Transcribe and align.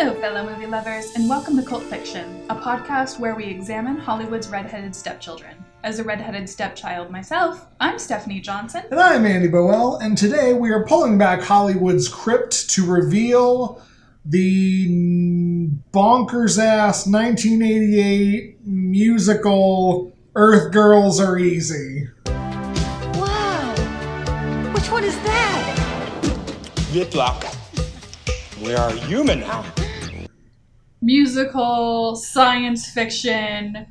Hello, 0.00 0.14
fellow 0.20 0.48
movie 0.48 0.64
lovers, 0.64 1.16
and 1.16 1.28
welcome 1.28 1.56
to 1.56 1.62
Cult 1.64 1.82
Fiction, 1.82 2.46
a 2.50 2.54
podcast 2.54 3.18
where 3.18 3.34
we 3.34 3.46
examine 3.46 3.96
Hollywood's 3.96 4.46
redheaded 4.48 4.94
stepchildren. 4.94 5.56
As 5.82 5.98
a 5.98 6.04
redheaded 6.04 6.48
stepchild 6.48 7.10
myself, 7.10 7.66
I'm 7.80 7.98
Stephanie 7.98 8.38
Johnson. 8.38 8.84
And 8.92 9.00
I'm 9.00 9.26
Andy 9.26 9.48
Boel, 9.48 10.00
and 10.00 10.16
today 10.16 10.54
we 10.54 10.70
are 10.70 10.86
pulling 10.86 11.18
back 11.18 11.42
Hollywood's 11.42 12.06
crypt 12.08 12.70
to 12.70 12.86
reveal 12.86 13.82
the 14.24 14.86
bonkers 15.92 16.60
ass 16.60 17.04
1988 17.04 18.64
musical 18.64 20.16
Earth 20.36 20.72
Girls 20.72 21.18
Are 21.18 21.40
Easy. 21.40 22.06
Wow! 22.24 23.74
Which 24.76 24.92
one 24.92 25.02
is 25.02 25.16
that? 25.22 26.30
Good 26.92 27.16
luck. 27.16 27.44
We 28.62 28.74
are 28.74 28.92
human 28.92 29.40
now. 29.40 29.64
Musical, 31.00 32.16
science 32.16 32.90
fiction, 32.90 33.86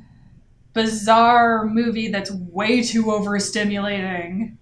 bizarre 0.74 1.66
movie 1.66 2.08
that's 2.08 2.30
way 2.30 2.82
too 2.82 3.04
overstimulating. 3.04 4.56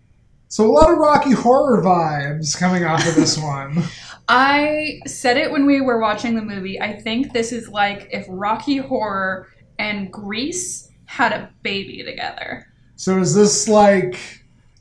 So, 0.48 0.64
a 0.64 0.70
lot 0.70 0.90
of 0.90 0.98
Rocky 0.98 1.32
Horror 1.32 1.82
vibes 1.82 2.56
coming 2.58 2.84
off 2.84 3.06
of 3.06 3.14
this 3.14 3.36
one. 3.42 3.82
I 4.28 5.00
said 5.06 5.36
it 5.36 5.50
when 5.50 5.66
we 5.66 5.80
were 5.80 5.98
watching 5.98 6.34
the 6.34 6.42
movie. 6.42 6.80
I 6.80 6.98
think 7.00 7.32
this 7.32 7.52
is 7.52 7.68
like 7.68 8.08
if 8.12 8.24
Rocky 8.28 8.78
Horror 8.78 9.48
and 9.78 10.12
Grease 10.12 10.90
had 11.06 11.32
a 11.32 11.50
baby 11.62 12.02
together. 12.02 12.66
So, 12.96 13.18
is 13.18 13.34
this 13.34 13.68
like. 13.68 14.18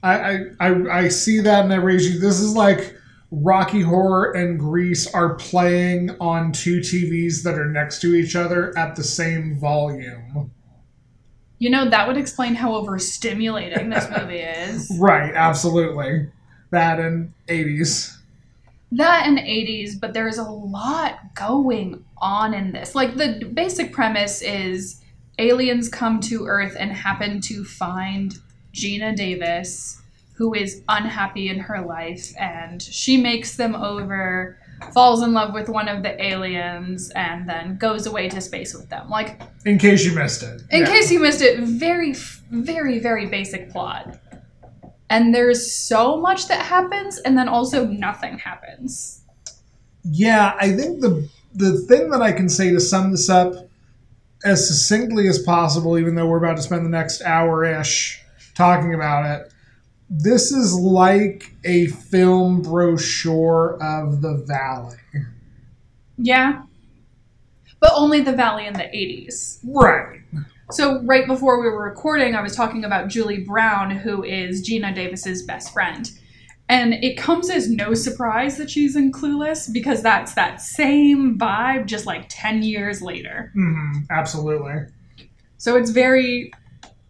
I, 0.04 0.14
I, 0.14 0.38
I, 0.60 0.98
I 1.00 1.08
see 1.08 1.40
that 1.40 1.64
and 1.64 1.74
I 1.74 1.78
raise 1.78 2.08
you. 2.08 2.20
This 2.20 2.40
is 2.40 2.56
like 2.56 2.96
Rocky 3.32 3.82
Horror 3.82 4.32
and 4.32 4.60
Grease 4.60 5.08
are 5.14 5.36
playing 5.36 6.16
on 6.20 6.52
two 6.52 6.80
TVs 6.80 7.44
that 7.44 7.56
are 7.56 7.70
next 7.70 8.00
to 8.02 8.16
each 8.16 8.36
other 8.36 8.78
at 8.78 8.96
the 8.96 9.04
same 9.04 9.60
volume. 9.60 10.52
You 11.58 11.70
know, 11.70 11.90
that 11.90 12.08
would 12.08 12.18
explain 12.18 12.56
how 12.56 12.72
overstimulating 12.72 13.94
this 13.94 14.08
movie 14.10 14.40
is. 14.40 14.92
Right, 15.00 15.34
absolutely. 15.34 16.30
That 16.72 17.00
and 17.00 17.34
80s. 17.48 18.18
That 18.92 19.26
and 19.28 19.40
80s, 19.40 20.00
but 20.00 20.14
there's 20.14 20.38
a 20.38 20.44
lot 20.44 21.34
going 21.34 22.04
on 22.18 22.54
in 22.54 22.72
this. 22.72 22.94
Like, 22.94 23.16
the 23.16 23.50
basic 23.54 23.92
premise 23.92 24.42
is 24.42 25.02
aliens 25.40 25.90
come 25.90 26.20
to 26.22 26.46
Earth 26.46 26.76
and 26.80 26.92
happen 26.92 27.42
to 27.42 27.64
find 27.64 28.36
Geena 28.74 29.16
Davis, 29.16 30.02
who 30.36 30.54
is 30.54 30.84
unhappy 30.90 31.50
in 31.50 31.60
her 31.60 31.82
life, 31.82 32.34
and 32.40 32.82
she 32.82 33.16
makes 33.18 33.56
them 33.56 33.74
over, 33.74 34.60
falls 34.94 35.22
in 35.24 35.34
love 35.34 35.54
with 35.54 35.70
one 35.70 35.88
of 35.88 36.04
the 36.04 36.22
aliens, 36.24 37.10
and 37.16 37.48
then 37.48 37.78
goes 37.78 38.06
away 38.06 38.28
to 38.30 38.42
space 38.42 38.74
with 38.74 38.90
them. 38.90 39.10
Like, 39.10 39.42
In 39.66 39.78
case 39.78 40.06
you 40.06 40.14
missed 40.14 40.44
it. 40.44 40.62
in 40.72 40.82
Yeah. 40.82 40.88
case 40.88 41.10
you 41.12 41.20
missed 41.22 41.42
it, 41.42 41.60
very, 41.62 42.14
very, 42.52 43.00
very 43.00 43.28
basic 43.28 43.72
plot. 43.72 44.20
And 45.10 45.34
there's 45.34 45.72
so 45.72 46.20
much 46.20 46.48
that 46.50 46.62
happens, 46.66 47.18
and 47.20 47.38
then 47.38 47.48
also 47.48 47.86
nothing 47.88 48.38
happens. 48.40 49.22
Yeah, 50.04 50.56
I 50.60 50.72
think 50.72 51.02
the 51.02 51.28
the 51.58 51.78
thing 51.88 52.10
that 52.10 52.22
I 52.22 52.34
can 52.34 52.50
say 52.50 52.72
to 52.72 52.82
sum 52.82 53.12
this 53.12 53.30
up 53.30 53.54
as 54.44 54.68
succinctly 54.68 55.30
as 55.30 55.40
possible, 55.40 55.98
even 55.98 56.14
though 56.16 56.28
we're 56.28 56.44
about 56.44 56.58
to 56.58 56.62
spend 56.64 56.86
the 56.86 56.90
next 56.90 57.22
hour 57.22 57.64
ish 57.64 58.22
talking 58.56 58.94
about 58.94 59.24
it, 59.26 59.54
this 60.10 60.52
is 60.52 60.74
like 60.76 61.56
a 61.64 61.88
film 61.88 62.62
brochure 62.62 63.78
of 63.82 64.22
the 64.22 64.44
valley. 64.48 64.98
Yeah. 66.18 66.64
But 67.80 67.92
only 67.96 68.22
the 68.22 68.34
Valley 68.34 68.66
in 68.66 68.74
the 68.74 68.84
80s. 68.84 69.60
Right. 69.64 70.22
So, 70.72 71.02
right 71.04 71.28
before 71.28 71.62
we 71.62 71.70
were 71.70 71.84
recording, 71.84 72.36
I 72.36 72.42
was 72.42 72.56
talking 72.56 72.84
about 72.84 73.10
Julie 73.10 73.44
Brown, 73.44 73.92
who 73.92 74.24
is 74.24 74.68
Geena 74.68 74.96
Davis's 74.96 75.44
best 75.44 75.72
friend. 75.72 76.10
And 76.68 76.96
it 76.96 77.16
comes 77.16 77.52
as 77.52 77.70
no 77.70 77.94
surprise 77.94 78.58
that 78.58 78.72
she's 78.72 78.96
in 78.96 79.12
Clueless 79.12 79.72
because 79.72 80.02
that's 80.02 80.34
that 80.34 80.62
same 80.62 81.38
vibe 81.38 81.86
just 81.86 82.08
like 82.08 82.26
10 82.30 82.64
years 82.64 83.04
later. 83.04 83.52
hmm 83.54 84.00
absolutely. 84.10 84.86
So, 85.58 85.76
it's 85.76 85.92
very 85.92 86.52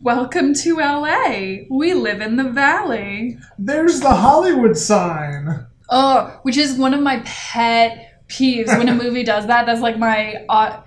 welcome 0.02 0.54
to 0.54 0.78
LA. 0.78 1.64
We 1.70 1.94
live 1.94 2.22
in 2.22 2.36
the 2.38 2.50
valley. 2.50 3.38
There's 3.58 4.00
the 4.02 4.14
Hollywood 4.14 4.78
sign. 4.78 5.66
Oh, 5.90 6.40
which 6.44 6.58
is 6.58 6.78
one 6.78 6.94
of 6.94 7.02
my 7.02 7.22
pet 7.26 8.22
peeves 8.28 8.68
when 8.78 8.90
a 8.90 8.96
movie 9.04 9.24
does 9.24 9.48
that. 9.48 9.66
That's 9.66 9.82
like 9.82 9.98
my. 9.98 10.46
Uh, 10.50 10.82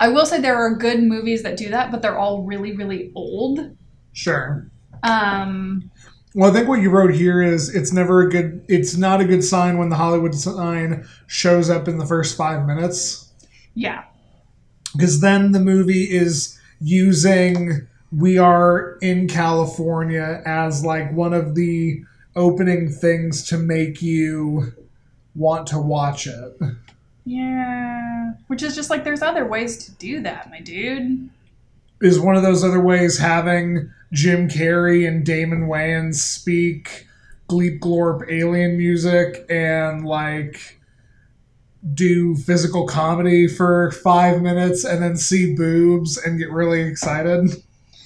I 0.00 0.08
will 0.08 0.26
say 0.26 0.40
there 0.40 0.56
are 0.56 0.74
good 0.74 1.02
movies 1.02 1.42
that 1.44 1.56
do 1.56 1.70
that, 1.70 1.90
but 1.90 2.02
they're 2.02 2.18
all 2.18 2.42
really, 2.42 2.76
really 2.76 3.12
old. 3.14 3.76
Sure. 4.12 4.68
Um, 5.02 5.90
Well, 6.34 6.50
I 6.50 6.54
think 6.54 6.68
what 6.68 6.80
you 6.80 6.90
wrote 6.90 7.14
here 7.14 7.42
is 7.42 7.74
it's 7.74 7.92
never 7.92 8.22
a 8.22 8.30
good, 8.30 8.64
it's 8.68 8.96
not 8.96 9.20
a 9.20 9.24
good 9.24 9.44
sign 9.44 9.78
when 9.78 9.88
the 9.90 9.96
Hollywood 9.96 10.34
sign 10.34 11.06
shows 11.26 11.70
up 11.70 11.86
in 11.88 11.98
the 11.98 12.06
first 12.06 12.36
five 12.36 12.66
minutes. 12.66 13.30
yeah, 13.74 14.04
because 14.92 15.20
then 15.20 15.52
the 15.52 15.60
movie 15.60 16.04
is 16.04 16.58
using 16.80 17.86
we 18.16 18.38
are 18.38 18.98
in 19.00 19.26
california 19.26 20.42
as 20.46 20.84
like 20.84 21.12
one 21.12 21.32
of 21.32 21.54
the 21.54 22.02
opening 22.36 22.90
things 22.90 23.46
to 23.46 23.56
make 23.56 24.02
you 24.02 24.72
want 25.34 25.66
to 25.66 25.78
watch 25.78 26.26
it 26.26 26.56
yeah. 27.24 28.34
Which 28.48 28.62
is 28.62 28.74
just 28.74 28.90
like 28.90 29.04
there's 29.04 29.22
other 29.22 29.46
ways 29.46 29.86
to 29.86 29.92
do 29.92 30.20
that, 30.22 30.50
my 30.50 30.60
dude. 30.60 31.28
is 32.00 32.20
one 32.20 32.36
of 32.36 32.42
those 32.42 32.62
other 32.62 32.80
ways 32.80 33.18
having 33.18 33.90
jim 34.12 34.48
carrey 34.48 35.08
and 35.08 35.24
damon 35.26 35.66
wayans 35.66 36.16
speak 36.16 37.06
gleep 37.48 37.80
glorp 37.80 38.22
alien 38.30 38.76
music 38.76 39.44
and 39.50 40.04
like 40.04 40.78
do 41.94 42.36
physical 42.36 42.86
comedy 42.86 43.48
for 43.48 43.90
five 43.90 44.40
minutes 44.40 44.84
and 44.84 45.02
then 45.02 45.16
see 45.16 45.54
boobs 45.54 46.16
and 46.16 46.38
get 46.38 46.50
really 46.50 46.82
excited 46.82 47.50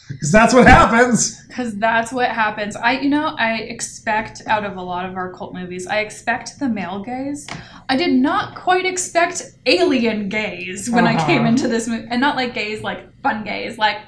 because 0.08 0.32
that's 0.32 0.54
what 0.54 0.66
happens 0.66 1.44
Because 1.46 1.76
that's 1.76 2.12
what 2.12 2.30
happens. 2.30 2.76
I, 2.76 3.00
you 3.00 3.08
know, 3.10 3.34
I 3.38 3.58
expect 3.58 4.42
out 4.46 4.64
of 4.64 4.76
a 4.76 4.82
lot 4.82 5.04
of 5.08 5.16
our 5.16 5.32
cult 5.32 5.54
movies, 5.54 5.86
I 5.86 6.00
expect 6.00 6.58
the 6.58 6.68
male 6.68 7.02
gaze. 7.02 7.46
I 7.88 7.96
did 7.96 8.12
not 8.12 8.54
quite 8.56 8.86
expect 8.86 9.42
alien 9.66 10.28
gaze 10.28 10.88
when 10.90 11.06
I 11.06 11.14
Uh-huh. 11.14 11.26
came 11.26 11.46
into 11.46 11.68
this 11.68 11.86
movie, 11.88 12.06
and 12.10 12.20
not 12.20 12.36
like 12.36 12.54
gaze 12.54 12.82
like 12.82 13.00
fun 13.22 13.44
gaze, 13.44 13.76
like 13.78 13.98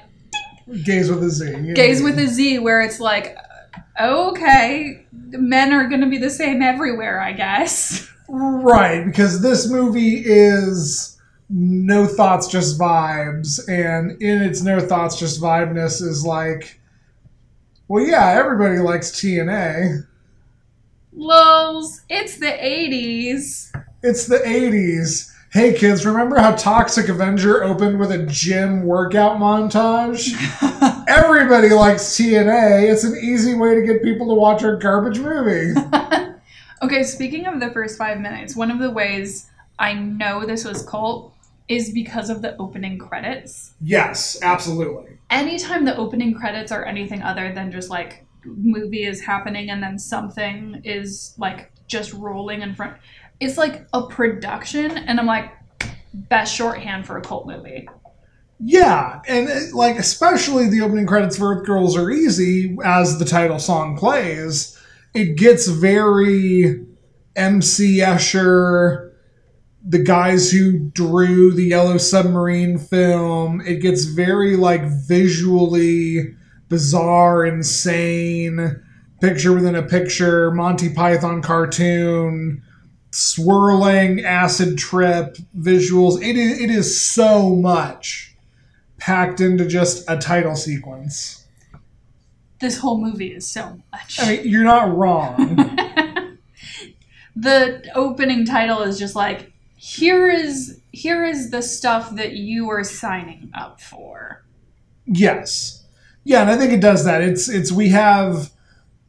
Gaze 0.85 1.09
with 1.09 1.23
a 1.23 1.29
Z. 1.29 1.73
gaze 1.73 2.01
with 2.01 2.17
a 2.17 2.27
Z, 2.27 2.59
where 2.59 2.81
it's 2.81 2.99
like, 2.99 3.35
okay, 3.99 5.05
men 5.11 5.73
are 5.73 5.89
going 5.89 6.01
to 6.01 6.07
be 6.07 6.17
the 6.17 6.29
same 6.29 6.61
everywhere, 6.61 7.19
I 7.19 7.33
guess. 7.33 8.07
Right, 8.29 9.03
because 9.05 9.41
this 9.41 9.69
movie 9.69 10.23
is 10.25 11.10
no 11.51 12.07
thoughts, 12.07 12.47
just 12.47 12.79
vibes, 12.79 13.59
and 13.67 14.21
in 14.21 14.41
its 14.41 14.61
no 14.61 14.79
thoughts, 14.79 15.19
just 15.19 15.41
vibeness 15.41 16.01
is 16.01 16.25
like, 16.25 16.79
well, 17.87 18.05
yeah, 18.05 18.29
everybody 18.29 18.79
likes 18.79 19.11
TNA. 19.11 20.07
Lols, 21.13 22.01
it's 22.09 22.37
the 22.37 22.45
80s. 22.45 23.75
It's 24.01 24.27
the 24.27 24.37
80s. 24.37 25.29
Hey 25.51 25.73
kids, 25.73 26.05
remember 26.05 26.39
how 26.39 26.55
Toxic 26.55 27.09
Avenger 27.09 27.61
opened 27.61 27.99
with 27.99 28.11
a 28.11 28.25
gym 28.27 28.83
workout 28.83 29.37
montage? 29.37 30.31
Everybody 31.09 31.71
likes 31.71 32.03
TNA. 32.17 32.89
It's 32.89 33.03
an 33.03 33.17
easy 33.21 33.53
way 33.55 33.75
to 33.75 33.81
get 33.81 34.01
people 34.01 34.29
to 34.29 34.33
watch 34.33 34.63
our 34.63 34.77
garbage 34.77 35.19
movie. 35.19 35.73
Okay, 36.83 37.03
speaking 37.03 37.45
of 37.45 37.59
the 37.59 37.69
first 37.69 37.95
five 37.95 38.19
minutes, 38.19 38.55
one 38.55 38.71
of 38.71 38.79
the 38.79 38.89
ways 38.89 39.51
I 39.77 39.93
know 39.93 40.47
this 40.47 40.65
was 40.65 40.81
cult 40.81 41.31
is 41.71 41.91
because 41.91 42.29
of 42.29 42.41
the 42.41 42.57
opening 42.57 42.97
credits. 42.99 43.73
yes, 43.81 44.37
absolutely. 44.43 45.17
Anytime 45.29 45.85
the 45.85 45.95
opening 45.95 46.33
credits 46.33 46.71
are 46.71 46.83
anything 46.83 47.21
other 47.21 47.53
than 47.53 47.71
just 47.71 47.89
like 47.89 48.25
movie 48.43 49.05
is 49.05 49.21
happening 49.21 49.69
and 49.69 49.81
then 49.81 49.97
something 49.97 50.81
is 50.83 51.33
like 51.37 51.71
just 51.87 52.11
rolling 52.13 52.61
in 52.61 52.75
front, 52.75 52.97
it's 53.39 53.57
like 53.57 53.85
a 53.93 54.05
production, 54.07 54.97
and 54.97 55.19
I'm 55.19 55.25
like, 55.25 55.51
best 56.13 56.53
shorthand 56.53 57.05
for 57.05 57.17
a 57.17 57.21
cult 57.21 57.47
movie. 57.47 57.87
Yeah, 58.59 59.21
and 59.27 59.49
uh, 59.49 59.75
like 59.75 59.97
especially 59.97 60.69
the 60.69 60.81
opening 60.81 61.07
credits 61.07 61.37
for 61.37 61.55
Earth 61.55 61.65
Girls 61.65 61.97
Are 61.97 62.11
Easy 62.11 62.77
as 62.83 63.17
the 63.17 63.25
title 63.25 63.59
song 63.59 63.97
plays, 63.97 64.77
it 65.13 65.37
gets 65.37 65.67
very 65.67 66.85
MC 67.35 67.99
Escher, 67.99 69.10
the 69.83 70.03
guys 70.03 70.51
who 70.51 70.79
drew 70.79 71.51
the 71.51 71.65
Yellow 71.65 71.97
Submarine 71.97 72.77
film. 72.77 73.61
It 73.61 73.81
gets 73.81 74.05
very 74.05 74.55
like 74.55 74.83
visually 74.83 76.35
bizarre, 76.69 77.45
insane, 77.45 78.81
picture 79.19 79.53
within 79.53 79.75
a 79.75 79.83
picture, 79.83 80.51
Monty 80.51 80.93
Python 80.93 81.41
cartoon. 81.41 82.63
swirling 83.13 84.23
acid 84.23 84.77
trip 84.77 85.37
visuals. 85.57 86.21
It 86.23 86.37
is, 86.37 86.59
it 86.61 86.69
is 86.69 86.99
so 86.99 87.55
much 87.55 88.35
packed 88.97 89.41
into 89.41 89.67
just 89.67 90.09
a 90.09 90.17
title 90.17 90.55
sequence. 90.55 91.45
This 92.59 92.77
whole 92.77 93.01
movie 93.01 93.33
is 93.33 93.45
so 93.47 93.81
much. 93.91 94.19
I 94.19 94.37
mean, 94.37 94.47
you're 94.47 94.63
not 94.63 94.95
wrong. 94.95 95.55
the 97.35 97.83
opening 97.95 98.45
title 98.45 98.81
is 98.83 98.99
just 98.99 99.15
like 99.15 99.50
here 99.83 100.29
is 100.29 100.79
here 100.91 101.25
is 101.25 101.49
the 101.49 101.61
stuff 101.63 102.15
that 102.15 102.33
you 102.33 102.69
are 102.69 102.83
signing 102.83 103.49
up 103.55 103.81
for. 103.81 104.43
yes. 105.07 105.79
Yeah, 106.23 106.41
and 106.41 106.51
I 106.51 106.55
think 106.57 106.71
it 106.71 106.81
does 106.81 107.03
that. 107.05 107.23
It's 107.23 107.49
it's 107.49 107.71
we 107.71 107.89
have 107.89 108.51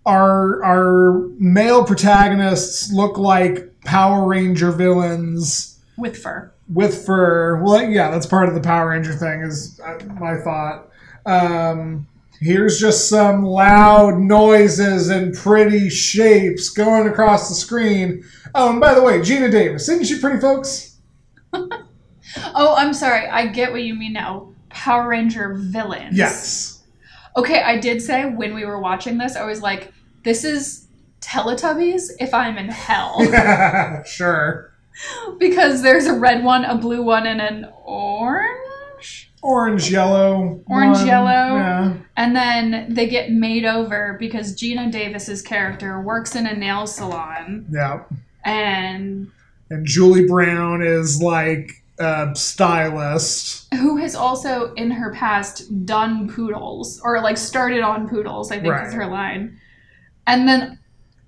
our 0.07 0.65
our 0.65 1.29
male 1.39 1.85
protagonists 1.85 2.91
look 2.91 3.19
like 3.19 3.71
Power 3.85 4.27
Ranger 4.27 4.71
villains 4.73 5.79
With 5.99 6.17
fur. 6.17 6.51
with 6.73 7.05
fur. 7.05 7.63
Well, 7.63 7.85
yeah, 7.85 8.11
that's 8.11 8.25
part 8.25 8.49
of 8.49 8.55
the 8.55 8.63
Power 8.63 8.89
Ranger 8.89 9.13
thing. 9.13 9.43
Is 9.43 9.79
uh, 9.85 9.99
my 10.19 10.39
thought. 10.39 10.89
Um, 11.27 12.07
here's 12.41 12.81
just 12.81 13.11
some 13.11 13.45
loud 13.45 14.19
noises 14.19 15.11
and 15.11 15.35
pretty 15.37 15.91
shapes 15.91 16.71
going 16.71 17.07
across 17.07 17.51
the 17.51 17.55
screen. 17.55 18.25
Oh, 18.55 18.71
and 18.71 18.81
by 18.81 18.95
the 18.95 19.03
way, 19.03 19.19
Geena 19.21 19.51
Davis, 19.51 19.89
isn't 19.89 20.05
she 20.05 20.19
pretty, 20.21 20.41
folks? 20.41 20.97
Oh, 22.55 22.75
I'm 22.77 22.95
sorry. 22.95 23.27
I 23.29 23.47
get 23.47 23.73
what 23.73 23.83
you 23.83 23.95
mean 23.95 24.15
now. 24.15 24.55
Power 24.71 25.09
Ranger 25.09 25.55
villains. 25.55 26.17
Yes. 26.17 26.83
Okay, 27.37 27.61
I 27.63 27.79
did 27.79 28.01
say 28.01 28.25
when 28.25 28.55
we 28.55 28.65
were 28.65 28.81
watching 28.81 29.19
this, 29.19 29.37
I 29.37 29.45
was 29.45 29.61
like, 29.61 29.93
this 30.25 30.45
is 30.45 30.87
Teletubbies 31.21 32.11
if 32.21 32.33
I'm 32.33 32.57
in 32.59 32.69
hell. 32.69 33.19
sure. 34.07 34.73
because 35.39 35.83
there's 35.83 36.07
a 36.07 36.15
red 36.15 36.45
one, 36.45 36.65
a 36.65 36.77
blue 36.77 37.03
one, 37.03 37.27
and 37.27 37.41
an 37.41 37.71
orange. 37.85 39.31
Orange, 39.43 39.91
yellow. 39.91 40.63
Orange, 40.69 40.99
one. 40.99 41.07
yellow. 41.07 41.57
Yeah. 41.57 41.95
And 42.17 42.37
then 42.37 42.87
they 42.89 43.09
get 43.09 43.31
made 43.31 43.65
over 43.65 44.17
because 44.19 44.55
Geena 44.57 44.91
Davis's 44.91 45.43
character 45.43 46.01
works 46.01 46.37
in 46.37 46.47
a 46.47 46.55
nail 46.55 46.87
salon 46.87 47.67
Yeah. 47.71 48.05
And 48.45 49.31
And 49.71 49.87
Julie 49.87 50.27
Brown 50.27 50.83
is 50.83 51.23
like 51.23 51.83
a 51.99 52.31
stylist. 52.35 53.73
who 53.75 53.97
has 53.97 54.15
also 54.15 54.73
in 54.75 54.91
her 54.91 55.13
past 55.13 55.85
done 55.87 56.29
poodles 56.29 57.01
or 57.05 57.21
like 57.23 57.37
started 57.39 57.81
on 57.83 58.09
poodles, 58.09 58.51
I 58.51 58.59
think 58.61 58.75
is 58.87 58.95
her 58.95 59.07
line. 59.07 59.59
And 60.27 60.49
then 60.49 60.79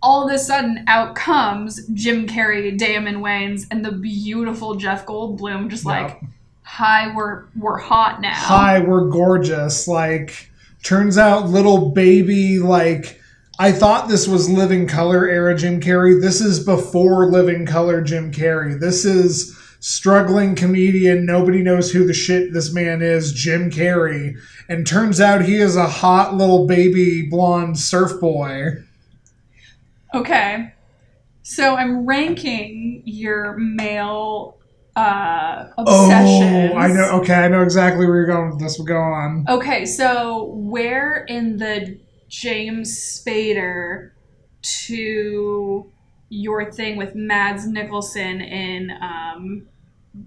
all 0.03 0.27
of 0.29 0.35
a 0.35 0.39
sudden 0.39 0.85
out 0.87 1.15
comes 1.15 1.87
Jim 1.95 2.27
Carrey, 2.27 2.77
Damon 2.77 3.17
Wayans, 3.17 3.67
and 3.71 3.85
the 3.85 3.93
beautiful 3.93 4.75
Jeff 4.75 5.07
Goldblum 5.07 5.69
just 5.69 5.87
like, 5.87 6.11
Yep. 6.21 6.23
hi, 6.63 7.15
we're 7.15 7.45
we're 7.57 7.79
hot 7.79 8.21
now. 8.21 8.35
Hi, 8.35 8.81
we're 8.81 9.09
gorgeous. 9.09 9.89
Like, 9.89 10.51
turns 10.83 11.17
out 11.17 11.49
little 11.49 11.91
baby, 11.91 12.59
like, 12.59 13.21
I 13.59 13.71
thought 13.71 14.09
this 14.09 14.27
was 14.27 14.51
Living 14.51 14.89
Color 14.89 15.29
era 15.29 15.57
Jim 15.57 15.81
Carrey. 15.81 16.21
This 16.21 16.41
is 16.41 16.65
before 16.65 17.31
Living 17.31 17.67
Color 17.67 18.03
Jim 18.03 18.33
Carrey. 18.33 18.79
This 18.79 19.05
is 19.05 19.57
struggling 19.79 20.57
comedian. 20.57 21.25
Nobody 21.25 21.63
knows 21.63 21.93
who 21.93 22.05
the 22.05 22.15
shit 22.15 22.53
this 22.53 22.73
man 22.73 23.01
is, 23.01 23.33
Jim 23.33 23.71
Carrey. 23.71 24.37
And 24.69 24.85
turns 24.85 25.21
out 25.21 25.43
he 25.43 25.57
is 25.57 25.77
a 25.77 25.87
hot 25.87 26.35
little 26.35 26.67
baby 26.67 27.29
blonde 27.29 27.79
surf 27.79 28.21
boy. 28.21 28.83
Okay. 30.15 30.73
So 31.43 31.77
I'm 31.77 32.07
ranking 32.07 33.03
your 33.05 33.57
male 33.57 34.59
uh 34.97 35.67
obsessions. 35.77 36.73
Oh, 36.73 36.77
I 36.77 36.89
know. 36.89 37.21
Okay, 37.21 37.35
I 37.35 37.49
know 37.49 37.63
exactly 37.63 38.07
where 38.07 38.17
you're 38.17 38.27
going 38.27 38.51
with 38.51 38.61
this. 38.61 38.81
Go 38.81 38.97
on. 38.97 39.45
Okay, 39.49 39.85
so 39.87 40.45
where 40.55 41.25
in 41.25 41.57
the 41.59 41.99
James 42.35 42.99
Spader 42.99 44.11
to 44.61 45.91
your 46.31 46.73
thing 46.73 46.97
with 46.97 47.15
Mads 47.15 47.69
Mikkelsen 47.69 48.45
in 48.45 48.91
um, 49.01 49.69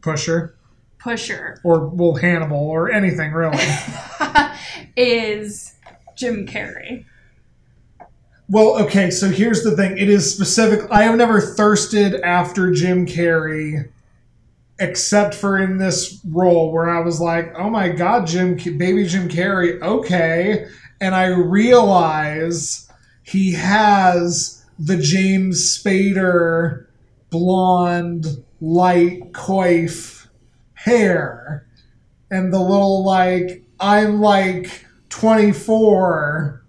Pusher. 0.01 0.56
Pusher 1.00 1.59
Or, 1.65 1.88
well, 1.88 2.15
Hannibal, 2.15 2.57
or 2.57 2.89
anything 2.89 3.33
really. 3.33 3.62
is 4.95 5.75
Jim 6.15 6.48
Carrey? 6.48 7.04
Well, 8.50 8.81
okay, 8.83 9.12
so 9.12 9.30
here's 9.30 9.63
the 9.63 9.75
thing. 9.75 9.98
It 9.98 10.09
is 10.09 10.33
specific. 10.33 10.89
I 10.89 11.04
have 11.04 11.18
never 11.18 11.42
thirsted 11.42 12.21
after 12.21 12.71
Jim 12.71 13.06
Carrey, 13.06 13.89
except 14.80 15.36
for 15.36 15.57
in 15.57 15.77
this 15.77 16.21
role 16.25 16.71
where 16.71 16.89
I 16.89 17.01
was 17.01 17.19
like, 17.19 17.54
"Oh 17.57 17.69
my 17.69 17.89
God, 17.89 18.25
Jim, 18.25 18.56
baby 18.56 19.06
Jim 19.06 19.27
Carrey, 19.27 19.81
okay," 19.81 20.68
and 21.00 21.16
I 21.16 21.28
realize 21.28 22.90
he 23.24 23.54
has 23.54 24.66
the 24.80 24.98
James 24.98 25.78
Spader 25.78 26.86
blonde, 27.30 28.44
light 28.62 29.32
coif 29.34 30.28
hair, 30.74 31.68
and 32.32 32.54
the 32.54 32.60
little 32.60 33.04
like 33.04 33.64
I'm 33.80 34.22
like 34.22 34.86
24 35.10 36.64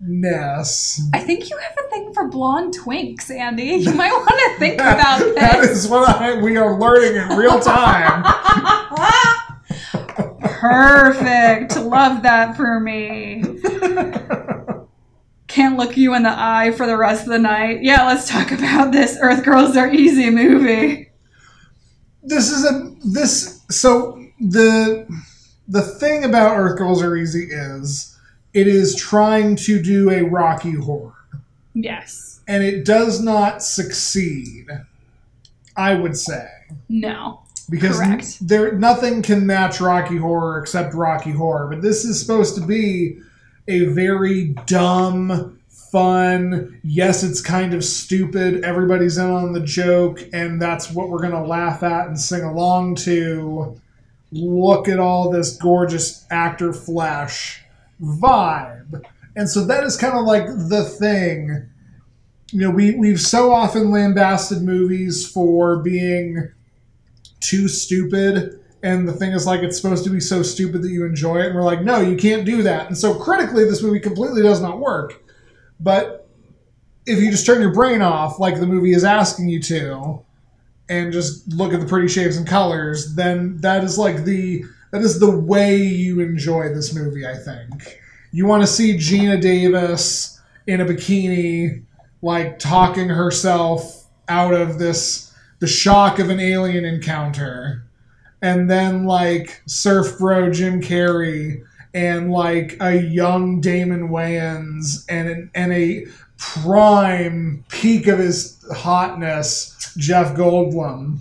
ness. 0.00 1.00
I 1.14 1.20
think 1.20 1.48
you 1.50 1.56
have 1.56 1.76
a 1.86 1.90
thing 1.90 2.12
for 2.12 2.28
blonde 2.28 2.76
twinks, 2.76 3.30
Andy. 3.30 3.64
You 3.64 3.92
might 3.94 4.12
want 4.12 4.28
to 4.28 4.58
think 4.58 4.74
about 4.80 5.18
that 5.36 5.60
this. 5.60 5.70
is 5.70 5.88
what 5.88 6.08
I, 6.08 6.40
we 6.40 6.56
are 6.56 6.78
learning 6.78 7.16
in 7.16 7.36
real 7.36 7.58
time. 7.60 8.24
Perfect. 10.40 11.76
Love 11.76 12.22
that 12.22 12.56
for 12.56 12.80
me. 12.80 13.42
Can't 15.48 15.76
look 15.76 15.96
you 15.96 16.14
in 16.14 16.22
the 16.24 16.34
eye 16.34 16.72
for 16.72 16.86
the 16.86 16.96
rest 16.96 17.22
of 17.22 17.28
the 17.28 17.38
night. 17.38 17.82
Yeah, 17.82 18.06
let's 18.06 18.28
talk 18.28 18.50
about 18.50 18.92
this 18.92 19.16
Earth 19.20 19.44
Girls 19.44 19.76
Are 19.76 19.88
Easy 19.90 20.28
movie. 20.30 21.10
this 22.22 22.50
is 22.50 22.64
a 22.64 22.92
this 23.04 23.62
so 23.70 24.22
the 24.40 25.06
the 25.68 25.82
thing 25.82 26.24
about 26.24 26.56
Earth 26.58 26.76
Girls 26.78 27.02
Are 27.02 27.16
Easy 27.16 27.44
is 27.50 28.18
it 28.54 28.66
is 28.66 28.94
trying 28.96 29.56
to 29.56 29.80
do 29.82 30.10
a 30.10 30.22
Rocky 30.24 30.72
horror 30.72 31.12
Yes. 31.74 32.40
and 32.48 32.62
it 32.64 32.84
does 32.84 33.20
not 33.22 33.62
succeed. 33.62 34.66
I 35.76 35.94
would 35.94 36.16
say 36.16 36.48
No. 36.88 37.42
because 37.70 37.98
Correct. 37.98 38.46
there 38.46 38.72
nothing 38.72 39.22
can 39.22 39.46
match 39.46 39.80
Rocky 39.80 40.16
Horror 40.16 40.58
except 40.58 40.94
Rocky 40.94 41.32
Horror. 41.32 41.68
But 41.68 41.82
this 41.82 42.04
is 42.04 42.18
supposed 42.20 42.54
to 42.56 42.62
be 42.62 43.18
a 43.68 43.84
very 43.86 44.54
dumb, 44.66 45.60
fun. 45.68 46.80
Yes, 46.82 47.22
it's 47.22 47.40
kind 47.40 47.74
of 47.74 47.84
stupid. 47.84 48.64
Everybody's 48.64 49.18
in 49.18 49.30
on 49.30 49.52
the 49.52 49.60
joke, 49.60 50.22
and 50.32 50.60
that's 50.60 50.90
what 50.90 51.08
we're 51.08 51.22
gonna 51.22 51.44
laugh 51.44 51.82
at 51.82 52.06
and 52.06 52.18
sing 52.18 52.42
along 52.42 52.96
to. 52.96 53.80
Look 54.32 54.88
at 54.88 54.98
all 54.98 55.30
this 55.30 55.56
gorgeous 55.56 56.26
actor 56.30 56.72
flesh 56.72 57.62
vibe, 58.02 59.04
and 59.36 59.48
so 59.48 59.64
that 59.64 59.84
is 59.84 59.96
kind 59.96 60.14
of 60.14 60.24
like 60.24 60.46
the 60.46 60.82
thing. 60.84 61.68
You 62.50 62.60
know, 62.60 62.70
we 62.70 62.96
we've 62.96 63.20
so 63.20 63.52
often 63.52 63.92
lambasted 63.92 64.62
movies 64.62 65.26
for 65.26 65.78
being 65.78 66.50
too 67.40 67.68
stupid 67.68 68.60
and 68.82 69.08
the 69.08 69.12
thing 69.12 69.32
is 69.32 69.46
like 69.46 69.60
it's 69.62 69.80
supposed 69.80 70.04
to 70.04 70.10
be 70.10 70.20
so 70.20 70.42
stupid 70.42 70.82
that 70.82 70.90
you 70.90 71.04
enjoy 71.04 71.38
it 71.38 71.46
and 71.46 71.54
we're 71.54 71.62
like 71.62 71.82
no 71.82 72.00
you 72.00 72.16
can't 72.16 72.44
do 72.44 72.62
that. 72.62 72.86
And 72.86 72.96
so 72.96 73.14
critically 73.14 73.64
this 73.64 73.82
movie 73.82 74.00
completely 74.00 74.42
does 74.42 74.60
not 74.60 74.78
work. 74.78 75.22
But 75.80 76.28
if 77.06 77.20
you 77.20 77.30
just 77.30 77.46
turn 77.46 77.60
your 77.60 77.72
brain 77.72 78.02
off 78.02 78.38
like 78.38 78.58
the 78.58 78.66
movie 78.66 78.92
is 78.92 79.04
asking 79.04 79.48
you 79.48 79.62
to 79.62 80.22
and 80.88 81.12
just 81.12 81.48
look 81.52 81.72
at 81.72 81.80
the 81.80 81.86
pretty 81.86 82.08
shapes 82.08 82.36
and 82.36 82.46
colors 82.46 83.14
then 83.14 83.56
that 83.58 83.82
is 83.84 83.98
like 83.98 84.24
the 84.24 84.64
that 84.92 85.02
is 85.02 85.18
the 85.18 85.30
way 85.30 85.76
you 85.76 86.20
enjoy 86.20 86.72
this 86.72 86.94
movie 86.94 87.26
i 87.26 87.34
think. 87.36 88.00
You 88.32 88.46
want 88.46 88.62
to 88.62 88.66
see 88.66 88.96
geena 88.96 89.40
davis 89.40 90.40
in 90.66 90.80
a 90.80 90.84
bikini 90.84 91.84
like 92.22 92.58
talking 92.58 93.08
herself 93.08 94.06
out 94.28 94.52
of 94.52 94.78
this 94.78 95.32
the 95.60 95.66
shock 95.66 96.18
of 96.18 96.28
an 96.28 96.40
alien 96.40 96.84
encounter 96.84 97.85
and 98.42 98.70
then 98.70 99.04
like 99.04 99.62
surf 99.66 100.18
bro 100.18 100.50
jim 100.50 100.80
carrey 100.80 101.62
and 101.94 102.30
like 102.30 102.76
a 102.80 103.00
young 103.00 103.60
damon 103.60 104.08
wayans 104.08 105.04
and 105.08 105.50
and 105.54 105.72
a 105.72 106.04
prime 106.38 107.64
peak 107.68 108.06
of 108.06 108.18
his 108.18 108.62
hotness 108.72 109.94
jeff 109.96 110.34
goldblum 110.34 111.18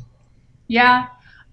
Yeah. 0.67 1.07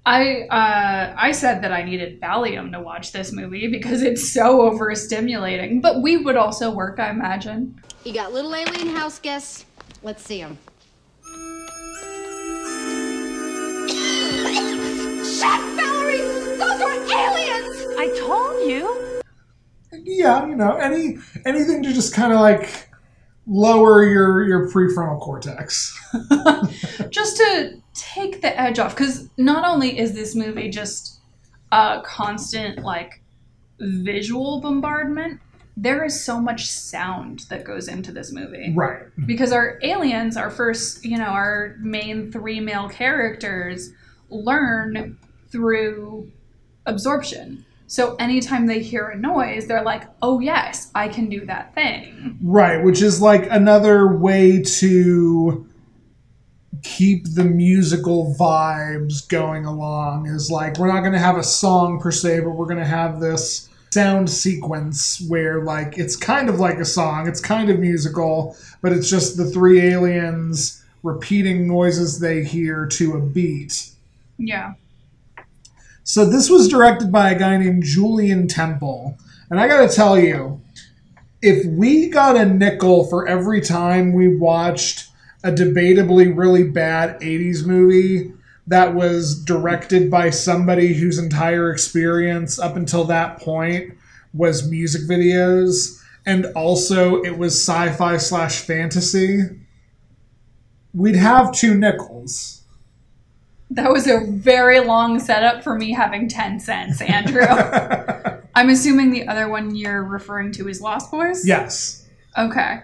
I 0.04 0.49
uh, 0.50 1.14
I 1.16 1.31
said 1.31 1.62
that 1.62 1.71
I 1.71 1.85
needed 1.85 2.21
Valium 2.21 2.73
to 2.73 2.81
watch 2.81 3.12
this 3.12 3.31
movie 3.33 3.69
because 3.69 4.02
it's 4.02 4.33
so 4.33 4.69
overstimulating. 4.69 5.81
But 5.81 6.02
we 6.02 6.16
would 6.16 6.35
also 6.35 6.73
work, 6.73 6.99
I 6.99 7.11
imagine. 7.11 7.81
You 8.02 8.12
got 8.12 8.33
little 8.33 8.52
alien 8.54 8.88
house 8.97 9.21
guests? 9.21 9.64
Let's 10.02 10.25
see 10.25 10.40
them. 10.40 10.59
That 15.42 15.61
Valerie, 15.75 16.18
those 16.56 16.80
were 16.80 16.92
aliens. 17.12 17.84
I 17.99 18.16
told 18.16 18.70
you. 18.70 19.20
Yeah, 20.04 20.46
you 20.46 20.54
know, 20.54 20.76
any 20.76 21.18
anything 21.44 21.82
to 21.82 21.92
just 21.92 22.14
kind 22.14 22.32
of 22.32 22.38
like 22.38 22.88
lower 23.49 24.04
your 24.04 24.46
your 24.46 24.70
prefrontal 24.70 25.20
cortex. 25.20 25.99
just 27.11 27.38
to 27.38 27.75
take 27.92 28.40
the 28.40 28.58
edge 28.61 28.78
off, 28.78 28.94
because 28.94 29.28
not 29.37 29.64
only 29.64 29.99
is 29.99 30.12
this 30.12 30.37
movie 30.37 30.70
just 30.70 31.18
a 31.72 32.00
constant 32.04 32.84
like 32.84 33.20
visual 33.80 34.61
bombardment, 34.61 35.40
there 35.76 36.04
is 36.04 36.25
so 36.25 36.40
much 36.40 36.70
sound 36.70 37.40
that 37.50 37.64
goes 37.64 37.88
into 37.88 38.12
this 38.12 38.30
movie. 38.30 38.72
Right. 38.76 39.02
Because 39.26 39.50
our 39.50 39.80
aliens, 39.82 40.37
our 40.37 40.50
first, 40.50 41.04
you 41.04 41.18
know, 41.18 41.25
our 41.25 41.76
main 41.80 42.30
three 42.30 42.61
male 42.61 42.88
characters 42.88 43.90
learn 44.30 45.18
through 45.52 46.32
absorption. 46.87 47.64
So 47.87 48.16
anytime 48.16 48.66
they 48.66 48.80
hear 48.80 49.09
a 49.09 49.18
noise 49.18 49.66
they're 49.66 49.82
like 49.82 50.04
oh 50.23 50.40
yes 50.40 50.90
i 50.94 51.09
can 51.09 51.28
do 51.28 51.44
that 51.47 51.75
thing. 51.75 52.38
Right, 52.42 52.82
which 52.82 53.02
is 53.02 53.21
like 53.21 53.47
another 53.50 54.16
way 54.16 54.62
to 54.62 55.66
keep 56.82 57.35
the 57.35 57.44
musical 57.44 58.35
vibes 58.35 59.28
going 59.28 59.66
along 59.66 60.26
is 60.26 60.50
like 60.50 60.78
we're 60.78 60.92
not 60.92 61.00
going 61.00 61.12
to 61.12 61.18
have 61.18 61.37
a 61.37 61.44
song 61.44 62.00
per 62.00 62.11
se 62.11 62.40
but 62.40 62.50
we're 62.50 62.66
going 62.66 62.78
to 62.78 62.85
have 62.85 63.21
this 63.21 63.68
sound 63.90 64.28
sequence 64.28 65.25
where 65.28 65.62
like 65.62 65.97
it's 65.99 66.16
kind 66.16 66.49
of 66.49 66.59
like 66.59 66.78
a 66.78 66.85
song 66.85 67.28
it's 67.28 67.40
kind 67.40 67.71
of 67.71 67.78
musical 67.78 68.56
but 68.80 68.90
it's 68.90 69.09
just 69.09 69.37
the 69.37 69.44
three 69.44 69.80
aliens 69.80 70.82
repeating 71.02 71.68
noises 71.68 72.18
they 72.18 72.42
hear 72.42 72.87
to 72.87 73.16
a 73.16 73.21
beat. 73.21 73.90
Yeah 74.38 74.73
so 76.04 76.25
this 76.25 76.50
was 76.50 76.68
directed 76.68 77.12
by 77.12 77.30
a 77.30 77.38
guy 77.38 77.56
named 77.56 77.82
Julien 77.82 78.49
Temple. 78.49 79.16
And 79.50 79.61
I 79.61 79.68
got 79.68 79.88
to 79.88 79.94
tell 79.94 80.18
you, 80.18 80.61
if 81.40 81.66
we 81.66 82.09
got 82.09 82.37
a 82.37 82.47
nickel 82.47 83.04
for 83.06 83.26
every 83.26 83.61
time 83.61 84.12
we 84.12 84.37
watched 84.37 85.09
a 85.44 85.50
debatably 85.50 86.37
really 86.37 86.64
bad 86.64 87.21
80s 87.21 87.66
movie 87.66 88.32
that 88.66 88.94
was 88.94 89.42
directed 89.44 90.11
by 90.11 90.30
somebody 90.30 90.94
whose 90.94 91.18
entire 91.18 91.71
experience 91.71 92.59
up 92.59 92.76
until 92.76 93.04
that 93.04 93.38
point 93.40 93.94
was 94.32 94.68
music 94.71 95.02
videos 95.02 96.00
and 96.25 96.47
also 96.54 97.21
it 97.23 97.37
was 97.37 97.61
sci-fi 97.61 98.16
slash 98.16 98.61
fantasy, 98.61 99.42
we'd 100.94 101.16
have 101.16 101.52
two 101.52 101.75
nickels. 101.75 102.62
That 103.75 103.91
was 103.91 104.07
a 104.07 104.21
very 104.26 104.81
long 104.81 105.19
setup 105.19 105.64
for 105.64 105.79
me 105.79 105.93
having 105.93 106.29
10 106.29 106.61
cents, 106.61 107.00
Andrew. 107.00 107.47
I'm 108.55 108.69
assuming 108.69 109.12
the 109.12 109.26
other 109.26 109.49
one 109.49 109.75
you're 109.75 110.05
referring 110.05 110.52
to 110.52 110.69
is 110.69 110.83
Lost 110.83 111.11
Boys? 111.11 111.47
yes. 111.47 112.07
Okay. 112.37 112.81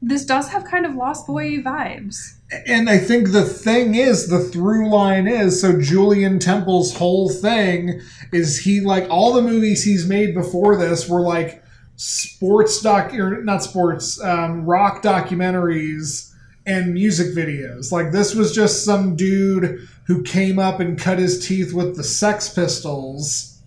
This 0.00 0.24
does 0.24 0.48
have 0.48 0.64
kind 0.64 0.86
of 0.86 0.94
Lost 0.94 1.26
Boy 1.26 1.58
vibes. 1.58 2.36
And 2.66 2.88
I 2.88 2.98
think 2.98 3.32
the 3.32 3.44
thing 3.44 3.94
is, 3.96 4.28
the 4.28 4.38
through 4.38 4.88
line 4.88 5.26
is 5.26 5.60
so 5.60 5.80
Julien 5.80 6.38
Temple's 6.38 6.96
whole 6.96 7.28
thing 7.28 8.00
is 8.32 8.60
he 8.60 8.80
like 8.80 9.08
all 9.10 9.32
the 9.32 9.42
movies 9.42 9.84
he's 9.84 10.06
made 10.06 10.34
before 10.34 10.76
this 10.76 11.08
were 11.08 11.20
like 11.20 11.62
sports 11.96 12.80
doc 12.80 13.12
or 13.12 13.42
not 13.42 13.62
sports, 13.62 14.22
um, 14.22 14.64
rock 14.64 15.02
documentaries 15.02 16.29
and 16.66 16.92
music 16.94 17.34
videos. 17.34 17.90
Like 17.92 18.12
this 18.12 18.34
was 18.34 18.54
just 18.54 18.84
some 18.84 19.16
dude 19.16 19.88
who 20.06 20.22
came 20.22 20.58
up 20.58 20.80
and 20.80 20.98
cut 20.98 21.18
his 21.18 21.46
teeth 21.46 21.72
with 21.72 21.96
the 21.96 22.04
Sex 22.04 22.48
Pistols. 22.52 23.60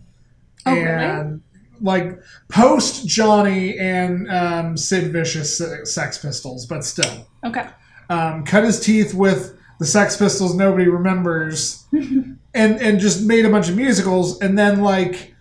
Oh, 0.65 0.73
really? 0.73 0.87
and 0.87 1.41
like 1.81 2.19
post 2.49 3.05
Johnny 3.07 3.77
and 3.77 4.29
um, 4.31 4.77
Sid 4.77 5.11
Vicious 5.11 5.61
Sex 5.91 6.17
Pistols, 6.17 6.65
but 6.65 6.83
still 6.85 7.27
Okay. 7.43 7.65
um, 8.09 8.45
cut 8.45 8.63
his 8.63 8.79
teeth 8.79 9.13
with 9.13 9.57
the 9.79 9.85
Sex 9.85 10.15
Pistols 10.15 10.55
nobody 10.55 10.87
remembers, 10.87 11.85
and 11.91 12.37
and 12.53 12.99
just 12.99 13.25
made 13.25 13.43
a 13.45 13.49
bunch 13.49 13.67
of 13.69 13.75
musicals, 13.75 14.39
and 14.41 14.57
then 14.57 14.81
like 14.81 15.33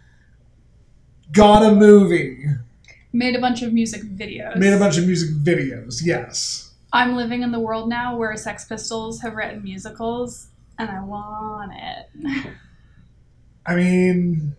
got 1.31 1.63
a 1.63 1.75
movie, 1.75 2.45
Made 3.13 3.37
a 3.37 3.41
bunch 3.41 3.61
of 3.63 3.73
music 3.75 4.03
videos. 4.03 4.57
made 4.57 4.73
a 4.73 4.79
bunch 4.79 4.97
of 4.99 5.07
music 5.07 5.31
videos. 5.37 6.01
Yes, 6.03 6.72
I'm 6.93 7.17
living 7.17 7.43
in 7.43 7.53
the 7.53 7.61
world 7.61 7.89
now 7.89 8.17
where 8.17 8.37
Sex 8.37 8.65
Pistols 8.67 9.21
have 9.23 9.35
written 9.35 9.63
musicals, 9.63 10.49
and 10.79 10.91
I 10.91 11.03
want 11.03 11.73
it. 11.75 12.53
I 13.67 13.75
mean 13.77 14.57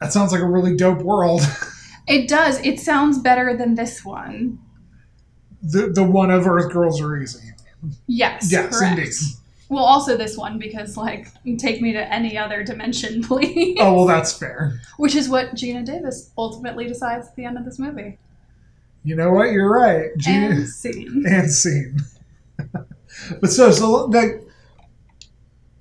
that 0.00 0.12
sounds 0.12 0.32
like 0.32 0.40
a 0.42 0.46
really 0.46 0.76
dope 0.76 1.02
world. 1.02 1.42
It 2.08 2.28
does. 2.28 2.58
It 2.66 2.80
sounds 2.80 3.20
better 3.20 3.56
than 3.56 3.76
this 3.76 4.04
one. 4.04 4.58
the 5.62 5.92
the 5.94 6.02
one 6.02 6.32
of 6.32 6.44
Earth 6.44 6.72
Girls 6.72 7.00
Are 7.00 7.16
Easy. 7.16 7.52
Yes. 8.08 8.50
Yes, 8.50 8.76
correct. 8.76 8.98
indeed. 8.98 9.12
Well, 9.68 9.84
also 9.84 10.16
this 10.16 10.36
one 10.36 10.58
because 10.58 10.96
like 10.96 11.28
take 11.58 11.80
me 11.80 11.92
to 11.92 12.12
any 12.12 12.36
other 12.36 12.64
dimension, 12.64 13.22
please. 13.28 13.76
Oh 13.78 13.94
well, 13.94 14.06
that's 14.06 14.32
fair. 14.32 14.80
Which 14.96 15.14
is 15.14 15.28
what 15.28 15.54
Geena 15.54 15.84
Davis 15.84 16.32
ultimately 16.36 16.88
decides 16.88 17.28
at 17.28 17.36
the 17.36 17.44
end 17.44 17.56
of 17.58 17.64
this 17.64 17.78
movie. 17.78 18.18
You 19.02 19.16
know 19.16 19.30
what? 19.32 19.50
You're 19.52 19.70
right. 19.72 20.10
And 20.26 20.68
scene. 20.68 21.24
and 21.28 21.50
scene. 21.50 22.00
but 23.40 23.50
so 23.50 23.70
so 23.70 24.06
like 24.06 24.42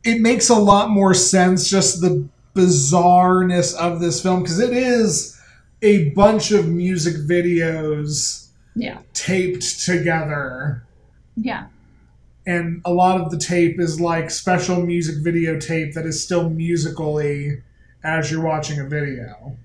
it 0.03 0.21
makes 0.21 0.49
a 0.49 0.55
lot 0.55 0.89
more 0.89 1.13
sense 1.13 1.69
just 1.69 2.01
the 2.01 2.27
bizarreness 2.55 3.75
of 3.75 3.99
this 3.99 4.21
film 4.21 4.41
because 4.41 4.59
it 4.59 4.71
is 4.75 5.39
a 5.81 6.09
bunch 6.11 6.51
of 6.51 6.67
music 6.67 7.15
videos 7.15 8.47
Yeah. 8.75 8.99
taped 9.13 9.83
together 9.85 10.83
Yeah. 11.35 11.67
and 12.47 12.81
a 12.85 12.91
lot 12.93 13.21
of 13.21 13.29
the 13.31 13.37
tape 13.37 13.79
is 13.79 13.99
like 14.01 14.31
special 14.31 14.81
music 14.85 15.17
video 15.23 15.59
tape 15.59 15.93
that 15.93 16.05
is 16.05 16.23
still 16.23 16.49
musically 16.49 17.61
as 18.03 18.31
you're 18.31 18.43
watching 18.43 18.79
a 18.79 18.85
video. 18.85 19.57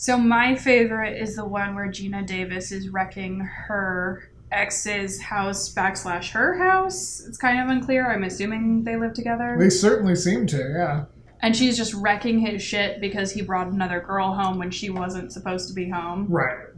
So 0.00 0.16
my 0.16 0.54
favorite 0.54 1.20
is 1.20 1.34
the 1.34 1.44
one 1.44 1.74
where 1.74 1.88
Geena 1.88 2.24
Davis 2.24 2.70
is 2.70 2.88
wrecking 2.88 3.40
her 3.40 4.30
ex's 4.52 5.20
house 5.20 5.74
backslash 5.74 6.30
her 6.30 6.56
house. 6.56 7.20
It's 7.26 7.36
kind 7.36 7.60
of 7.60 7.68
unclear. 7.68 8.08
I'm 8.08 8.22
assuming 8.22 8.84
they 8.84 8.96
live 8.96 9.12
together. 9.12 9.56
They 9.58 9.70
certainly 9.70 10.14
seem 10.14 10.46
to, 10.46 10.56
yeah. 10.56 11.04
And 11.42 11.56
she's 11.56 11.76
just 11.76 11.94
wrecking 11.94 12.38
his 12.38 12.62
shit 12.62 13.00
because 13.00 13.32
he 13.32 13.42
brought 13.42 13.66
another 13.66 13.98
girl 13.98 14.34
home 14.34 14.58
when 14.58 14.70
she 14.70 14.88
wasn't 14.88 15.32
supposed 15.32 15.66
to 15.66 15.74
be 15.74 15.90
home. 15.90 16.28
Right. 16.28 16.68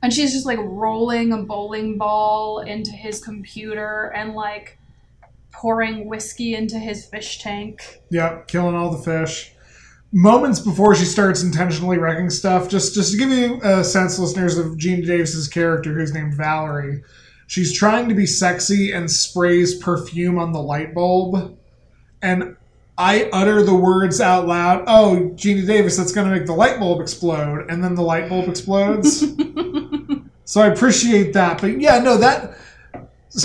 And 0.00 0.10
she's 0.10 0.32
just 0.32 0.46
like 0.46 0.58
rolling 0.62 1.30
a 1.30 1.42
bowling 1.42 1.98
ball 1.98 2.60
into 2.60 2.92
his 2.92 3.22
computer 3.22 4.10
and 4.16 4.32
like 4.32 4.78
pouring 5.52 6.08
whiskey 6.08 6.54
into 6.54 6.78
his 6.78 7.04
fish 7.04 7.38
tank. 7.40 8.00
Yep, 8.08 8.48
killing 8.48 8.74
all 8.74 8.90
the 8.90 9.02
fish. 9.02 9.53
Moments 10.16 10.60
before 10.60 10.94
she 10.94 11.04
starts 11.04 11.42
intentionally 11.42 11.98
wrecking 11.98 12.30
stuff, 12.30 12.68
just 12.68 12.94
just 12.94 13.10
to 13.10 13.18
give 13.18 13.30
you 13.30 13.60
a 13.64 13.82
sense, 13.82 14.16
listeners, 14.16 14.56
of 14.56 14.76
Geena 14.76 15.04
Davis's 15.04 15.48
character, 15.48 15.92
who's 15.92 16.14
named 16.14 16.34
Valerie. 16.34 17.02
She's 17.48 17.76
trying 17.76 18.08
to 18.08 18.14
be 18.14 18.24
sexy 18.24 18.92
and 18.92 19.10
sprays 19.10 19.74
perfume 19.74 20.38
on 20.38 20.52
the 20.52 20.62
light 20.62 20.94
bulb, 20.94 21.58
and 22.22 22.56
I 22.96 23.28
utter 23.32 23.64
the 23.64 23.74
words 23.74 24.20
out 24.20 24.46
loud. 24.46 24.84
Oh, 24.86 25.32
Geena 25.34 25.66
Davis, 25.66 25.96
that's 25.96 26.12
going 26.12 26.28
to 26.28 26.32
make 26.32 26.46
the 26.46 26.54
light 26.54 26.78
bulb 26.78 27.00
explode, 27.00 27.68
and 27.68 27.82
then 27.82 27.96
the 27.96 28.02
light 28.02 28.28
bulb 28.28 28.48
explodes. 28.48 29.18
so 30.44 30.60
I 30.60 30.68
appreciate 30.68 31.32
that, 31.32 31.60
but 31.60 31.80
yeah, 31.80 31.98
no, 31.98 32.16
that. 32.18 32.56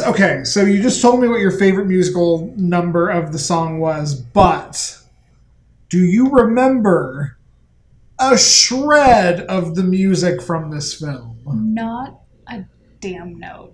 Okay, 0.05 0.43
so 0.43 0.61
you 0.61 0.83
just 0.83 1.01
told 1.01 1.19
me 1.19 1.27
what 1.27 1.39
your 1.39 1.57
favorite 1.57 1.87
musical 1.87 2.53
number 2.55 3.09
of 3.09 3.31
the 3.31 3.39
song 3.39 3.79
was, 3.79 4.13
but 4.13 4.98
do 5.89 5.99
you 5.99 6.29
remember 6.29 7.37
a 8.19 8.37
shred 8.37 9.41
of 9.41 9.75
the 9.75 9.83
music 9.83 10.41
from 10.41 10.69
this 10.69 10.93
film? 10.93 11.39
Not 11.45 12.21
a 12.47 12.65
damn 12.99 13.39
note. 13.39 13.73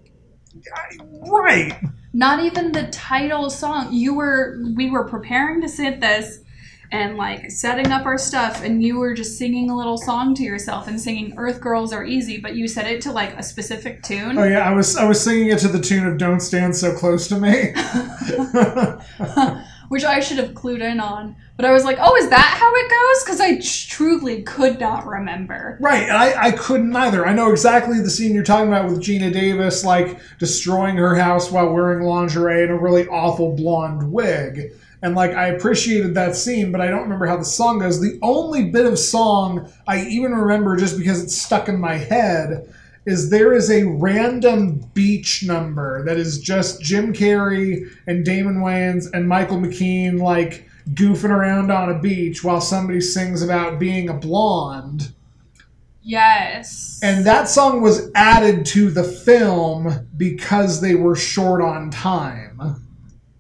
Right. 1.28 1.78
Not 2.14 2.44
even 2.44 2.72
the 2.72 2.88
title 2.88 3.50
song. 3.50 3.94
You 3.94 4.16
were 4.16 4.64
we 4.76 4.90
were 4.90 5.04
preparing 5.04 5.62
to 5.62 5.68
sit 5.68 6.00
this 6.00 6.40
and 6.92 7.18
like 7.18 7.52
setting 7.52 7.92
up 7.92 8.06
our 8.06 8.18
stuff 8.18 8.64
and 8.64 8.82
you 8.82 8.98
were 8.98 9.14
just 9.14 9.38
singing 9.38 9.70
a 9.70 9.76
little 9.76 9.98
song 9.98 10.34
to 10.36 10.44
yourself 10.44 10.88
and 10.88 11.02
singing 11.02 11.34
Earth 11.36 11.60
Girls 11.60 11.92
Are 11.92 12.06
Easy, 12.06 12.38
but 12.38 12.56
you 12.56 12.70
said 12.70 12.88
it 12.88 13.02
to 13.02 13.12
like 13.12 13.38
a 13.38 13.44
specific 13.44 14.02
tune. 14.04 14.38
Oh 14.38 14.46
yeah, 14.46 14.60
I 14.60 14.74
was 14.74 14.96
I 14.96 15.06
was 15.06 15.22
singing 15.22 15.50
it 15.50 15.60
to 15.60 15.68
the 15.68 15.82
tune 15.82 16.08
of 16.08 16.18
"Don't 16.18 16.40
Stand 16.40 16.74
So 16.76 16.96
Close 16.96 17.28
to 17.28 17.40
Me." 17.40 17.74
which 19.90 20.04
I 20.04 20.20
should 20.20 20.38
have 20.38 20.52
clued 20.52 20.82
in 20.82 21.00
on. 21.00 21.36
But 21.58 21.66
I 21.66 21.72
was 21.72 21.86
like, 21.86 21.98
oh, 22.02 22.16
is 22.16 22.30
that 22.30 22.58
how 22.60 22.74
it 22.76 22.90
goes? 22.90 23.24
Because 23.24 23.40
I 23.40 23.62
truly 23.90 24.44
could 24.44 24.80
not 24.80 25.06
remember. 25.06 25.78
right, 25.80 26.04
and 26.04 26.18
I 26.18 26.48
I 26.48 26.52
couldn't 26.52 26.96
either. 26.96 27.26
I 27.26 27.34
know 27.34 27.52
exactly 27.52 28.02
the 28.02 28.10
scene 28.10 28.34
you're 28.34 28.44
talking 28.44 28.68
about 28.68 28.90
with 28.90 29.02
Geena 29.02 29.32
Davis 29.32 29.86
like 29.86 30.20
destroying 30.38 30.98
her 30.98 31.16
house 31.16 31.52
while 31.52 31.72
wearing 31.72 32.06
lingerie 32.06 32.64
and 32.64 32.72
a 32.72 32.76
really 32.76 33.08
awful 33.08 33.56
blonde 33.56 34.12
wig. 34.12 34.72
And 35.02 35.16
like 35.16 35.32
I 35.32 35.48
appreciated 35.48 36.16
that 36.16 36.36
scene, 36.36 36.72
but 36.72 36.82
I 36.82 36.88
don't 36.88 37.04
remember 37.04 37.28
how 37.28 37.38
the 37.38 37.46
song 37.46 37.80
goes. 37.80 38.02
The 38.02 38.18
only 38.22 38.72
bit 38.72 38.86
of 38.86 38.98
song 38.98 39.72
I 39.88 40.02
even 40.02 40.34
remember 40.34 40.76
just 40.76 40.98
because 40.98 41.24
it's 41.24 41.38
stuck 41.38 41.70
in 41.70 41.80
my 41.80 41.96
head 41.96 42.68
is 43.06 43.30
there 43.30 43.54
is 43.54 43.70
a 43.70 43.84
random 43.84 44.80
beach 44.94 45.44
number 45.44 46.04
that 46.06 46.18
is 46.18 46.40
just 46.40 46.82
Jim 46.82 47.14
Carrey 47.14 47.88
and 48.08 48.26
Damon 48.26 48.58
Wayans 48.58 49.08
and 49.14 49.28
Michael 49.28 49.58
McKean 49.58 50.20
like 50.20 50.68
goofing 50.94 51.30
around 51.30 51.72
on 51.72 51.90
a 51.90 52.00
beach 52.00 52.44
while 52.44 52.62
somebody 52.62 53.02
sings 53.02 53.42
about 53.42 53.80
being 53.80 54.10
a 54.10 54.14
blonde. 54.14 55.14
Yes. 56.02 57.00
And 57.02 57.26
that 57.26 57.50
song 57.50 57.82
was 57.82 58.12
added 58.14 58.66
to 58.68 58.92
the 58.92 59.04
film 59.04 60.08
because 60.18 60.80
they 60.82 60.96
were 60.96 61.16
short 61.16 61.62
on 61.62 61.90
time. 61.90 62.62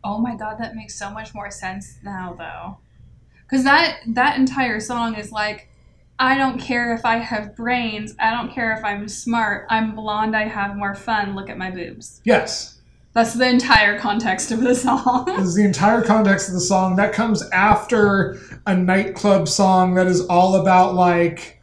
Oh 0.03 0.19
my 0.19 0.35
god, 0.35 0.57
that 0.59 0.75
makes 0.75 0.95
so 0.95 1.09
much 1.09 1.33
more 1.33 1.49
sense 1.49 1.97
now 2.03 2.33
though. 2.37 2.77
Cuz 3.49 3.63
that 3.63 3.99
that 4.07 4.37
entire 4.37 4.79
song 4.79 5.15
is 5.15 5.31
like 5.31 5.69
I 6.17 6.37
don't 6.37 6.59
care 6.59 6.93
if 6.93 7.05
I 7.05 7.17
have 7.17 7.55
brains. 7.55 8.15
I 8.19 8.31
don't 8.31 8.51
care 8.51 8.71
if 8.73 8.83
I'm 8.85 9.07
smart. 9.09 9.67
I'm 9.69 9.95
blonde. 9.95 10.35
I 10.35 10.43
have 10.47 10.75
more 10.77 10.95
fun. 10.95 11.35
Look 11.35 11.49
at 11.49 11.57
my 11.57 11.71
boobs. 11.71 12.21
Yes. 12.23 12.79
That's 13.13 13.33
the 13.33 13.47
entire 13.49 13.99
context 13.99 14.51
of 14.51 14.59
the 14.61 14.69
This 14.69 14.83
song. 14.83 15.29
is 15.39 15.55
the 15.55 15.63
entire 15.65 16.01
context 16.01 16.47
of 16.49 16.53
the 16.53 16.61
song. 16.61 16.95
That 16.97 17.13
comes 17.13 17.47
after 17.51 18.37
a 18.65 18.75
nightclub 18.75 19.47
song 19.47 19.95
that 19.95 20.07
is 20.07 20.25
all 20.27 20.55
about 20.55 20.95
like 20.95 21.61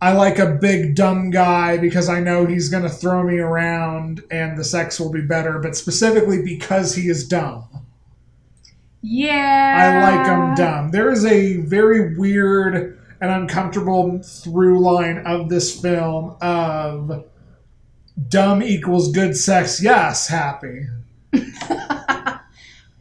I 0.00 0.12
like 0.12 0.38
a 0.38 0.54
big 0.54 0.94
dumb 0.94 1.30
guy 1.30 1.76
because 1.78 2.08
I 2.08 2.20
know 2.20 2.46
he's 2.46 2.68
going 2.68 2.84
to 2.84 2.88
throw 2.88 3.24
me 3.24 3.38
around 3.38 4.22
and 4.30 4.56
the 4.56 4.62
sex 4.62 5.00
will 5.00 5.10
be 5.10 5.20
better, 5.22 5.58
but 5.58 5.76
specifically 5.76 6.42
because 6.42 6.94
he 6.94 7.08
is 7.08 7.26
dumb. 7.26 7.64
yeah. 9.02 10.02
I 10.04 10.10
like 10.16 10.26
him 10.26 10.54
dumb. 10.54 10.90
There 10.90 11.10
is 11.10 11.24
a 11.24 11.58
very 11.58 12.16
weird 12.16 12.97
and 13.20 13.30
uncomfortable 13.30 14.20
through 14.22 14.80
line 14.80 15.18
of 15.26 15.48
this 15.48 15.80
film 15.80 16.36
of 16.40 17.24
dumb 18.28 18.62
equals 18.62 19.10
good 19.12 19.36
sex. 19.36 19.82
Yes, 19.82 20.28
happy. 20.28 20.86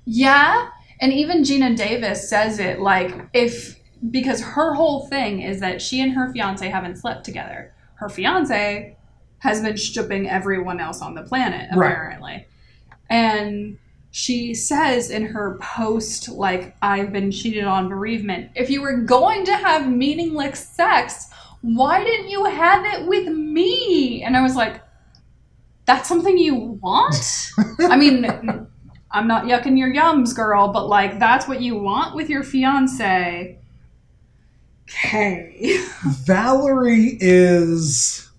Yeah, 0.09 0.69
and 1.01 1.11
even 1.11 1.41
Geena 1.43 1.75
Davis 1.75 2.29
says 2.29 2.59
it 2.59 2.79
like 2.79 3.13
if 3.33 3.77
because 4.09 4.41
her 4.41 4.73
whole 4.73 5.07
thing 5.07 5.41
is 5.41 5.59
that 5.59 5.81
she 5.81 6.01
and 6.01 6.13
her 6.13 6.31
fiance 6.31 6.67
haven't 6.67 6.95
slept 6.97 7.25
together. 7.25 7.73
Her 7.95 8.07
fiance 8.07 8.95
has 9.39 9.61
been 9.61 9.75
stripping 9.75 10.29
everyone 10.29 10.79
else 10.79 11.01
on 11.01 11.13
the 11.13 11.23
planet 11.23 11.69
Right. 11.75 11.91
apparently. 11.91 12.47
And 13.09 13.77
she 14.11 14.53
says 14.53 15.11
in 15.11 15.25
her 15.25 15.57
post 15.61 16.29
like 16.29 16.75
I've 16.81 17.11
been 17.11 17.31
cheated 17.31 17.65
on 17.65 17.89
bereavement, 17.89 18.51
if 18.55 18.69
you 18.69 18.81
were 18.81 18.97
going 18.97 19.45
to 19.45 19.55
have 19.55 19.91
meaningless 19.91 20.59
sex, 20.67 21.29
why 21.61 22.03
didn't 22.03 22.29
you 22.29 22.45
have 22.45 22.85
it 22.85 23.07
with 23.07 23.27
me? 23.27 24.23
And 24.23 24.35
I 24.35 24.41
was 24.41 24.55
like 24.55 24.81
that's 25.87 26.09
something 26.09 26.37
you 26.37 26.55
want? 26.81 27.51
I 27.79 27.95
mean, 27.95 28.25
I'm 29.11 29.27
not 29.27 29.45
yucking 29.45 29.77
your 29.79 29.91
yums, 29.91 30.35
girl, 30.35 30.67
but 30.67 30.87
like 30.87 31.17
that's 31.17 31.47
what 31.47 31.61
you 31.61 31.77
want 31.77 32.13
with 32.13 32.29
your 32.29 32.43
fiance. 32.43 33.57
Okay. 34.83 35.79
Valerie 36.03 37.17
is 37.19 38.29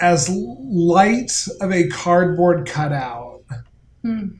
as 0.00 0.28
light 0.28 1.46
of 1.60 1.72
a 1.72 1.88
cardboard 1.88 2.66
cutout 2.66 3.19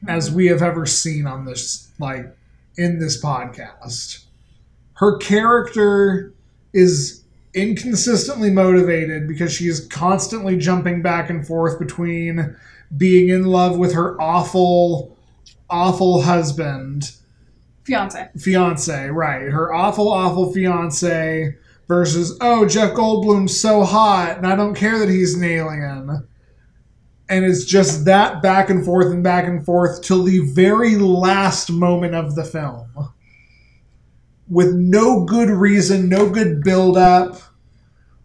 as 0.09 0.31
we 0.31 0.47
have 0.47 0.63
ever 0.63 0.87
seen 0.87 1.27
on 1.27 1.45
this 1.45 1.91
like 1.99 2.35
in 2.77 2.99
this 2.99 3.23
podcast. 3.23 4.25
Her 4.95 5.17
character 5.19 6.33
is 6.73 7.25
inconsistently 7.55 8.51
motivated 8.51 9.27
because 9.27 9.53
she 9.53 9.67
is 9.67 9.87
constantly 9.89 10.57
jumping 10.57 11.03
back 11.03 11.31
and 11.31 11.47
forth 11.47 11.79
between 11.79 12.57
being 12.97 13.29
in 13.29 13.45
love 13.45 13.77
with 13.77 13.93
her 13.95 14.21
awful 14.21 15.17
awful 15.69 16.23
husband 16.23 17.13
Fiance. 17.85 18.29
fiance, 18.39 19.09
right? 19.09 19.51
Her 19.51 19.73
awful, 19.73 20.13
awful 20.13 20.53
fiance 20.53 21.57
versus 21.89 22.37
oh 22.41 22.67
Jeff 22.67 22.93
Goldblum's 22.95 23.59
so 23.59 23.85
hot 23.85 24.37
and 24.37 24.47
I 24.47 24.55
don't 24.55 24.75
care 24.75 24.99
that 24.99 25.09
he's 25.09 25.35
an 25.35 25.45
alien. 25.45 26.27
And 27.31 27.45
it's 27.45 27.65
just 27.65 28.05
that 28.07 28.43
back 28.43 28.71
and 28.71 28.85
forth 28.85 29.13
and 29.13 29.23
back 29.23 29.47
and 29.47 29.65
forth 29.65 30.03
till 30.03 30.25
the 30.25 30.41
very 30.53 30.97
last 30.97 31.71
moment 31.71 32.15
of 32.15 32.35
the 32.35 32.45
film. 32.45 32.89
With 34.49 34.75
no 34.75 35.25
good 35.25 35.49
reason, 35.49 36.09
no 36.09 36.29
good 36.29 36.63
build 36.63 36.99
up. 36.99 37.41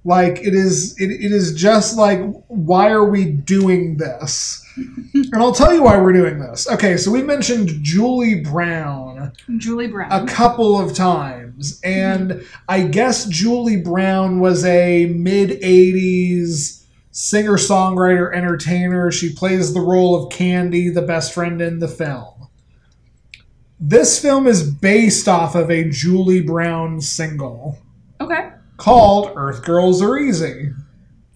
Like 0.03 0.39
it 0.39 0.53
is 0.53 0.99
it, 0.99 1.11
it 1.11 1.31
is 1.31 1.53
just 1.53 1.97
like 1.97 2.19
why 2.47 2.89
are 2.89 3.05
we 3.05 3.25
doing 3.25 3.97
this? 3.97 4.63
and 5.13 5.35
I'll 5.35 5.53
tell 5.53 5.73
you 5.73 5.83
why 5.83 5.99
we're 5.99 6.13
doing 6.13 6.39
this. 6.39 6.69
Okay, 6.69 6.97
so 6.97 7.09
we 7.11 7.23
mentioned 7.23 7.69
Julie 7.81 8.41
Brown 8.41 9.31
Julie 9.57 9.87
Brown. 9.87 10.11
a 10.11 10.25
couple 10.27 10.79
of 10.79 10.93
times. 10.93 11.79
And 11.83 12.45
I 12.67 12.83
guess 12.83 13.25
Julie 13.25 13.81
Brown 13.81 14.39
was 14.39 14.65
a 14.65 15.07
mid 15.07 15.61
80s 15.61 16.84
singer 17.17 17.53
songwriter 17.53 18.35
entertainer. 18.35 19.09
She 19.09 19.33
plays 19.33 19.73
the 19.73 19.79
role 19.79 20.21
of 20.21 20.29
Candy, 20.29 20.89
the 20.89 21.01
best 21.01 21.33
friend 21.33 21.61
in 21.61 21.79
the 21.79 21.87
film. 21.87 22.49
This 23.79 24.21
film 24.21 24.47
is 24.47 24.69
based 24.69 25.25
off 25.29 25.55
of 25.55 25.71
a 25.71 25.89
Julie 25.89 26.41
Brown 26.41 26.99
single 26.99 27.79
Okay. 28.19 28.49
called 28.75 29.31
Earth 29.37 29.63
Girls 29.63 30.01
Are 30.01 30.17
Easy. 30.17 30.71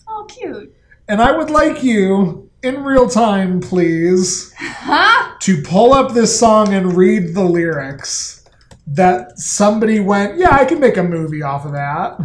Oh, 0.06 0.26
cute. 0.28 0.76
And 1.08 1.22
I 1.22 1.36
would 1.38 1.50
like 1.50 1.82
you, 1.82 2.50
in 2.62 2.84
real 2.84 3.10
time, 3.10 3.62
please, 3.62 4.54
Huh? 4.58 5.38
to 5.40 5.62
pull 5.62 5.94
up 5.94 6.14
this 6.14 6.38
song 6.38 6.74
and 6.74 6.98
read 6.98 7.34
the 7.34 7.44
lyrics 7.46 8.44
that 8.86 9.40
somebody 9.40 10.02
went, 10.02 10.38
yeah, 10.38 10.54
I 10.54 10.66
can 10.66 10.82
make 10.82 10.98
a 10.98 11.04
movie 11.04 11.42
off 11.42 11.66
of 11.66 11.72
that. 11.72 12.20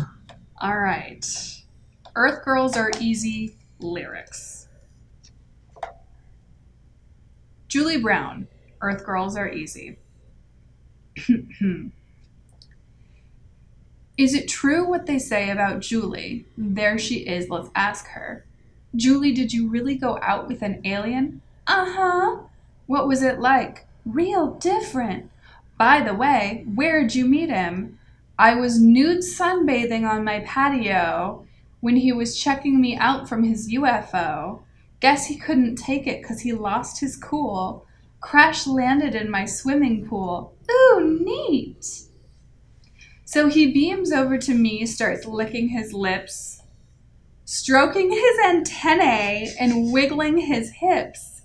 All 0.61 0.77
right. 0.79 1.25
Earth 2.17 2.45
Girls 2.45 2.77
Are 2.77 2.93
Easy 3.01 3.57
lyrics. 3.81 4.69
Julie 7.67 8.01
Brown. 8.01 8.47
Earth 8.81 9.05
Girls 9.05 9.37
Are 9.37 9.49
Easy. 9.49 9.99
Is 14.17 14.33
it 14.33 14.47
true 14.47 14.89
what 14.89 15.07
they 15.07 15.19
say 15.19 15.51
about 15.51 15.81
Julie? 15.81 16.47
There 16.57 16.99
she 16.99 17.27
is, 17.27 17.51
let's 17.51 17.71
ask 17.75 18.07
her. 18.09 18.47
Julie, 18.95 19.33
did 19.33 19.53
you 19.53 19.69
really 19.69 19.97
go 19.97 20.21
out 20.23 20.47
with 20.47 20.63
an 20.63 20.81
alien? 20.85 21.43
Uh 21.67 21.87
huh. 21.89 22.37
What 22.87 23.09
was 23.09 23.25
it 23.25 23.41
like? 23.41 23.87
Real 24.07 24.53
different. 24.55 25.33
By 25.77 26.01
the 26.01 26.15
way, 26.15 26.65
where'd 26.73 27.17
you 27.17 27.27
meet 27.27 27.49
him? 27.51 27.99
I 28.39 28.55
was 28.55 28.81
nude 28.81 29.25
sunbathing 29.25 30.09
on 30.09 30.23
my 30.23 30.41
patio 30.41 31.44
when 31.85 31.97
he 31.97 32.13
was 32.13 32.41
checking 32.41 32.81
me 32.81 32.97
out 32.97 33.29
from 33.29 33.45
his 33.45 33.71
UFO. 33.71 34.63
Guess 35.01 35.27
he 35.27 35.37
couldn't 35.37 35.77
take 35.77 36.07
it 36.07 36.25
'cause 36.25 36.41
he 36.41 36.51
lost 36.51 37.01
his 37.01 37.15
cool. 37.15 37.85
Crash 38.23 38.67
landed 38.67 39.15
in 39.15 39.31
my 39.31 39.45
swimming 39.45 40.07
pool. 40.07 40.55
Ooh, 40.73 41.21
neat. 41.23 41.85
So 43.27 43.49
he 43.51 43.71
beams 43.71 44.13
over 44.13 44.39
to 44.39 44.55
me, 44.55 44.87
starts 44.87 45.27
licking 45.27 45.69
his 45.69 45.93
lips, 45.93 46.63
stroking 47.45 48.11
his 48.11 48.39
antennae, 48.47 49.55
and 49.61 49.93
wiggling 49.93 50.39
his 50.39 50.71
hips. 50.71 51.43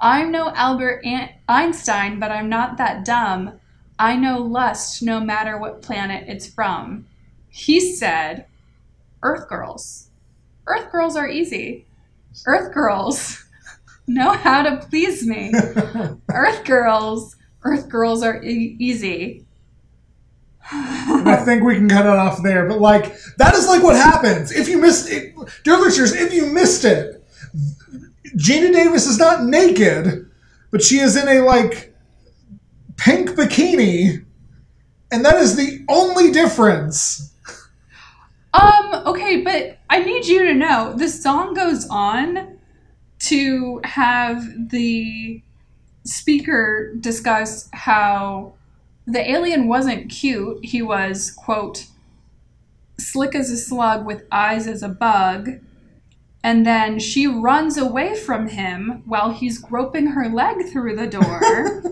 I'm 0.00 0.32
no 0.32 0.50
Albert 0.54 1.04
Einstein, 1.46 2.18
but 2.18 2.32
I'm 2.32 2.48
not 2.48 2.78
that 2.78 3.04
dumb. 3.04 3.60
I 3.98 4.16
know 4.16 4.38
lust 4.38 5.02
no 5.02 5.20
matter 5.20 5.58
what 5.58 5.82
planet 5.82 6.24
it's 6.26 6.46
from. 6.46 7.04
He 7.50 7.80
said, 7.80 8.46
Earth 9.24 9.48
girls. 9.48 10.10
Earth 10.66 10.92
girls 10.92 11.16
are 11.16 11.28
easy. 11.28 11.86
Earth 12.46 12.72
girls 12.72 13.42
know 14.06 14.32
how 14.32 14.62
to 14.62 14.86
please 14.86 15.26
me. 15.26 15.52
Earth 16.32 16.64
girls, 16.64 17.34
Earth 17.64 17.88
girls 17.88 18.22
are 18.22 18.42
e- 18.44 18.76
easy. 18.78 19.44
And 20.70 21.28
I 21.28 21.36
think 21.36 21.62
we 21.62 21.74
can 21.74 21.88
cut 21.88 22.06
it 22.06 22.12
off 22.12 22.42
there. 22.42 22.68
But 22.68 22.80
like 22.80 23.16
that 23.38 23.54
is 23.54 23.66
like 23.66 23.82
what 23.82 23.96
happens 23.96 24.52
if 24.52 24.68
you 24.68 24.78
missed 24.78 25.10
it, 25.10 25.34
dear 25.62 25.78
listeners. 25.78 26.14
If 26.14 26.32
you 26.32 26.46
missed 26.46 26.84
it, 26.84 27.22
Geena 28.36 28.72
Davis 28.72 29.06
is 29.06 29.18
not 29.18 29.44
naked, 29.44 30.30
but 30.70 30.82
she 30.82 30.98
is 30.98 31.16
in 31.16 31.28
a 31.28 31.40
like 31.40 31.94
pink 32.96 33.30
bikini, 33.30 34.24
and 35.10 35.24
that 35.24 35.36
is 35.36 35.56
the 35.56 35.84
only 35.88 36.30
difference. 36.30 37.33
Um, 38.54 39.02
okay, 39.06 39.42
but 39.42 39.78
I 39.90 39.98
need 39.98 40.26
you 40.26 40.44
to 40.44 40.54
know 40.54 40.94
the 40.96 41.08
song 41.08 41.54
goes 41.54 41.88
on 41.88 42.58
to 43.20 43.80
have 43.82 44.70
the 44.70 45.42
speaker 46.04 46.94
discuss 47.00 47.68
how 47.72 48.54
the 49.06 49.28
alien 49.28 49.66
wasn't 49.66 50.08
cute. 50.08 50.64
He 50.64 50.82
was, 50.82 51.32
quote, 51.32 51.86
slick 52.98 53.34
as 53.34 53.50
a 53.50 53.56
slug 53.56 54.06
with 54.06 54.24
eyes 54.30 54.68
as 54.68 54.84
a 54.84 54.88
bug. 54.88 55.58
And 56.44 56.64
then 56.64 57.00
she 57.00 57.26
runs 57.26 57.76
away 57.76 58.14
from 58.14 58.48
him 58.48 59.02
while 59.04 59.32
he's 59.32 59.58
groping 59.58 60.08
her 60.08 60.28
leg 60.28 60.68
through 60.70 60.94
the 60.94 61.06
door. 61.08 61.82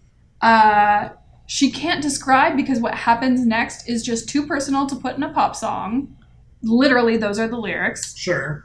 uh, 0.42 1.08
she 1.52 1.70
can't 1.70 2.00
describe 2.00 2.56
because 2.56 2.80
what 2.80 2.94
happens 2.94 3.44
next 3.44 3.86
is 3.86 4.02
just 4.02 4.26
too 4.26 4.46
personal 4.46 4.86
to 4.86 4.96
put 4.96 5.18
in 5.18 5.22
a 5.22 5.34
pop 5.34 5.54
song. 5.54 6.16
Literally, 6.62 7.18
those 7.18 7.38
are 7.38 7.46
the 7.46 7.58
lyrics. 7.58 8.16
Sure. 8.16 8.64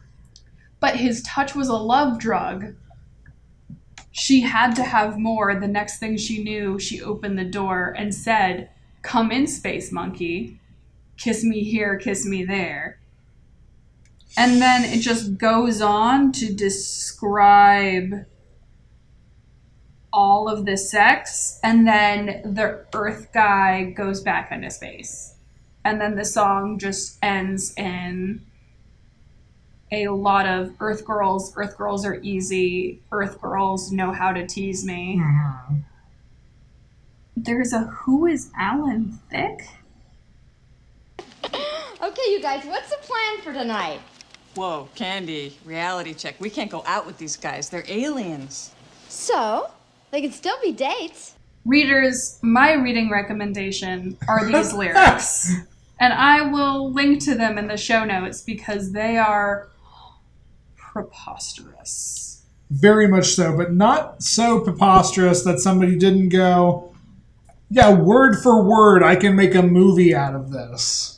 But 0.79 0.95
his 0.95 1.21
touch 1.23 1.53
was 1.53 1.67
a 1.67 1.73
love 1.73 2.17
drug. 2.17 2.75
She 4.13 4.39
had 4.39 4.73
to 4.77 4.83
have 4.83 5.19
more. 5.19 5.59
The 5.59 5.67
next 5.67 5.99
thing 5.99 6.15
she 6.15 6.41
knew, 6.41 6.79
she 6.79 7.01
opened 7.01 7.37
the 7.37 7.43
door 7.43 7.93
and 7.97 8.15
said, 8.15 8.69
Come 9.01 9.33
in, 9.33 9.47
space 9.47 9.91
monkey. 9.91 10.57
Kiss 11.17 11.43
me 11.43 11.65
here, 11.65 11.97
kiss 11.97 12.25
me 12.25 12.45
there. 12.45 13.01
And 14.37 14.61
then 14.61 14.85
it 14.85 15.01
just 15.01 15.37
goes 15.37 15.81
on 15.81 16.31
to 16.31 16.53
describe 16.53 18.25
all 20.17 20.49
of 20.49 20.65
the 20.65 20.75
sex, 20.75 21.59
and 21.63 21.87
then 21.87 22.41
the 22.43 22.83
Earth 22.95 23.31
guy 23.31 23.83
goes 23.91 24.19
back 24.21 24.51
into 24.51 24.71
space. 24.71 25.35
And 25.85 26.01
then 26.01 26.15
the 26.15 26.25
song 26.25 26.79
just 26.79 27.19
ends 27.21 27.71
in 27.77 28.41
a 29.91 30.07
lot 30.07 30.47
of 30.47 30.71
Earth 30.79 31.05
girls, 31.05 31.53
Earth 31.55 31.77
girls 31.77 32.03
are 32.03 32.19
easy, 32.23 33.03
Earth 33.11 33.39
girls 33.39 33.91
know 33.91 34.11
how 34.11 34.33
to 34.33 34.47
tease 34.47 34.83
me. 34.83 35.21
Mhm. 35.21 35.83
There's 37.35 37.71
a 37.71 37.81
Who 37.81 38.25
is 38.25 38.49
Alan 38.57 39.19
Thicke? 39.29 39.67
Okay, 42.01 42.31
you 42.31 42.41
guys, 42.41 42.65
what's 42.65 42.89
the 42.89 42.97
plan 43.03 43.41
for 43.43 43.53
tonight? 43.53 43.99
Whoa, 44.55 44.89
Candy, 44.95 45.59
reality 45.63 46.15
check. 46.15 46.35
We 46.39 46.49
can't 46.49 46.71
go 46.71 46.83
out 46.87 47.05
with 47.05 47.19
these 47.19 47.37
guys. 47.37 47.69
They're 47.69 47.85
aliens. 47.87 48.71
So, 49.09 49.69
they 50.11 50.21
can 50.21 50.31
still 50.31 50.57
be 50.61 50.71
dates. 50.71 51.35
Readers, 51.65 52.39
my 52.41 52.73
reading 52.73 53.09
recommendation 53.09 54.17
are 54.27 54.45
these 54.51 54.73
lyrics. 54.73 55.53
And 55.99 56.13
I 56.13 56.43
will 56.43 56.91
link 56.91 57.23
to 57.25 57.35
them 57.35 57.57
in 57.57 57.67
the 57.67 57.77
show 57.77 58.05
notes 58.05 58.41
because 58.41 58.91
they 58.91 59.17
are 59.17 59.69
preposterous. 60.75 62.43
Very 62.69 63.07
much 63.07 63.27
so, 63.27 63.55
but 63.55 63.73
not 63.73 64.21
so 64.21 64.59
preposterous 64.59 65.43
that 65.43 65.59
somebody 65.59 65.97
didn't 65.97 66.29
go, 66.29 66.93
yeah, 67.69 67.93
word 67.93 68.37
for 68.41 68.63
word, 68.63 69.03
I 69.03 69.15
can 69.15 69.35
make 69.35 69.55
a 69.55 69.61
movie 69.61 70.13
out 70.13 70.35
of 70.35 70.51
this. 70.51 71.16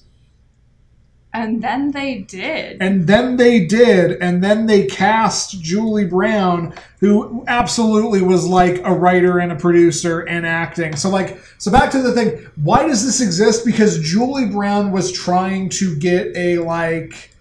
And 1.32 1.62
then 1.62 1.92
they 1.92 2.20
did. 2.20 2.82
And 2.82 3.06
then 3.06 3.38
they 3.38 3.66
did, 3.66 4.20
and 4.20 4.44
then 4.44 4.66
they 4.66 4.88
cast 4.88 5.62
Julie 5.62 6.08
Brown, 6.08 6.74
who 7.00 7.44
absolutely 7.48 8.24
was 8.24 8.48
like 8.48 8.82
a 8.84 8.92
writer 8.94 9.38
and 9.38 9.52
a 9.52 9.56
producer 9.56 10.22
and 10.22 10.44
acting. 10.46 10.96
So 10.96 11.10
like 11.10 11.40
so 11.60 11.72
back 11.72 11.92
to 11.92 12.02
the 12.02 12.14
thing, 12.14 12.48
why 12.56 12.88
does 12.88 13.06
this 13.06 13.22
exist? 13.22 13.64
Because 13.64 14.00
Julie 14.00 14.48
Brown 14.48 14.92
was 14.92 15.12
trying 15.12 15.70
to 15.70 15.96
get 15.98 16.36
a 16.36 16.58
like 16.58 17.32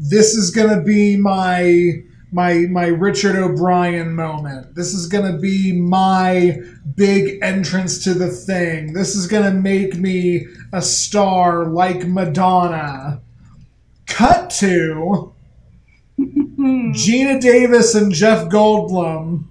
this 0.00 0.34
is 0.34 0.50
gonna 0.50 0.82
be 0.82 1.16
my 1.16 2.02
my 2.32 2.66
my 2.70 2.86
Richard 2.86 3.36
O'Brien 3.36 4.14
moment. 4.14 4.74
This 4.74 4.94
is 4.94 5.06
gonna 5.06 5.38
be 5.38 5.72
my 5.72 6.58
big 6.94 7.38
entrance 7.42 8.02
to 8.04 8.14
the 8.14 8.28
thing. 8.28 8.92
This 8.92 9.14
is 9.14 9.26
gonna 9.26 9.52
make 9.52 9.96
me 9.96 10.46
a 10.72 10.82
star 10.82 11.66
like 11.66 12.06
Madonna. 12.06 13.22
Cut 14.06 14.50
to 14.58 15.32
Geena 16.18 17.40
Davis 17.40 17.94
and 17.94 18.12
Jeff 18.12 18.48
Goldblum 18.48 19.44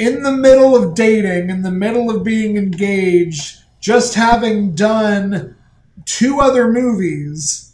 in 0.00 0.22
the 0.22 0.32
middle 0.32 0.74
of 0.74 0.94
dating, 0.94 1.50
in 1.50 1.60
the 1.60 1.70
middle 1.70 2.10
of 2.10 2.24
being 2.24 2.56
engaged, 2.56 3.58
just 3.80 4.14
having 4.14 4.74
done 4.74 5.54
two 6.06 6.40
other 6.40 6.72
movies, 6.72 7.69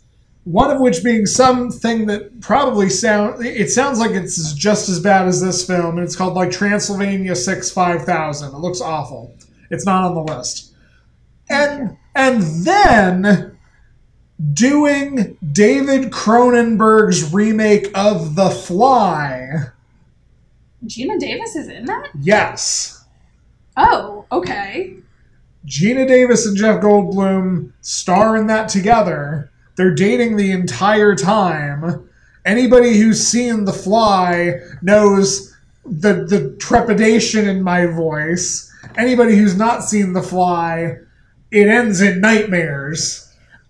one 0.47 0.71
of 0.71 0.81
which 0.81 1.03
being 1.03 1.27
something 1.27 2.07
that 2.07 2.41
probably 2.41 2.89
sound 2.89 3.45
it 3.45 3.69
sounds 3.69 3.99
like 3.99 4.13
it's 4.13 4.53
just 4.53 4.89
as 4.89 5.01
bad 5.01 5.27
as 5.27 5.43
this 5.43 5.67
film, 5.67 5.99
and 5.99 6.07
it's 6.07 6.15
called 6.15 6.35
like 6.35 6.53
Transylvania 6.53 7.35
Six 7.35 7.69
Five 7.69 8.05
Thousand. 8.05 8.55
It 8.55 8.59
looks 8.59 8.81
awful. 8.81 9.37
It's 9.73 9.85
not 9.85 10.05
on 10.05 10.15
the 10.15 10.23
list. 10.33 10.73
And 11.51 11.97
and 12.15 12.43
then 12.65 13.59
doing 14.53 15.37
David 15.51 16.13
Cronenberg's 16.13 17.33
remake 17.33 17.91
of 17.97 18.37
The 18.37 18.51
Fly. 18.51 19.73
Geena 20.85 21.19
Davis 21.19 21.57
is 21.57 21.67
in 21.67 21.87
that? 21.87 22.11
Yes. 22.21 23.05
Oh, 23.77 24.27
okay. 24.31 24.95
Geena 25.67 26.07
Davis 26.07 26.47
and 26.47 26.57
Jeff 26.57 26.81
Goldblum 26.81 27.73
star 27.81 28.37
in 28.37 28.47
that 28.47 28.69
together. 28.69 29.51
They're 29.77 29.95
dating 29.95 30.37
the 30.37 30.51
entire 30.53 31.15
time. 31.15 32.09
Anybody 32.45 32.99
who's 32.99 33.27
seen 33.27 33.65
The 33.65 33.73
Fly 33.73 34.55
knows 34.83 35.55
the 35.85 36.25
the 36.25 36.57
trepidation 36.59 37.49
in 37.49 37.63
my 37.63 37.87
voice. 37.87 38.73
Anybody 38.97 39.37
who's 39.37 39.57
not 39.57 39.83
seen 39.85 40.13
The 40.13 40.23
Fly, 40.23 40.97
it 41.51 41.69
ends 41.69 42.01
in 42.01 42.21
nightmares. 42.21 43.23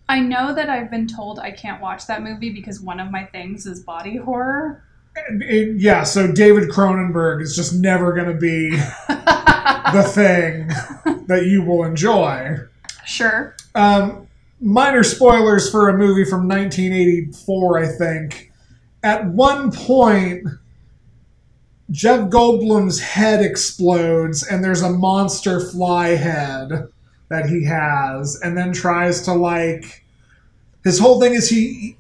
I 0.09 0.21
know 0.21 0.55
that 0.55 0.69
I've 0.71 0.91
been 0.91 1.09
told 1.09 1.39
I 1.41 1.51
can't 1.51 1.83
watch 1.83 2.07
that 2.07 2.23
movie 2.23 2.51
because 2.51 2.81
one 2.81 3.01
of 3.01 3.11
my 3.11 3.25
things 3.25 3.67
is 3.67 3.81
body 3.83 4.17
horror. 4.17 4.85
It- 5.17 5.81
yeah, 5.81 6.05
so 6.05 6.31
David 6.31 6.69
Cronenberg 6.69 7.43
is 7.43 7.57
just 7.57 7.75
never 7.75 8.13
going 8.13 8.29
to 8.29 8.35
be 8.35 8.71
the 9.09 10.05
thing 10.07 10.69
that 11.27 11.47
you 11.47 11.63
will 11.63 11.83
enjoy. 11.85 12.59
Sure. 13.05 13.57
Um, 13.75 14.26
minor 14.61 15.03
spoilers 15.03 15.71
for 15.71 15.89
a 15.89 15.97
movie 15.97 16.25
from 16.25 16.49
1984, 16.49 17.79
I 17.79 17.87
think. 17.87 18.53
At 19.03 19.27
one 19.27 19.71
point, 19.71 20.47
Jeff 21.91 22.29
Goldblum's 22.29 23.01
head 23.01 23.45
explodes, 23.45 24.43
and 24.43 24.65
there's 24.65 24.83
a 24.83 24.91
monster 24.91 25.61
fly 25.61 26.09
head 26.09 26.89
that 27.29 27.49
he 27.49 27.65
has, 27.65 28.41
and 28.43 28.57
then 28.57 28.73
tries 28.73 29.23
to 29.23 29.35
like. 29.35 30.05
His 30.85 30.99
whole 30.99 31.21
thing 31.21 31.35
is 31.35 31.49
he 31.51 31.97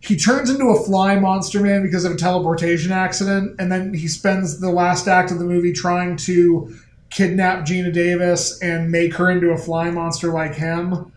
he 0.00 0.16
turns 0.16 0.48
into 0.48 0.68
a 0.68 0.82
fly 0.82 1.16
monster 1.16 1.60
man 1.60 1.82
because 1.82 2.04
of 2.04 2.12
a 2.12 2.16
teleportation 2.16 2.90
accident, 2.90 3.54
and 3.58 3.70
then 3.70 3.94
he 3.94 4.08
spends 4.08 4.60
the 4.60 4.70
last 4.70 5.06
act 5.06 5.30
of 5.30 5.38
the 5.38 5.44
movie 5.44 5.72
trying 5.72 6.16
to 6.16 6.74
kidnap 7.10 7.66
Geena 7.66 7.92
Davis 7.92 8.60
and 8.62 8.90
make 8.90 9.14
her 9.14 9.30
into 9.30 9.50
a 9.50 9.58
fly 9.58 9.90
monster 9.90 10.32
like 10.32 10.54
him 10.54 11.12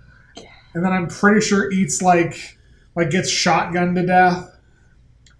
and 0.73 0.83
then 0.83 0.91
I'm 0.91 1.07
pretty 1.07 1.41
sure 1.41 1.71
eats 1.71 2.01
like 2.01 2.57
like 2.95 3.09
gets 3.09 3.31
shotgunned 3.31 3.95
to 3.95 4.05
death. 4.05 4.49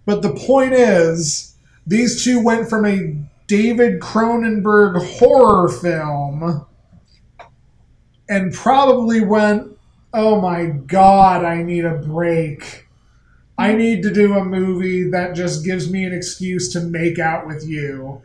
But 0.06 0.22
the 0.22 0.34
point 0.34 0.72
is, 0.72 1.56
these 1.86 2.22
two 2.24 2.42
went 2.42 2.68
from 2.68 2.84
a 2.84 3.16
David 3.46 4.00
Cronenberg 4.00 5.02
horror 5.18 5.68
film 5.68 6.66
and 8.28 8.52
probably 8.52 9.20
went, 9.20 9.76
"Oh 10.12 10.40
my 10.40 10.66
god, 10.66 11.44
I 11.44 11.62
need 11.62 11.84
a 11.84 11.96
break. 11.96 12.86
I 13.56 13.74
need 13.74 14.02
to 14.02 14.12
do 14.12 14.34
a 14.34 14.44
movie 14.44 15.08
that 15.10 15.34
just 15.34 15.64
gives 15.64 15.90
me 15.90 16.04
an 16.04 16.12
excuse 16.12 16.72
to 16.72 16.80
make 16.80 17.18
out 17.18 17.46
with 17.46 17.66
you." 17.66 18.22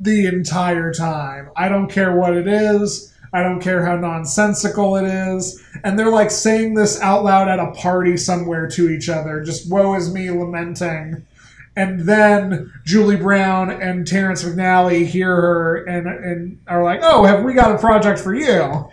The 0.00 0.26
entire 0.26 0.92
time. 0.92 1.50
I 1.56 1.68
don't 1.68 1.90
care 1.90 2.16
what 2.16 2.36
it 2.36 2.48
is. 2.48 3.11
I 3.32 3.42
don't 3.42 3.60
care 3.60 3.84
how 3.84 3.96
nonsensical 3.96 4.96
it 4.96 5.06
is. 5.06 5.62
And 5.84 5.98
they're 5.98 6.10
like 6.10 6.30
saying 6.30 6.74
this 6.74 7.00
out 7.00 7.24
loud 7.24 7.48
at 7.48 7.58
a 7.58 7.72
party 7.72 8.16
somewhere 8.16 8.68
to 8.68 8.90
each 8.90 9.08
other, 9.08 9.42
just 9.42 9.70
woe 9.70 9.94
is 9.94 10.12
me 10.12 10.30
lamenting. 10.30 11.26
And 11.74 12.00
then 12.00 12.70
Julie 12.84 13.16
Brown 13.16 13.70
and 13.70 14.06
Terrence 14.06 14.44
McNally 14.44 15.06
hear 15.06 15.34
her 15.34 15.84
and, 15.84 16.06
and 16.06 16.60
are 16.66 16.84
like, 16.84 17.00
oh, 17.02 17.24
have 17.24 17.42
we 17.42 17.54
got 17.54 17.74
a 17.74 17.78
project 17.78 18.20
for 18.20 18.34
you? 18.34 18.90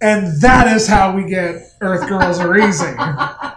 And 0.00 0.40
that 0.40 0.74
is 0.74 0.86
how 0.86 1.14
we 1.14 1.28
get 1.28 1.62
Earth 1.82 2.08
Girls 2.08 2.38
Are 2.38 2.58
Easy. 2.58 2.94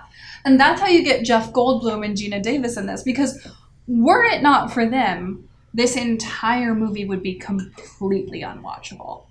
And 0.47 0.57
that's 0.57 0.79
how 0.79 0.87
you 0.87 1.03
get 1.03 1.25
Jeff 1.25 1.51
Goldblum 1.51 2.05
and 2.05 2.15
Geena 2.15 2.41
Davis 2.41 2.77
in 2.77 2.85
this 2.85 3.03
because 3.03 3.45
were 3.85 4.23
it 4.23 4.41
not 4.41 4.71
for 4.71 4.89
them, 4.89 5.49
this 5.77 5.95
entire 5.95 6.73
movie 6.73 7.05
would 7.05 7.21
be 7.21 7.35
completely 7.35 8.41
unwatchable. 8.41 9.25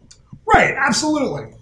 right, 0.47 0.77
absolutely. 0.79 1.53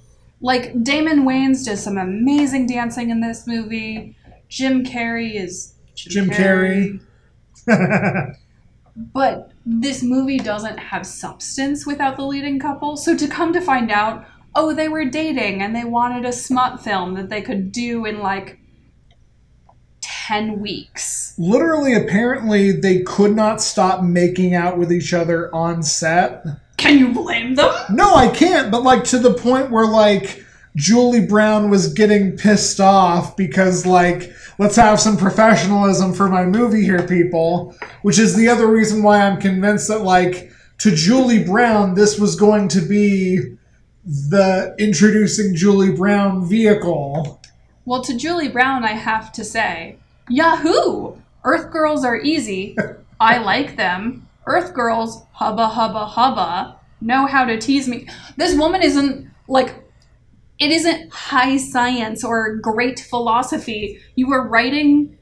Like 0.42 0.82
Damon 0.82 1.24
Wayans 1.24 1.64
does 1.64 1.82
some 1.82 1.96
amazing 1.96 2.66
dancing 2.66 3.08
in 3.08 3.22
this 3.22 3.46
movie. 3.46 4.14
Jim 4.50 4.84
Carrey 4.84 5.42
is 5.42 5.72
Jim 5.94 6.28
Carrey. 6.28 7.00
but 8.96 9.52
this 9.64 10.02
movie 10.02 10.36
doesn't 10.36 10.76
have 10.76 11.06
substance 11.06 11.86
without 11.86 12.18
the 12.18 12.26
leading 12.26 12.60
couple. 12.60 12.98
So 12.98 13.16
to 13.16 13.26
come 13.26 13.54
to 13.54 13.62
find 13.62 13.90
out, 13.90 14.26
oh, 14.54 14.74
they 14.74 14.88
were 14.88 15.06
dating 15.06 15.62
and 15.62 15.74
they 15.74 15.84
wanted 15.84 16.26
a 16.26 16.32
smut 16.32 16.84
film 16.84 17.14
that 17.14 17.30
they 17.30 17.40
could 17.40 17.72
do 17.72 18.04
in 18.04 18.18
like 18.18 18.58
10 20.26 20.58
weeks. 20.58 21.34
Literally, 21.36 21.92
apparently, 21.92 22.72
they 22.72 23.00
could 23.00 23.36
not 23.36 23.60
stop 23.60 24.02
making 24.02 24.54
out 24.54 24.78
with 24.78 24.90
each 24.90 25.12
other 25.12 25.54
on 25.54 25.82
set. 25.82 26.46
Can 26.78 26.98
you 26.98 27.12
blame 27.12 27.56
them? 27.56 27.70
No, 27.90 28.14
I 28.14 28.28
can't, 28.28 28.70
but 28.70 28.82
like 28.82 29.04
to 29.04 29.18
the 29.18 29.34
point 29.34 29.70
where 29.70 29.86
like 29.86 30.42
Julie 30.76 31.26
Brown 31.26 31.68
was 31.68 31.92
getting 31.92 32.38
pissed 32.38 32.80
off 32.80 33.36
because 33.36 33.84
like 33.84 34.32
let's 34.58 34.76
have 34.76 34.98
some 34.98 35.18
professionalism 35.18 36.14
for 36.14 36.30
my 36.30 36.46
movie 36.46 36.84
here 36.84 37.06
people, 37.06 37.76
which 38.00 38.18
is 38.18 38.34
the 38.34 38.48
other 38.48 38.66
reason 38.66 39.02
why 39.02 39.20
I'm 39.20 39.38
convinced 39.38 39.88
that 39.88 40.00
like 40.04 40.50
to 40.78 40.94
Julie 40.94 41.44
Brown 41.44 41.94
this 41.94 42.18
was 42.18 42.34
going 42.34 42.68
to 42.68 42.80
be 42.80 43.56
the 44.06 44.74
introducing 44.78 45.54
Julie 45.54 45.92
Brown 45.92 46.48
vehicle. 46.48 47.42
Well, 47.84 48.00
to 48.00 48.16
Julie 48.16 48.48
Brown, 48.48 48.82
I 48.82 48.92
have 48.92 49.30
to 49.32 49.44
say, 49.44 49.98
Yahoo! 50.28 51.16
Earth 51.44 51.70
girls 51.70 52.04
are 52.04 52.20
easy. 52.20 52.76
I 53.20 53.38
like 53.38 53.76
them. 53.76 54.28
Earth 54.46 54.74
girls, 54.74 55.22
hubba 55.32 55.68
hubba 55.68 56.06
hubba, 56.06 56.78
know 57.00 57.26
how 57.26 57.44
to 57.44 57.58
tease 57.58 57.88
me. 57.88 58.08
This 58.36 58.56
woman 58.56 58.82
isn't 58.82 59.28
like, 59.48 59.74
it 60.58 60.70
isn't 60.70 61.12
high 61.12 61.56
science 61.56 62.24
or 62.24 62.56
great 62.56 63.00
philosophy. 63.00 64.00
You 64.16 64.32
are 64.32 64.48
writing 64.48 65.18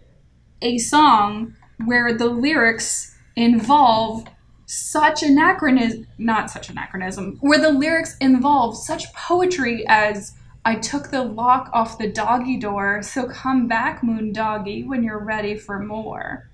a 0.61 0.79
song 0.79 1.55
where 1.85 2.17
the 2.17 2.27
lyrics 2.27 3.17
involve 3.37 4.27
such 4.67 5.23
anachronism, 5.23 6.07
not 6.19 6.51
such 6.51 6.71
anachronism, 6.71 7.38
where 7.41 7.61
the 7.61 7.73
lyrics 7.73 8.17
involve 8.21 8.77
such 8.77 9.12
poetry 9.12 9.85
as 9.87 10.35
I 10.64 10.77
took 10.77 11.11
the 11.11 11.22
lock 11.22 11.70
off 11.72 11.98
the 11.98 12.09
doggy 12.09 12.57
door, 12.57 13.03
so 13.03 13.27
come 13.27 13.66
back, 13.66 14.03
moon 14.03 14.33
doggy, 14.33 14.85
when 14.85 15.03
you're 15.03 15.22
ready 15.22 15.57
for 15.57 15.81
more. 15.81 16.48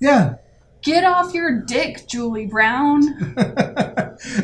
Yeah. 0.00 0.36
Get 0.82 1.04
off 1.04 1.34
your 1.34 1.62
dick, 1.62 2.06
Julie 2.08 2.46
Brown. 2.46 3.34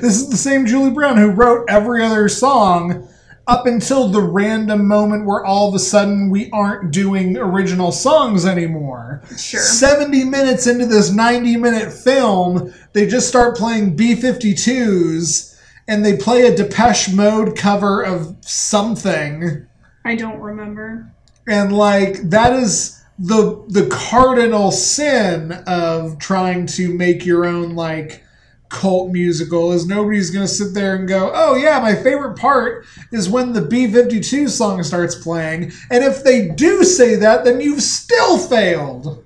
this 0.01 0.17
is 0.17 0.29
the 0.29 0.37
same 0.37 0.67
Julie 0.67 0.91
Brown 0.91 1.17
who 1.17 1.31
wrote 1.31 1.67
every 1.69 2.03
other 2.03 2.29
song 2.29 3.09
up 3.47 3.67
until 3.67 4.09
the 4.09 4.21
random 4.23 4.87
moment 4.87 5.27
where 5.27 5.45
all 5.45 5.69
of 5.69 5.75
a 5.75 5.79
sudden 5.79 6.31
we 6.31 6.51
aren't 6.51 6.93
doing 6.93 7.37
original 7.37 7.93
songs 7.93 8.47
anymore. 8.47 9.23
Sure. 9.37 9.61
70 9.61 10.25
minutes 10.25 10.67
into 10.67 10.87
this 10.87 11.11
90 11.11 11.57
minute 11.57 11.93
film, 11.93 12.73
they 12.93 13.07
just 13.07 13.29
start 13.29 13.57
playing 13.57 13.97
B 13.97 14.15
52s 14.15 15.50
and 15.91 16.05
they 16.07 16.17
play 16.17 16.47
a 16.47 16.55
Depeche 16.55 17.13
Mode 17.13 17.57
cover 17.57 18.01
of 18.03 18.37
something. 18.43 19.67
I 20.05 20.15
don't 20.15 20.39
remember. 20.39 21.13
And 21.49 21.77
like, 21.77 22.31
that 22.31 22.53
is 22.53 23.03
the 23.19 23.63
the 23.69 23.89
cardinal 23.89 24.71
sin 24.71 25.53
of 25.67 26.19
trying 26.19 26.67
to 26.67 26.95
make 26.95 27.27
your 27.27 27.45
own 27.45 27.75
like 27.75 28.23
cult 28.71 29.11
musical 29.11 29.73
is 29.73 29.85
nobody's 29.85 30.31
going 30.31 30.47
to 30.47 30.53
sit 30.53 30.75
there 30.75 30.95
and 30.95 31.09
go, 31.09 31.33
"Oh 31.35 31.57
yeah, 31.57 31.81
my 31.81 31.97
favorite 31.97 32.39
part 32.39 32.87
is 33.11 33.29
when 33.29 33.53
the 33.53 33.61
B52 33.61 34.49
song 34.49 34.85
starts 34.85 35.17
playing." 35.17 35.73
And 35.91 36.05
if 36.05 36.23
they 36.23 36.49
do 36.49 36.85
say 36.85 37.17
that, 37.17 37.45
then 37.45 37.61
you've 37.61 37.83
still 37.83 38.39
failed. 38.39 39.25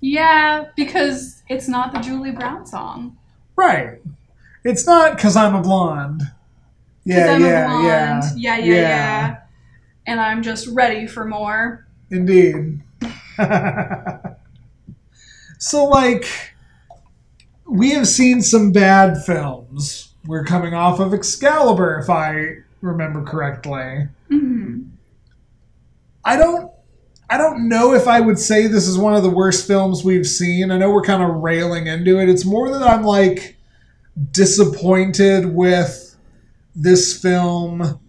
Yeah, 0.00 0.66
because 0.76 1.42
it's 1.48 1.68
not 1.68 1.94
the 1.94 2.00
Julie 2.00 2.32
Brown 2.32 2.66
song. 2.66 3.16
Right. 3.56 3.98
It's 4.68 4.86
not 4.86 5.18
cuz 5.18 5.34
I'm 5.34 5.54
a 5.54 5.62
blonde. 5.62 6.22
Yeah, 7.04 7.32
I'm 7.32 7.42
a 7.42 7.46
yeah, 7.46 7.66
blonde. 7.66 7.84
yeah. 7.84 8.30
Yeah, 8.36 8.64
yeah, 8.64 8.74
yeah. 8.74 9.36
And 10.06 10.20
I'm 10.20 10.42
just 10.42 10.66
ready 10.68 11.06
for 11.06 11.24
more. 11.24 11.86
Indeed. 12.10 12.82
so, 15.58 15.84
like, 15.86 16.26
we 17.66 17.92
have 17.92 18.06
seen 18.06 18.42
some 18.42 18.72
bad 18.72 19.24
films. 19.24 20.12
We're 20.26 20.44
coming 20.44 20.74
off 20.74 21.00
of 21.00 21.14
Excalibur, 21.14 21.98
if 21.98 22.10
I 22.10 22.56
remember 22.82 23.22
correctly. 23.22 24.08
Hmm. 24.28 24.80
I 26.24 26.36
don't. 26.36 26.70
I 27.30 27.36
don't 27.38 27.68
know 27.68 27.92
if 27.94 28.08
I 28.08 28.20
would 28.20 28.38
say 28.38 28.66
this 28.66 28.86
is 28.86 28.98
one 28.98 29.14
of 29.14 29.22
the 29.22 29.30
worst 29.30 29.66
films 29.66 30.04
we've 30.04 30.26
seen. 30.26 30.70
I 30.70 30.78
know 30.78 30.90
we're 30.90 31.02
kind 31.02 31.22
of 31.22 31.42
railing 31.42 31.86
into 31.86 32.18
it. 32.18 32.28
It's 32.28 32.46
more 32.46 32.70
that 32.70 32.82
I'm 32.82 33.02
like 33.02 33.57
disappointed 34.32 35.46
with 35.54 36.16
this 36.74 37.20
film 37.20 38.00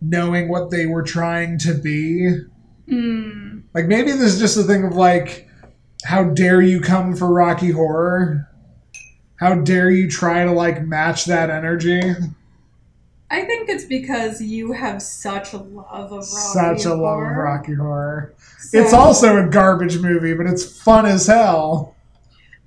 knowing 0.00 0.48
what 0.48 0.70
they 0.70 0.86
were 0.86 1.02
trying 1.02 1.58
to 1.58 1.74
be. 1.74 2.30
Hmm. 2.88 3.60
Like 3.74 3.86
maybe 3.86 4.12
this 4.12 4.34
is 4.34 4.38
just 4.38 4.56
a 4.56 4.62
thing 4.62 4.84
of 4.84 4.94
like, 4.94 5.48
how 6.04 6.24
dare 6.24 6.62
you 6.62 6.80
come 6.80 7.16
for 7.16 7.32
Rocky 7.32 7.70
Horror? 7.70 8.48
How 9.36 9.54
dare 9.56 9.90
you 9.90 10.08
try 10.10 10.44
to 10.44 10.52
like 10.52 10.82
match 10.86 11.24
that 11.26 11.50
energy? 11.50 12.00
I 13.30 13.42
think 13.42 13.68
it's 13.68 13.84
because 13.84 14.40
you 14.40 14.72
have 14.72 15.02
such 15.02 15.52
a 15.52 15.58
love 15.58 16.12
of 16.12 16.12
Rocky 16.12 16.24
Such 16.26 16.84
a 16.86 16.94
love 16.94 17.20
of 17.22 17.36
Rocky 17.36 17.74
Horror. 17.74 18.34
So- 18.60 18.78
It's 18.80 18.92
also 18.94 19.36
a 19.44 19.48
garbage 19.48 19.98
movie, 19.98 20.32
but 20.34 20.46
it's 20.46 20.64
fun 20.82 21.04
as 21.06 21.26
hell. 21.26 21.94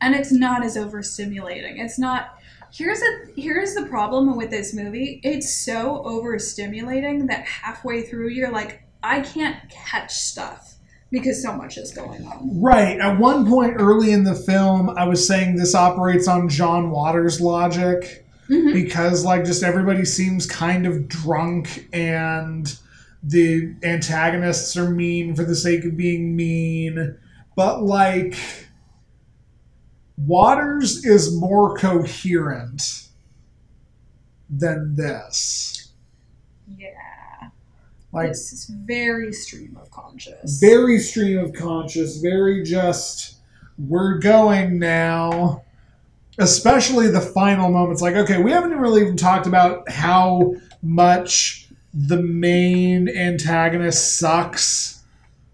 and 0.01 0.13
it's 0.15 0.31
not 0.31 0.63
as 0.63 0.75
overstimulating. 0.77 1.79
It's 1.79 1.97
not. 1.99 2.37
Here's 2.73 3.01
a 3.01 3.31
here's 3.35 3.75
the 3.75 3.85
problem 3.85 4.35
with 4.37 4.49
this 4.49 4.73
movie. 4.73 5.19
It's 5.23 5.53
so 5.53 6.03
overstimulating 6.05 7.27
that 7.27 7.45
halfway 7.45 8.03
through 8.03 8.29
you're 8.29 8.51
like, 8.51 8.83
I 9.03 9.21
can't 9.21 9.57
catch 9.69 10.13
stuff 10.13 10.75
because 11.11 11.43
so 11.43 11.53
much 11.53 11.77
is 11.77 11.91
going 11.91 12.25
on. 12.25 12.61
Right. 12.61 12.99
At 12.99 13.19
one 13.19 13.47
point 13.47 13.75
early 13.77 14.11
in 14.11 14.23
the 14.23 14.35
film, 14.35 14.89
I 14.89 15.05
was 15.05 15.25
saying 15.27 15.55
this 15.55 15.75
operates 15.75 16.27
on 16.27 16.47
John 16.47 16.89
Waters' 16.89 17.41
logic 17.41 18.25
mm-hmm. 18.49 18.73
because, 18.73 19.25
like, 19.25 19.43
just 19.43 19.61
everybody 19.61 20.05
seems 20.05 20.45
kind 20.45 20.87
of 20.87 21.07
drunk 21.07 21.89
and 21.91 22.77
the 23.23 23.75
antagonists 23.83 24.75
are 24.77 24.89
mean 24.89 25.35
for 25.35 25.43
the 25.43 25.55
sake 25.55 25.83
of 25.83 25.97
being 25.97 26.35
mean. 26.35 27.17
But, 27.55 27.83
like, 27.83 28.37
Waters 30.17 31.05
is 31.05 31.35
more 31.35 31.75
coherent 31.77 33.07
than 34.49 34.95
this. 34.95 35.91
Yeah. 36.77 36.89
Like, 38.11 38.29
this 38.29 38.51
is 38.51 38.65
very 38.65 39.31
stream 39.31 39.77
of 39.81 39.89
conscious. 39.89 40.59
very 40.59 40.99
stream 40.99 41.39
of 41.39 41.53
conscious, 41.53 42.17
very 42.17 42.63
just 42.63 43.37
we're 43.77 44.19
going 44.19 44.79
now. 44.79 45.63
Especially 46.37 47.07
the 47.07 47.21
final 47.21 47.69
moments. 47.69 48.01
Like, 48.01 48.15
okay, 48.15 48.41
we 48.41 48.51
haven't 48.51 48.77
really 48.77 49.01
even 49.01 49.17
talked 49.17 49.47
about 49.47 49.89
how 49.89 50.55
much 50.81 51.67
the 51.93 52.21
main 52.21 53.09
antagonist 53.09 54.17
sucks. 54.17 55.03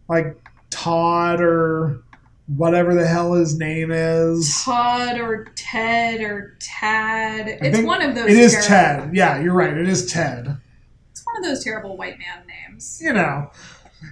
Like 0.08 0.38
Todd 0.70 1.42
or 1.42 2.04
whatever 2.48 2.96
the 2.96 3.06
hell 3.06 3.34
his 3.34 3.58
name 3.58 3.92
is. 3.92 4.62
Todd 4.64 5.20
or 5.20 5.48
Ted 5.56 6.22
or 6.22 6.56
Tad. 6.60 7.48
I 7.48 7.66
It's 7.68 7.82
one 7.82 8.02
of 8.02 8.16
those. 8.16 8.30
It 8.30 8.38
is 8.38 8.54
terrible- 8.66 9.06
Ted. 9.08 9.16
Yeah, 9.16 9.40
you're 9.42 9.54
right. 9.54 9.76
It 9.76 9.88
is 9.88 10.12
Ted. 10.12 10.58
It's 11.12 11.26
one 11.26 11.38
of 11.38 11.44
those 11.44 11.64
terrible 11.64 11.98
white 11.98 12.18
man 12.20 12.44
names. 12.48 13.00
you 13.02 13.12
know, 13.14 13.52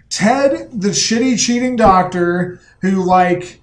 Ted, 0.10 0.70
the 0.82 0.90
shitty 0.90 1.40
cheating 1.40 1.76
doctor 1.76 2.60
who 2.82 3.04
like 3.06 3.62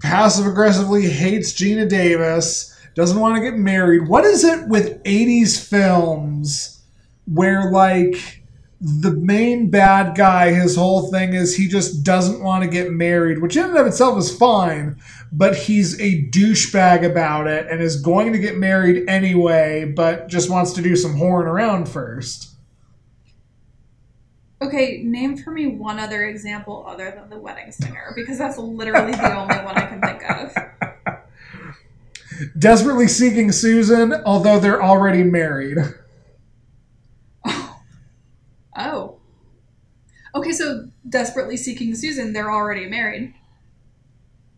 passive 0.00 0.46
aggressively 0.46 1.08
hates 1.08 1.52
Geena 1.52 1.88
Davis, 1.88 2.76
doesn't 2.94 3.20
want 3.20 3.36
to 3.36 3.40
get 3.42 3.54
married. 3.54 4.08
What 4.08 4.24
is 4.24 4.44
it 4.44 4.66
with 4.68 5.02
80s 5.04 5.64
films 5.64 6.82
where 7.26 7.70
like 7.70 8.39
the 8.80 9.12
main 9.12 9.68
bad 9.68 10.16
guy, 10.16 10.52
his 10.52 10.76
whole 10.76 11.10
thing 11.10 11.34
is 11.34 11.54
he 11.54 11.68
just 11.68 12.02
doesn't 12.02 12.42
want 12.42 12.64
to 12.64 12.70
get 12.70 12.90
married, 12.90 13.40
which 13.42 13.56
in 13.56 13.64
and 13.64 13.76
of 13.76 13.86
itself 13.86 14.18
is 14.18 14.34
fine, 14.34 14.96
but 15.30 15.54
he's 15.54 16.00
a 16.00 16.22
douchebag 16.30 17.04
about 17.04 17.46
it 17.46 17.66
and 17.70 17.82
is 17.82 18.00
going 18.00 18.32
to 18.32 18.38
get 18.38 18.56
married 18.56 19.06
anyway, 19.06 19.84
but 19.84 20.28
just 20.28 20.48
wants 20.48 20.72
to 20.72 20.82
do 20.82 20.96
some 20.96 21.16
whoring 21.16 21.44
around 21.44 21.90
first. 21.90 22.48
Okay, 24.62 25.02
name 25.04 25.36
for 25.36 25.50
me 25.50 25.66
one 25.66 25.98
other 25.98 26.24
example 26.24 26.84
other 26.86 27.10
than 27.10 27.28
the 27.28 27.38
wedding 27.38 27.72
singer, 27.72 28.12
because 28.16 28.38
that's 28.38 28.56
literally 28.56 29.12
the 29.12 29.36
only 29.36 29.56
one 29.56 29.76
I 29.76 29.86
can 29.86 30.00
think 30.00 30.22
of. 30.30 31.18
desperately 32.58 33.08
seeking 33.08 33.52
Susan, 33.52 34.14
although 34.24 34.58
they're 34.58 34.82
already 34.82 35.22
married. 35.22 35.78
Oh. 38.80 39.18
Okay, 40.34 40.52
so 40.52 40.88
desperately 41.08 41.56
seeking 41.56 41.94
Susan, 41.94 42.32
they're 42.32 42.50
already 42.50 42.86
married. 42.86 43.34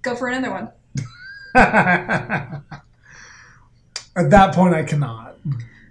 Go 0.03 0.15
for 0.15 0.29
another 0.29 0.51
one. 0.51 0.71
At 1.55 2.63
that 4.31 4.55
point, 4.55 4.75
I 4.75 4.83
cannot. 4.83 5.37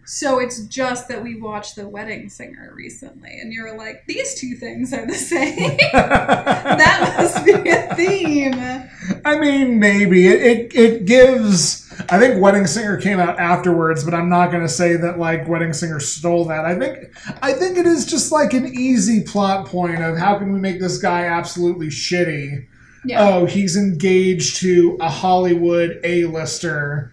So 0.05 0.39
it's 0.39 0.65
just 0.65 1.07
that 1.07 1.23
we 1.23 1.39
watched 1.39 1.77
The 1.77 1.87
Wedding 1.87 2.29
Singer 2.29 2.73
recently, 2.75 3.39
and 3.39 3.53
you're 3.53 3.77
like, 3.77 4.05
these 4.07 4.35
two 4.39 4.55
things 4.55 4.93
are 4.93 5.05
the 5.05 5.13
same. 5.13 5.77
that 5.93 7.15
must 7.17 7.45
be 7.45 7.69
a 7.69 7.95
theme. 7.95 9.21
I 9.23 9.39
mean, 9.39 9.79
maybe 9.79 10.27
it, 10.27 10.41
it 10.41 10.75
it 10.75 11.05
gives. 11.05 11.90
I 12.09 12.19
think 12.19 12.41
Wedding 12.41 12.67
Singer 12.67 12.97
came 12.97 13.19
out 13.19 13.39
afterwards, 13.39 14.03
but 14.03 14.13
I'm 14.13 14.29
not 14.29 14.51
going 14.51 14.63
to 14.63 14.69
say 14.69 14.95
that 14.95 15.19
like 15.19 15.47
Wedding 15.47 15.73
Singer 15.73 15.99
stole 15.99 16.45
that. 16.45 16.65
I 16.65 16.77
think 16.77 17.13
I 17.41 17.53
think 17.53 17.77
it 17.77 17.85
is 17.85 18.05
just 18.05 18.31
like 18.31 18.53
an 18.53 18.67
easy 18.67 19.23
plot 19.23 19.67
point 19.67 20.01
of 20.01 20.17
how 20.17 20.37
can 20.37 20.53
we 20.53 20.59
make 20.59 20.79
this 20.79 20.97
guy 20.97 21.25
absolutely 21.25 21.87
shitty. 21.87 22.67
Yeah. 23.03 23.27
Oh, 23.27 23.45
he's 23.45 23.75
engaged 23.75 24.57
to 24.57 24.97
a 25.01 25.09
Hollywood 25.09 25.99
A-lister 26.03 27.11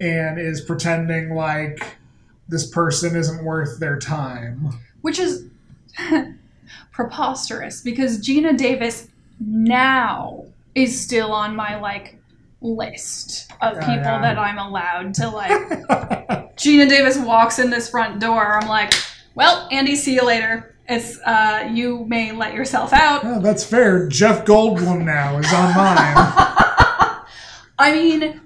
and 0.00 0.38
is 0.38 0.60
pretending 0.60 1.34
like 1.34 1.98
this 2.48 2.68
person 2.68 3.16
isn't 3.16 3.44
worth 3.44 3.80
their 3.80 3.98
time. 3.98 4.70
Which 5.00 5.18
is 5.18 5.46
preposterous 6.92 7.80
because 7.80 8.18
Geena 8.18 8.56
Davis 8.56 9.08
now 9.40 10.44
is 10.74 11.00
still 11.00 11.32
on 11.32 11.56
my 11.56 11.80
like 11.80 12.19
list 12.60 13.50
of 13.60 13.74
people 13.80 13.94
yeah. 13.96 14.20
that 14.20 14.38
I'm 14.38 14.58
allowed 14.58 15.14
to 15.14 15.28
like. 15.28 15.50
Geena 16.56 16.88
Davis 16.88 17.18
walks 17.18 17.58
in 17.58 17.70
this 17.70 17.88
front 17.88 18.20
door. 18.20 18.58
I'm 18.58 18.68
like, 18.68 18.92
well, 19.34 19.68
Andy, 19.70 19.96
see 19.96 20.14
you 20.14 20.24
later. 20.24 20.74
It's 20.88 21.18
uh, 21.20 21.70
you 21.72 22.04
may 22.06 22.32
let 22.32 22.52
yourself 22.52 22.92
out. 22.92 23.24
Oh, 23.24 23.40
that's 23.40 23.64
fair. 23.64 24.08
Jeff 24.08 24.44
Goldblum 24.44 25.04
now 25.04 25.38
is 25.38 25.52
on 25.52 25.74
mine. 25.74 25.96
I 27.78 27.92
mean, 27.92 28.40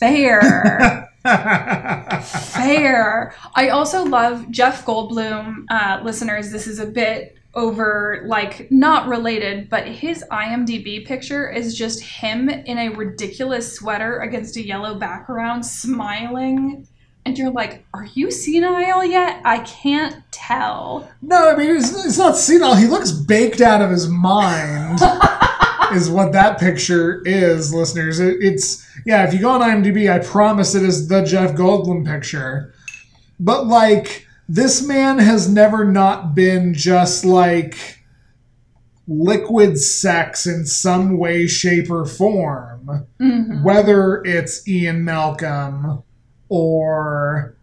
fair. 0.00 1.10
fair. 2.24 3.34
I 3.54 3.68
also 3.68 4.04
love 4.04 4.50
Jeff 4.50 4.84
Goldblum. 4.86 5.66
Uh, 5.70 6.00
listeners, 6.02 6.50
this 6.50 6.66
is 6.66 6.78
a 6.78 6.86
bit 6.86 7.36
over, 7.54 8.22
like, 8.26 8.70
not 8.70 9.08
related, 9.08 9.68
but 9.68 9.86
his 9.86 10.24
IMDb 10.30 11.04
picture 11.06 11.50
is 11.50 11.76
just 11.76 12.02
him 12.02 12.48
in 12.48 12.78
a 12.78 12.88
ridiculous 12.90 13.76
sweater 13.76 14.20
against 14.20 14.56
a 14.56 14.66
yellow 14.66 14.94
background, 14.94 15.64
smiling. 15.66 16.86
And 17.24 17.38
you're 17.38 17.52
like, 17.52 17.84
are 17.94 18.06
you 18.14 18.30
senile 18.30 19.04
yet? 19.04 19.40
I 19.44 19.60
can't 19.60 20.16
tell. 20.32 21.10
No, 21.20 21.50
I 21.50 21.56
mean 21.56 21.76
it's, 21.76 22.04
it's 22.04 22.18
not 22.18 22.36
senile. 22.36 22.74
He 22.74 22.86
looks 22.86 23.12
baked 23.12 23.60
out 23.60 23.80
of 23.80 23.90
his 23.90 24.08
mind. 24.08 25.00
is 25.94 26.10
what 26.10 26.32
that 26.32 26.58
picture 26.58 27.22
is, 27.24 27.72
listeners. 27.72 28.18
It, 28.18 28.38
it's 28.40 28.86
yeah. 29.06 29.26
If 29.26 29.34
you 29.34 29.40
go 29.40 29.50
on 29.50 29.60
IMDb, 29.60 30.10
I 30.10 30.24
promise 30.24 30.74
it 30.74 30.82
is 30.82 31.08
the 31.08 31.22
Jeff 31.22 31.52
Goldblum 31.52 32.06
picture. 32.06 32.72
But 33.38 33.66
like 33.66 34.26
this 34.48 34.86
man 34.86 35.18
has 35.18 35.48
never 35.48 35.84
not 35.84 36.34
been 36.34 36.74
just 36.74 37.24
like 37.24 37.98
liquid 39.08 39.78
sex 39.78 40.46
in 40.46 40.64
some 40.64 41.18
way, 41.18 41.46
shape, 41.46 41.90
or 41.90 42.06
form. 42.06 43.06
Mm-hmm. 43.20 43.62
Whether 43.62 44.22
it's 44.24 44.66
Ian 44.68 45.04
Malcolm 45.04 46.02
or 46.48 47.56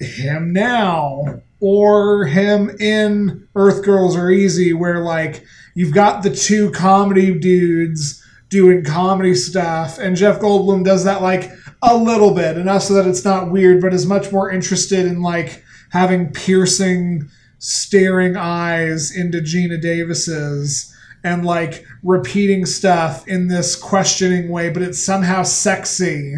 him 0.00 0.52
now 0.52 1.42
or 1.60 2.24
him 2.24 2.70
in 2.80 3.46
Earth 3.54 3.84
Girls 3.84 4.16
Are 4.16 4.30
Easy, 4.30 4.72
where 4.72 5.00
like 5.00 5.44
you've 5.74 5.94
got 5.94 6.22
the 6.22 6.34
two 6.34 6.70
comedy 6.70 7.38
dudes 7.38 8.24
doing 8.48 8.82
comedy 8.82 9.34
stuff, 9.34 9.98
and 9.98 10.16
Jeff 10.16 10.40
Goldblum 10.40 10.84
does 10.84 11.04
that 11.04 11.22
like 11.22 11.50
a 11.82 11.96
little 11.96 12.34
bit, 12.34 12.56
enough 12.56 12.82
so 12.82 12.94
that 12.94 13.06
it's 13.06 13.24
not 13.24 13.50
weird, 13.50 13.80
but 13.80 13.94
is 13.94 14.06
much 14.06 14.30
more 14.32 14.50
interested 14.50 15.06
in 15.06 15.22
like 15.22 15.64
having 15.90 16.32
piercing, 16.32 17.28
staring 17.58 18.36
eyes 18.36 19.14
into 19.14 19.38
Geena 19.38 19.80
Davis's. 19.80 20.94
And 21.22 21.44
like 21.44 21.84
repeating 22.02 22.64
stuff 22.64 23.28
in 23.28 23.48
this 23.48 23.76
questioning 23.76 24.48
way, 24.48 24.70
but 24.70 24.80
it's 24.80 25.02
somehow 25.02 25.42
sexy 25.42 26.34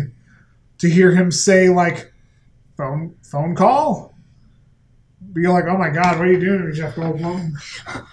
to 0.79 0.91
hear 0.91 1.15
him 1.15 1.31
say 1.31 1.69
like 1.69 2.13
phone 2.77 3.15
phone 3.23 3.55
call. 3.55 4.13
Be 5.33 5.47
like, 5.47 5.65
oh 5.67 5.79
my 5.79 5.89
god, 5.89 6.19
what 6.19 6.27
are 6.27 6.33
you 6.33 6.41
doing 6.41 6.75
Jeff 6.75 6.97
Goldblum? 6.97 7.53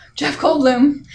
Jeff 0.15 0.37
Goldblum. 0.37 1.05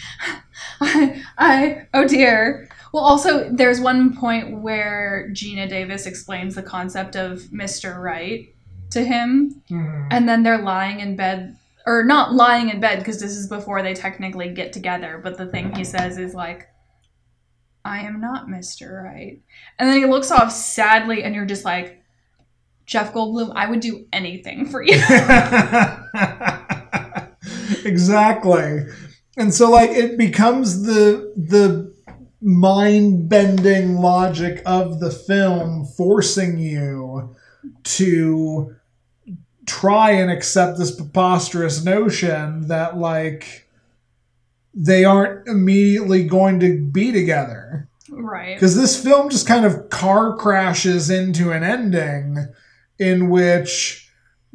I, 0.80 1.22
I, 1.38 1.86
oh 1.94 2.06
dear. 2.06 2.68
Well, 2.94 3.02
also, 3.02 3.50
there's 3.50 3.80
one 3.80 4.16
point 4.16 4.60
where 4.60 5.28
Geena 5.32 5.68
Davis 5.68 6.06
explains 6.06 6.54
the 6.54 6.62
concept 6.62 7.16
of 7.16 7.40
Mr. 7.52 8.00
Right 8.00 8.54
to 8.92 9.02
him, 9.02 9.60
mm-hmm. 9.68 10.06
and 10.12 10.28
then 10.28 10.44
they're 10.44 10.62
lying 10.62 11.00
in 11.00 11.16
bed, 11.16 11.56
or 11.86 12.04
not 12.04 12.34
lying 12.34 12.68
in 12.68 12.78
bed, 12.78 13.00
because 13.00 13.18
this 13.18 13.32
is 13.32 13.48
before 13.48 13.82
they 13.82 13.94
technically 13.94 14.50
get 14.50 14.72
together, 14.72 15.20
but 15.20 15.36
the 15.36 15.46
thing 15.46 15.74
he 15.74 15.82
says 15.82 16.18
is 16.18 16.34
like, 16.34 16.68
I 17.84 18.02
am 18.02 18.20
not 18.20 18.46
Mr. 18.46 19.02
Right. 19.02 19.40
And 19.76 19.88
then 19.88 19.98
he 19.98 20.06
looks 20.06 20.30
off 20.30 20.52
sadly, 20.52 21.24
and 21.24 21.34
you're 21.34 21.46
just 21.46 21.64
like, 21.64 22.00
Jeff 22.86 23.12
Goldblum, 23.12 23.54
I 23.56 23.68
would 23.68 23.80
do 23.80 24.06
anything 24.12 24.66
for 24.66 24.80
you. 24.80 24.94
exactly. 27.84 28.86
And 29.36 29.52
so 29.52 29.68
like 29.68 29.90
it 29.90 30.16
becomes 30.16 30.84
the 30.84 31.32
the 31.36 31.92
mind 32.44 33.26
bending 33.28 33.96
logic 33.96 34.62
of 34.66 35.00
the 35.00 35.10
film 35.10 35.86
forcing 35.86 36.58
you 36.58 37.34
to 37.82 38.76
try 39.66 40.10
and 40.10 40.30
accept 40.30 40.76
this 40.78 40.94
preposterous 40.94 41.82
notion 41.82 42.68
that 42.68 42.98
like 42.98 43.66
they 44.74 45.04
aren't 45.04 45.48
immediately 45.48 46.26
going 46.26 46.60
to 46.60 46.84
be 46.84 47.12
together. 47.12 47.88
right. 48.10 48.56
Because 48.56 48.76
this 48.76 49.02
film 49.02 49.30
just 49.30 49.46
kind 49.46 49.64
of 49.64 49.88
car 49.88 50.36
crashes 50.36 51.08
into 51.08 51.50
an 51.50 51.64
ending 51.64 52.48
in 52.98 53.30
which 53.30 54.10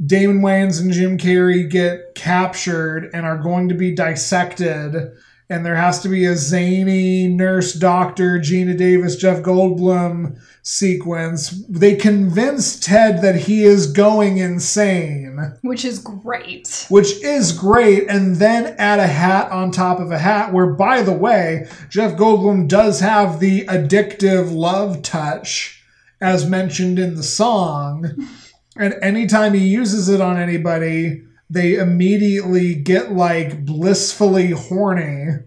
Damon 0.06 0.42
Wayans 0.42 0.80
and 0.80 0.92
Jim 0.94 1.18
Carrey 1.18 1.70
get 1.70 2.14
captured 2.16 3.10
and 3.14 3.26
are 3.26 3.38
going 3.38 3.70
to 3.70 3.76
be 3.76 3.96
dissected. 3.96 5.12
And 5.52 5.66
there 5.66 5.76
has 5.76 6.00
to 6.02 6.10
be 6.10 6.26
a 6.26 6.36
zany 6.36 7.28
nurse 7.28 7.74
doctor, 7.74 8.38
Geena 8.38 8.78
Davis, 8.78 9.16
Jeff 9.16 9.42
Goldblum 9.42 10.40
sequence. 10.62 11.64
They 11.68 11.96
convince 11.96 12.80
Ted 12.80 13.24
that 13.24 13.36
he 13.36 13.64
is 13.64 13.92
going 13.92 14.38
insane 14.38 15.58
Which 15.64 15.84
is 15.86 15.98
great. 15.98 16.86
which 16.90 17.24
is 17.24 17.52
great, 17.52 18.08
and 18.08 18.36
then 18.36 18.76
add 18.78 19.00
a 19.00 19.08
hat 19.08 19.52
on 19.52 19.72
top 19.72 20.00
of 20.00 20.12
a 20.12 20.20
hat, 20.20 20.54
where, 20.54 20.68
by 20.68 21.02
the 21.02 21.14
way, 21.14 21.68
Jeff 21.90 22.16
Goldblum 22.16 22.68
does 22.68 23.00
have 23.00 23.40
the 23.40 23.66
addictive 23.66 24.54
love 24.54 25.02
touch, 25.02 25.84
as 26.22 26.48
mentioned 26.48 27.00
in 27.00 27.16
the 27.16 27.24
song. 27.24 28.28
And 28.78 28.94
anytime 29.02 29.54
he 29.56 29.68
uses 29.68 30.08
it 30.08 30.22
on 30.22 30.38
anybody, 30.38 31.24
they 31.50 31.76
immediately 31.76 32.76
get 32.76 33.12
like 33.12 33.66
blissfully 33.66 34.52
horny. 34.52 35.40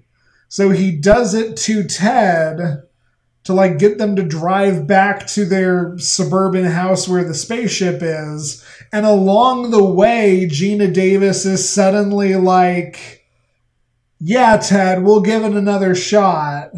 So 0.49 0.71
he 0.71 0.97
does 0.97 1.35
it 1.35 1.57
to 1.59 1.85
Ted 1.85 2.83
to 3.45 3.53
like 3.53 3.79
get 3.79 3.99
them 3.99 4.17
to 4.17 4.23
drive 4.23 4.87
back 4.87 5.27
to 5.29 5.45
their 5.45 5.99
suburban 5.99 6.65
house 6.65 7.09
where 7.09 7.25
the 7.25 7.35
spaceship 7.35 7.99
is. 8.03 8.65
And 8.93 9.07
along 9.07 9.71
the 9.71 9.85
way, 9.85 10.47
Geena 10.51 10.93
Davis 10.93 11.45
is 11.45 11.69
suddenly 11.69 12.37
like, 12.37 13.27
Yeah, 14.21 14.59
Ted, 14.59 15.03
we'll 15.03 15.23
give 15.23 15.45
it 15.45 15.55
another 15.55 15.95
shot. 15.95 16.73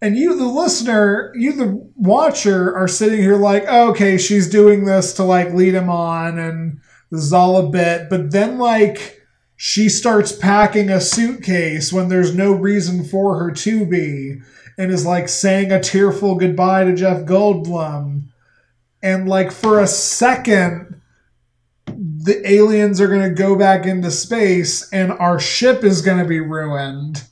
And 0.00 0.16
you, 0.16 0.36
the 0.36 0.46
listener, 0.46 1.32
you, 1.34 1.52
the 1.52 1.90
watcher, 1.96 2.74
are 2.76 2.86
sitting 2.86 3.18
here 3.18 3.36
like, 3.36 3.66
okay, 3.66 4.16
she's 4.16 4.48
doing 4.48 4.84
this 4.84 5.12
to 5.14 5.24
like 5.24 5.52
lead 5.52 5.74
him 5.74 5.90
on, 5.90 6.38
and 6.38 6.80
this 7.10 7.22
is 7.22 7.32
all 7.32 7.56
a 7.56 7.68
bit. 7.68 8.08
But 8.10 8.30
then, 8.30 8.58
like, 8.58 9.22
she 9.56 9.88
starts 9.88 10.32
packing 10.32 10.90
a 10.90 11.00
suitcase 11.00 11.92
when 11.92 12.08
there's 12.08 12.34
no 12.34 12.52
reason 12.52 13.04
for 13.04 13.38
her 13.38 13.50
to 13.50 13.86
be, 13.86 14.40
and 14.76 14.92
is 14.92 15.06
like 15.06 15.28
saying 15.28 15.72
a 15.72 15.80
tearful 15.80 16.36
goodbye 16.36 16.84
to 16.84 16.94
Jeff 16.94 17.24
Goldblum. 17.24 18.24
And, 19.02 19.28
like, 19.28 19.52
for 19.52 19.80
a 19.80 19.86
second, 19.86 21.00
the 21.86 22.40
aliens 22.50 23.00
are 23.00 23.08
going 23.08 23.28
to 23.28 23.34
go 23.34 23.56
back 23.56 23.86
into 23.86 24.10
space 24.10 24.92
and 24.92 25.12
our 25.12 25.38
ship 25.38 25.84
is 25.84 26.02
going 26.02 26.18
to 26.18 26.24
be 26.24 26.40
ruined. 26.40 27.24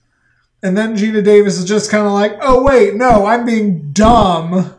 And 0.62 0.76
then 0.76 0.96
Geena 0.96 1.22
Davis 1.22 1.58
is 1.58 1.64
just 1.64 1.90
kind 1.90 2.06
of 2.06 2.12
like, 2.12 2.32
oh, 2.40 2.62
wait, 2.62 2.94
no, 2.94 3.26
I'm 3.26 3.44
being 3.44 3.92
dumb. 3.92 4.75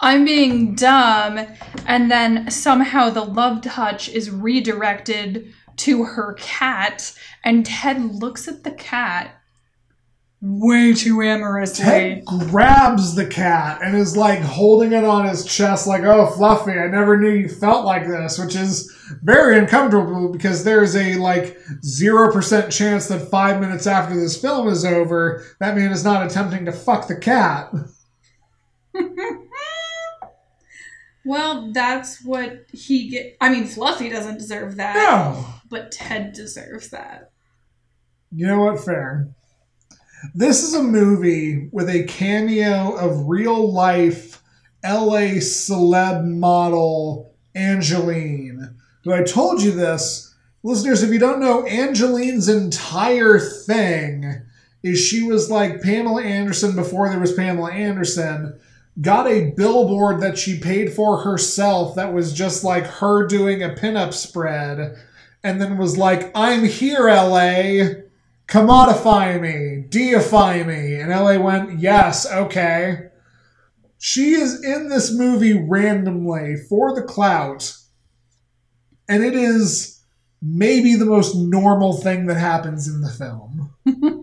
I'm 0.00 0.24
being 0.24 0.74
dumb, 0.74 1.40
and 1.86 2.10
then 2.10 2.50
somehow 2.50 3.10
the 3.10 3.24
love 3.24 3.62
touch 3.62 4.08
is 4.08 4.30
redirected 4.30 5.52
to 5.78 6.04
her 6.04 6.34
cat, 6.34 7.14
and 7.44 7.64
Ted 7.64 8.02
looks 8.02 8.48
at 8.48 8.64
the 8.64 8.70
cat 8.70 9.34
way 10.40 10.94
too 10.94 11.20
amorously. 11.20 11.84
Ted 11.84 12.24
grabs 12.24 13.14
the 13.14 13.26
cat 13.26 13.80
and 13.82 13.96
is 13.96 14.16
like 14.16 14.40
holding 14.40 14.92
it 14.92 15.04
on 15.04 15.26
his 15.26 15.44
chest, 15.44 15.86
like, 15.86 16.02
oh, 16.02 16.26
Fluffy, 16.28 16.72
I 16.72 16.86
never 16.86 17.18
knew 17.18 17.30
you 17.30 17.48
felt 17.48 17.84
like 17.84 18.06
this, 18.06 18.38
which 18.38 18.54
is 18.54 18.94
very 19.22 19.58
uncomfortable 19.58 20.30
because 20.30 20.64
there's 20.64 20.94
a 20.94 21.16
like 21.16 21.58
0% 21.84 22.70
chance 22.70 23.08
that 23.08 23.30
five 23.30 23.60
minutes 23.60 23.86
after 23.86 24.14
this 24.14 24.40
film 24.40 24.68
is 24.68 24.84
over, 24.84 25.44
that 25.60 25.76
man 25.76 25.90
is 25.90 26.04
not 26.04 26.24
attempting 26.24 26.64
to 26.66 26.72
fuck 26.72 27.08
the 27.08 27.16
cat. 27.16 27.72
Well, 31.28 31.70
that's 31.72 32.24
what 32.24 32.64
he 32.72 33.10
get. 33.10 33.36
I 33.38 33.50
mean, 33.50 33.66
Fluffy 33.66 34.08
doesn't 34.08 34.38
deserve 34.38 34.76
that, 34.76 34.94
No. 34.96 35.44
but 35.68 35.92
Ted 35.92 36.32
deserves 36.32 36.88
that. 36.88 37.32
You 38.34 38.46
know 38.46 38.60
what? 38.60 38.82
Fair. 38.82 39.28
This 40.34 40.62
is 40.62 40.72
a 40.74 40.82
movie 40.82 41.68
with 41.70 41.90
a 41.90 42.04
cameo 42.04 42.96
of 42.96 43.28
real 43.28 43.70
life 43.70 44.42
LA 44.82 45.36
celeb 45.40 46.24
model 46.24 47.34
Angelyne. 47.54 48.74
Who 49.04 49.12
I 49.12 49.22
told 49.22 49.60
you 49.62 49.72
this, 49.72 50.34
listeners, 50.62 51.02
if 51.02 51.10
you 51.10 51.18
don't 51.18 51.40
know, 51.40 51.66
Angelyne's 51.66 52.48
entire 52.48 53.38
thing 53.38 54.42
is 54.82 54.98
she 54.98 55.22
was 55.24 55.50
like 55.50 55.82
Pamela 55.82 56.22
Anderson 56.22 56.74
before 56.74 57.10
there 57.10 57.20
was 57.20 57.32
Pamela 57.34 57.70
Anderson. 57.70 58.58
Got 59.00 59.28
a 59.28 59.52
billboard 59.56 60.20
that 60.20 60.38
she 60.38 60.58
paid 60.58 60.92
for 60.92 61.18
herself 61.18 61.94
that 61.94 62.12
was 62.12 62.32
just 62.32 62.64
like 62.64 62.84
her 62.84 63.26
doing 63.26 63.62
a 63.62 63.70
pinup 63.70 64.12
spread, 64.12 64.96
and 65.44 65.60
then 65.60 65.78
was 65.78 65.96
like, 65.96 66.32
I'm 66.34 66.64
here, 66.64 67.06
LA 67.08 68.02
commodify 68.48 69.40
me, 69.40 69.84
deify 69.88 70.62
me. 70.64 70.94
And 70.94 71.10
LA 71.10 71.38
went, 71.38 71.78
yes, 71.78 72.30
okay. 72.30 73.10
She 73.98 74.30
is 74.30 74.64
in 74.64 74.88
this 74.88 75.12
movie 75.12 75.52
randomly 75.52 76.56
for 76.68 76.94
the 76.94 77.02
clout, 77.02 77.76
and 79.08 79.22
it 79.22 79.34
is 79.34 80.02
maybe 80.40 80.94
the 80.94 81.04
most 81.04 81.34
normal 81.34 81.94
thing 81.94 82.26
that 82.26 82.36
happens 82.36 82.88
in 82.88 83.00
the 83.00 83.10
film. 83.10 83.74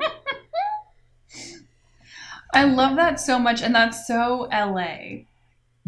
I 2.56 2.64
love 2.66 2.96
that 2.96 3.20
so 3.20 3.38
much, 3.40 3.62
and 3.62 3.76
that's 3.76 4.08
so 4.08 4.48
LA. 4.52 5.24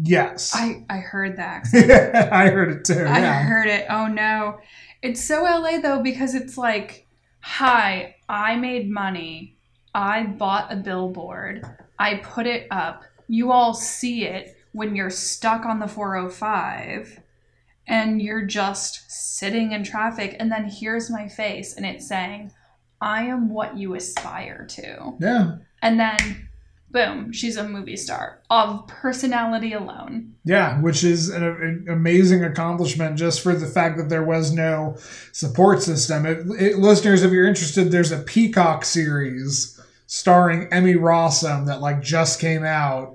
Yes. 0.00 0.52
I 0.54 0.84
I 0.88 0.98
heard 0.98 1.36
that. 1.38 1.66
I 2.32 2.48
heard 2.50 2.70
it 2.70 2.84
too. 2.84 3.04
I 3.04 3.18
Yeah. 3.20 3.42
heard 3.42 3.66
it. 3.66 3.86
Oh 3.90 4.06
no. 4.06 4.58
It's 5.02 5.22
so 5.24 5.42
LA 5.42 5.80
though 5.80 6.02
because 6.02 6.34
it's 6.36 6.56
like, 6.56 7.06
hi, 7.40 8.14
I 8.28 8.56
made 8.56 8.88
money. 8.90 9.56
I 9.94 10.22
bought 10.24 10.72
a 10.72 10.76
billboard. 10.76 11.64
I 11.98 12.16
put 12.16 12.46
it 12.46 12.68
up. 12.70 13.02
You 13.26 13.50
all 13.50 13.74
see 13.74 14.24
it 14.24 14.56
when 14.72 14.94
you're 14.94 15.10
stuck 15.10 15.64
on 15.66 15.80
the 15.80 15.88
405 15.88 17.20
and 17.88 18.20
you're 18.22 18.44
just 18.46 19.10
sitting 19.10 19.72
in 19.72 19.82
traffic 19.82 20.36
and 20.38 20.52
then 20.52 20.68
here's 20.70 21.10
my 21.10 21.26
face 21.28 21.74
and 21.74 21.84
it's 21.86 22.06
saying, 22.06 22.52
I 23.00 23.24
am 23.24 23.48
what 23.50 23.76
you 23.76 23.94
aspire 23.94 24.64
to. 24.70 25.16
yeah. 25.20 25.56
And 25.82 25.98
then 25.98 26.47
boom, 26.90 27.32
she's 27.32 27.56
a 27.56 27.68
movie 27.68 27.96
star 27.96 28.40
of 28.50 28.86
personality 28.86 29.72
alone. 29.72 30.34
Yeah, 30.44 30.80
which 30.80 31.04
is 31.04 31.28
an, 31.28 31.42
an 31.44 31.86
amazing 31.90 32.42
accomplishment 32.44 33.16
just 33.18 33.40
for 33.42 33.54
the 33.54 33.66
fact 33.66 33.98
that 33.98 34.08
there 34.08 34.24
was 34.24 34.52
no 34.52 34.96
support 35.32 35.82
system. 35.82 36.24
It, 36.26 36.38
it- 36.60 36.78
listeners, 36.78 37.22
if 37.22 37.32
you're 37.32 37.46
interested, 37.46 37.90
there's 37.90 38.12
a 38.12 38.18
Peacock 38.22 38.84
series 38.84 39.78
starring 40.06 40.68
Emmy 40.72 40.94
Rossum 40.94 41.66
that 41.66 41.80
like 41.82 42.00
just 42.00 42.40
came 42.40 42.64
out, 42.64 43.14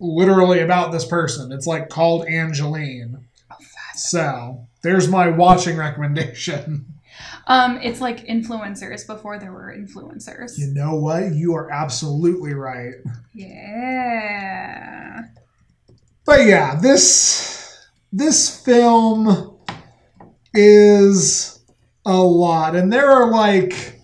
literally 0.00 0.60
about 0.60 0.90
this 0.92 1.04
person. 1.04 1.52
It's 1.52 1.66
like 1.66 1.88
called 1.88 2.26
Angelyne. 2.26 3.24
Oh, 3.50 3.56
so 3.94 4.66
there's 4.82 5.08
my 5.08 5.28
watching 5.28 5.76
recommendation. 5.76 6.86
Um, 7.48 7.78
it's 7.80 8.00
like 8.00 8.26
influencers 8.26 9.06
before 9.06 9.38
there 9.38 9.52
were 9.52 9.72
influencers. 9.76 10.58
You 10.58 10.66
know 10.74 10.96
what? 10.96 11.32
You 11.32 11.54
are 11.54 11.70
absolutely 11.70 12.54
right. 12.54 12.94
Yeah. 13.34 15.22
But 16.24 16.46
yeah, 16.46 16.74
this 16.80 17.86
this 18.12 18.64
film 18.64 19.58
is 20.54 21.60
a 22.04 22.16
lot, 22.16 22.74
and 22.74 22.92
there 22.92 23.08
are 23.10 23.30
like 23.30 24.00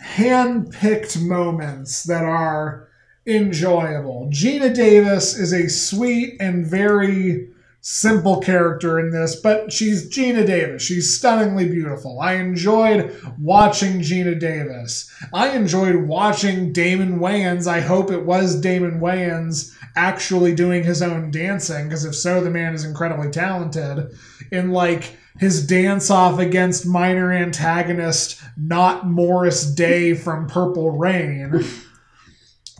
hand-picked 0.00 1.20
moments 1.20 2.04
that 2.04 2.22
are 2.24 2.88
enjoyable. 3.26 4.28
Geena 4.32 4.72
Davis 4.74 5.36
is 5.36 5.52
a 5.52 5.68
sweet 5.68 6.36
and 6.40 6.66
very 6.66 7.48
simple 7.82 8.40
character 8.40 8.98
in 9.00 9.10
this, 9.10 9.36
but 9.36 9.72
she's 9.72 10.10
Geena 10.10 10.46
Davis. 10.46 10.82
She's 10.82 11.16
stunningly 11.16 11.68
beautiful. 11.68 12.20
I 12.20 12.34
enjoyed 12.34 13.18
watching 13.38 14.00
Geena 14.00 14.38
Davis. 14.38 15.10
I 15.32 15.50
enjoyed 15.50 15.96
watching 15.96 16.72
Damon 16.72 17.18
Wayans. 17.18 17.66
I 17.66 17.80
hope 17.80 18.10
it 18.10 18.26
was 18.26 18.60
Damon 18.60 19.00
Wayans 19.00 19.74
actually 19.96 20.54
doing 20.54 20.84
his 20.84 21.02
own 21.02 21.30
dancing, 21.30 21.88
because 21.88 22.04
if 22.04 22.14
so, 22.14 22.42
the 22.42 22.50
man 22.50 22.74
is 22.74 22.84
incredibly 22.84 23.30
talented. 23.30 24.10
In 24.52 24.70
like 24.70 25.16
his 25.38 25.66
dance 25.66 26.10
off 26.10 26.38
against 26.38 26.86
minor 26.86 27.32
antagonist, 27.32 28.40
not 28.56 29.06
Morris 29.06 29.64
Day 29.64 30.14
from 30.14 30.46
Purple 30.46 30.90
Rain. 30.90 31.64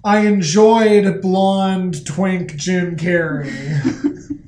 I 0.05 0.27
enjoyed 0.27 1.23
blonde 1.23 2.07
twink 2.07 2.57
Jim 2.57 2.97
Carrey. 2.97 4.37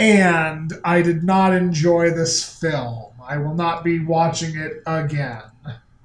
and 0.00 0.72
I 0.82 1.02
did 1.02 1.22
not 1.22 1.52
enjoy 1.52 2.10
this 2.10 2.58
film. 2.58 3.12
I 3.22 3.36
will 3.36 3.54
not 3.54 3.84
be 3.84 4.04
watching 4.04 4.56
it 4.58 4.82
again. 4.86 5.42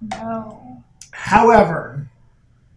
No. 0.02 0.84
However, 1.12 2.10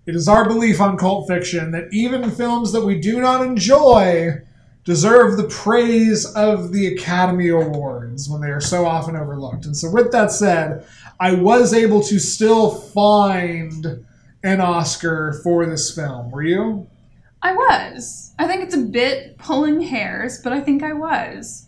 it 0.06 0.14
is 0.14 0.28
our 0.28 0.46
belief 0.48 0.80
on 0.80 0.96
cult 0.96 1.26
fiction 1.26 1.72
that 1.72 1.88
even 1.92 2.30
films 2.30 2.72
that 2.72 2.84
we 2.84 2.98
do 2.98 3.20
not 3.20 3.44
enjoy 3.44 4.40
deserve 4.84 5.36
the 5.36 5.48
praise 5.48 6.24
of 6.34 6.72
the 6.72 6.86
Academy 6.86 7.48
Awards 7.48 8.30
when 8.30 8.40
they 8.40 8.48
are 8.48 8.60
so 8.60 8.86
often 8.86 9.16
overlooked. 9.16 9.66
And 9.66 9.76
so, 9.76 9.90
with 9.90 10.12
that 10.12 10.30
said, 10.30 10.86
I 11.20 11.34
was 11.34 11.74
able 11.74 12.02
to 12.04 12.18
still 12.18 12.70
find 12.70 14.06
an 14.44 14.60
Oscar 14.60 15.40
for 15.42 15.66
this 15.66 15.94
film. 15.94 16.30
Were 16.30 16.44
you? 16.44 16.86
I 17.42 17.54
was. 17.54 18.27
I 18.38 18.46
think 18.46 18.62
it's 18.62 18.74
a 18.74 18.78
bit 18.78 19.36
pulling 19.38 19.80
hairs, 19.80 20.40
but 20.42 20.52
I 20.52 20.60
think 20.60 20.82
I 20.82 20.92
was. 20.92 21.66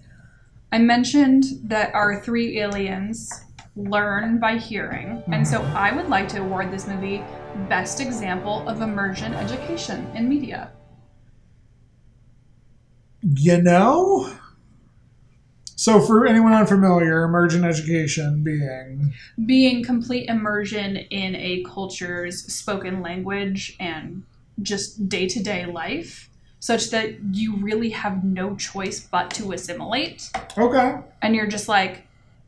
I 0.73 0.79
mentioned 0.79 1.45
that 1.64 1.93
our 1.95 2.21
three 2.21 2.61
aliens 2.61 3.29
learn 3.75 4.39
by 4.39 4.57
hearing, 4.57 5.23
and 5.33 5.47
so 5.47 5.59
mm-hmm. 5.59 5.77
I 5.77 5.93
would 5.93 6.09
like 6.09 6.29
to 6.29 6.41
award 6.41 6.71
this 6.71 6.87
movie 6.87 7.25
Best 7.68 8.01
Example 8.01 8.68
of 8.68 8.83
Immersion 8.83 9.35
Education 9.35 10.07
in 10.14 10.29
Media. 10.29 10.71
You 13.23 13.61
know? 13.61 14.33
So, 15.75 16.01
for 16.01 16.27
anyone 16.27 16.53
unfamiliar, 16.53 17.25
immersion 17.25 17.64
education 17.64 18.45
being. 18.45 19.12
Being 19.47 19.83
complete 19.83 20.29
immersion 20.29 20.97
in 20.97 21.35
a 21.35 21.64
culture's 21.64 22.45
spoken 22.53 23.01
language 23.01 23.77
and 23.81 24.25
just 24.62 25.09
day 25.09 25.27
to 25.27 25.43
day 25.43 25.64
life, 25.66 26.29
such 26.61 26.91
that 26.91 27.15
you 27.33 27.57
really 27.57 27.91
have 27.91 28.23
no 28.23 28.55
choice 28.55 29.01
but 29.01 29.31
to 29.31 29.53
assimilate. 29.53 30.31
Okay. 30.57 30.99
and 31.23 31.35
you're 31.35 31.47
just 31.47 31.69
like, 31.69 32.07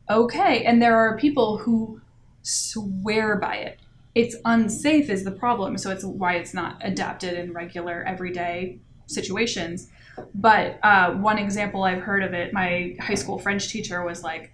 okay. 0.09 0.63
And 0.63 0.81
there 0.81 0.95
are 0.97 1.17
people 1.17 1.57
who 1.57 1.99
swear 2.43 3.37
by 3.37 3.55
it. 3.55 3.79
It's 4.15 4.35
unsafe 4.45 5.09
is 5.09 5.23
the 5.23 5.31
problem, 5.31 5.77
so 5.77 5.89
it's 5.89 6.03
why 6.03 6.35
it's 6.35 6.53
not 6.53 6.77
adapted 6.81 7.33
in 7.33 7.53
regular 7.53 8.03
everyday 8.03 8.79
situations. 9.07 9.89
But 10.35 10.77
uh, 10.83 11.13
one 11.13 11.39
example 11.39 11.83
I've 11.83 12.03
heard 12.03 12.23
of 12.23 12.33
it, 12.33 12.53
my 12.53 12.95
high 12.99 13.15
school 13.15 13.39
French 13.39 13.69
teacher 13.69 14.03
was 14.03 14.23
like, 14.23 14.53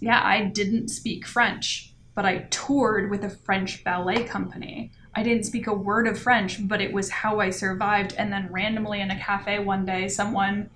"Yeah, 0.00 0.20
I 0.22 0.44
didn't 0.44 0.88
speak 0.88 1.26
French, 1.26 1.92
but 2.14 2.24
I 2.24 2.46
toured 2.50 3.10
with 3.10 3.24
a 3.24 3.30
French 3.30 3.82
ballet 3.82 4.22
company. 4.22 4.92
I 5.14 5.22
didn't 5.22 5.44
speak 5.44 5.66
a 5.66 5.74
word 5.74 6.06
of 6.06 6.18
French, 6.18 6.66
but 6.68 6.80
it 6.80 6.92
was 6.92 7.10
how 7.10 7.40
I 7.40 7.50
survived." 7.50 8.14
And 8.18 8.32
then 8.32 8.48
randomly 8.50 9.00
in 9.00 9.10
a 9.10 9.18
cafe 9.18 9.58
one 9.58 9.84
day, 9.84 10.08
someone 10.08 10.70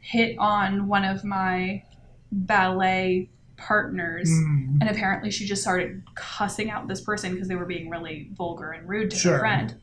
hit 0.00 0.36
on 0.38 0.86
one 0.88 1.04
of 1.04 1.24
my 1.24 1.82
ballet 2.30 3.28
partners 3.56 4.30
Hmm. 4.30 4.78
and 4.80 4.88
apparently 4.88 5.30
she 5.32 5.44
just 5.44 5.62
started 5.62 6.02
cussing 6.14 6.70
out 6.70 6.86
this 6.86 7.00
person 7.00 7.32
because 7.32 7.48
they 7.48 7.56
were 7.56 7.64
being 7.64 7.90
really 7.90 8.28
vulgar 8.36 8.70
and 8.70 8.88
rude 8.88 9.10
to 9.10 9.16
Sure. 9.16 9.32
her 9.32 9.38
friend 9.40 9.74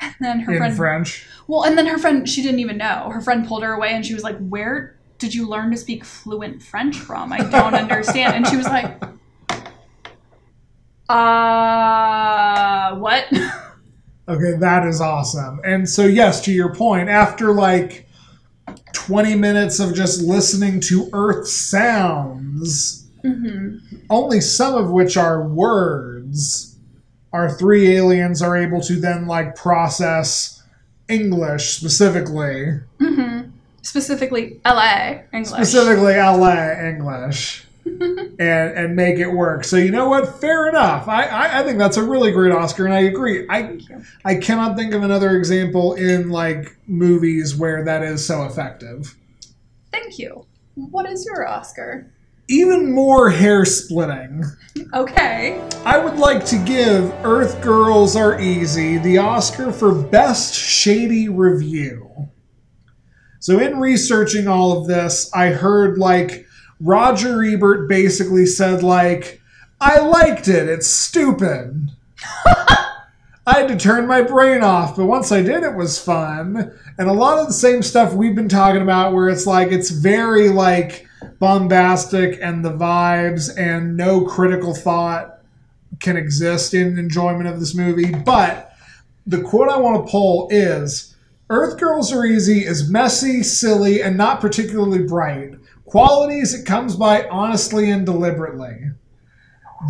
and 0.00 0.14
then 0.20 0.40
her 0.40 0.52
in 0.52 0.58
friend 0.58 0.76
French. 0.76 1.26
well 1.48 1.64
and 1.64 1.76
then 1.76 1.86
her 1.86 1.98
friend 1.98 2.28
she 2.28 2.40
didn't 2.42 2.60
even 2.60 2.76
know 2.76 3.10
her 3.12 3.20
friend 3.20 3.48
pulled 3.48 3.64
her 3.64 3.72
away 3.72 3.88
and 3.92 4.06
she 4.06 4.14
was 4.14 4.22
like 4.22 4.38
where 4.38 4.94
did 5.18 5.34
you 5.34 5.48
learn 5.48 5.72
to 5.72 5.76
speak 5.76 6.04
fluent 6.04 6.62
french 6.62 6.96
from 6.96 7.32
i 7.32 7.38
don't 7.38 7.74
understand 7.84 8.34
and 8.36 8.46
she 8.46 8.56
was 8.56 8.66
like 8.66 9.02
Uh, 11.08 12.94
what? 12.96 13.24
Okay, 14.26 14.56
that 14.58 14.86
is 14.86 15.02
awesome. 15.02 15.60
And 15.66 15.86
so, 15.86 16.06
yes, 16.06 16.40
to 16.46 16.50
your 16.50 16.74
point, 16.74 17.10
after 17.10 17.52
like 17.52 18.08
20 18.94 19.34
minutes 19.34 19.80
of 19.80 19.94
just 19.94 20.22
listening 20.22 20.80
to 20.80 21.10
Earth 21.12 21.46
sounds, 21.46 23.06
only 24.08 24.40
some 24.40 24.76
of 24.76 24.90
which 24.90 25.18
are 25.18 25.46
words, 25.46 26.78
our 27.34 27.52
three 27.52 27.94
aliens 27.96 28.40
are 28.40 28.56
able 28.56 28.80
to 28.80 28.94
then 28.96 29.26
like 29.26 29.56
process 29.56 30.62
English 31.10 31.76
specifically, 31.76 32.80
Specifically, 33.82 34.58
LA 34.64 35.18
English. 35.34 35.48
specifically 35.50 36.14
LA 36.14 36.70
English. 36.80 37.66
And 37.84 38.40
and 38.40 38.96
make 38.96 39.18
it 39.18 39.28
work. 39.28 39.64
So 39.64 39.76
you 39.76 39.90
know 39.90 40.08
what? 40.08 40.40
Fair 40.40 40.68
enough. 40.68 41.08
I, 41.08 41.24
I, 41.24 41.60
I 41.60 41.62
think 41.62 41.78
that's 41.78 41.96
a 41.96 42.02
really 42.02 42.30
great 42.30 42.52
Oscar, 42.52 42.84
and 42.84 42.94
I 42.94 43.00
agree. 43.00 43.46
I 43.48 43.78
I 44.24 44.36
cannot 44.36 44.76
think 44.76 44.94
of 44.94 45.02
another 45.02 45.36
example 45.36 45.94
in 45.94 46.30
like 46.30 46.76
movies 46.86 47.56
where 47.56 47.84
that 47.84 48.02
is 48.02 48.26
so 48.26 48.44
effective. 48.44 49.14
Thank 49.92 50.18
you. 50.18 50.46
What 50.74 51.08
is 51.08 51.24
your 51.24 51.46
Oscar? 51.46 52.10
Even 52.48 52.92
more 52.92 53.30
hair 53.30 53.64
splitting. 53.64 54.44
Okay. 54.92 55.62
I 55.86 55.98
would 55.98 56.18
like 56.18 56.44
to 56.46 56.58
give 56.58 57.10
Earth 57.24 57.62
Girls 57.62 58.16
Are 58.16 58.38
Easy 58.38 58.98
the 58.98 59.18
Oscar 59.18 59.72
for 59.72 59.94
Best 59.94 60.54
Shady 60.54 61.28
Review. 61.28 62.10
So, 63.40 63.58
in 63.58 63.78
researching 63.78 64.48
all 64.48 64.72
of 64.78 64.88
this, 64.88 65.30
I 65.34 65.48
heard 65.48 65.98
like 65.98 66.46
Roger 66.80 67.42
Ebert 67.42 67.88
basically 67.88 68.46
said, 68.46 68.82
like, 68.82 69.40
I 69.80 70.00
liked 70.00 70.48
it, 70.48 70.68
it's 70.68 70.86
stupid. 70.86 71.90
I 73.46 73.58
had 73.58 73.68
to 73.68 73.76
turn 73.76 74.06
my 74.06 74.22
brain 74.22 74.62
off, 74.62 74.96
but 74.96 75.04
once 75.04 75.30
I 75.30 75.42
did, 75.42 75.62
it 75.62 75.74
was 75.74 76.02
fun. 76.02 76.72
And 76.96 77.08
a 77.08 77.12
lot 77.12 77.38
of 77.38 77.46
the 77.46 77.52
same 77.52 77.82
stuff 77.82 78.14
we've 78.14 78.34
been 78.34 78.48
talking 78.48 78.80
about, 78.80 79.12
where 79.12 79.28
it's 79.28 79.46
like, 79.46 79.70
it's 79.70 79.90
very 79.90 80.48
like 80.48 81.06
bombastic 81.38 82.38
and 82.40 82.64
the 82.64 82.72
vibes, 82.72 83.54
and 83.58 83.96
no 83.96 84.24
critical 84.24 84.74
thought 84.74 85.40
can 86.00 86.16
exist 86.16 86.72
in 86.72 86.98
enjoyment 86.98 87.46
of 87.46 87.60
this 87.60 87.74
movie. 87.74 88.12
But 88.12 88.72
the 89.26 89.42
quote 89.42 89.68
I 89.68 89.78
want 89.78 90.04
to 90.04 90.10
pull 90.10 90.48
is 90.50 91.14
Earth 91.50 91.78
Girls 91.78 92.12
Are 92.12 92.24
Easy 92.24 92.64
is 92.64 92.90
messy, 92.90 93.42
silly, 93.42 94.02
and 94.02 94.16
not 94.16 94.40
particularly 94.40 95.02
bright. 95.02 95.54
Qualities 95.84 96.54
it 96.54 96.64
comes 96.64 96.96
by 96.96 97.28
honestly 97.28 97.90
and 97.90 98.06
deliberately. 98.06 98.90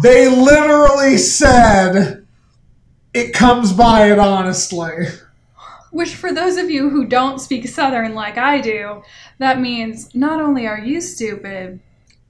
They 0.03 0.28
literally 0.28 1.18
said 1.18 2.26
it 3.12 3.32
comes 3.32 3.72
by 3.72 4.11
it 4.11 4.18
honestly. 4.18 5.07
Which, 5.92 6.16
for 6.16 6.32
those 6.32 6.57
of 6.57 6.70
you 6.70 6.90
who 6.90 7.07
don't 7.07 7.40
speak 7.40 7.68
Southern 7.68 8.14
like 8.14 8.36
I 8.36 8.61
do, 8.61 9.03
that 9.38 9.61
means 9.61 10.12
not 10.14 10.40
only 10.40 10.66
are 10.66 10.80
you 10.80 11.01
stupid, 11.01 11.78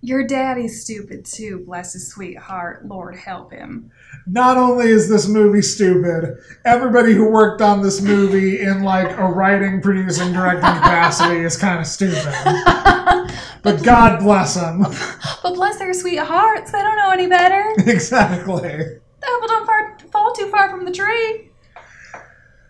your 0.04 0.26
daddy's 0.26 0.82
stupid 0.82 1.24
too, 1.24 1.64
bless 1.64 1.94
his 1.94 2.08
sweet 2.08 2.36
heart. 2.36 2.86
Lord 2.86 3.16
help 3.16 3.50
him. 3.50 3.90
Not 4.26 4.58
only 4.58 4.88
is 4.88 5.08
this 5.08 5.26
movie 5.26 5.62
stupid, 5.62 6.36
everybody 6.66 7.14
who 7.14 7.30
worked 7.30 7.62
on 7.62 7.80
this 7.80 8.02
movie 8.02 8.60
in 8.60 8.82
like 8.82 9.16
a 9.16 9.24
writing, 9.24 9.80
producing, 9.80 10.34
directing 10.34 10.60
capacity 10.60 11.40
is 11.40 11.56
kind 11.56 11.80
of 11.80 11.86
stupid. 11.86 12.34
But 13.64 13.82
God 13.82 14.18
bless 14.22 14.54
them. 14.54 14.82
But 15.42 15.54
bless 15.54 15.78
their 15.78 15.92
sweet 15.94 16.20
hearts, 16.20 16.70
they 16.70 16.78
don't 16.78 16.96
know 16.96 17.10
any 17.10 17.26
better. 17.26 17.74
exactly. 17.90 18.60
The 18.60 19.00
apple 19.26 19.48
don't 19.48 19.66
far, 19.66 19.98
fall 20.12 20.32
too 20.32 20.48
far 20.50 20.70
from 20.70 20.84
the 20.84 20.92
tree. 20.92 21.50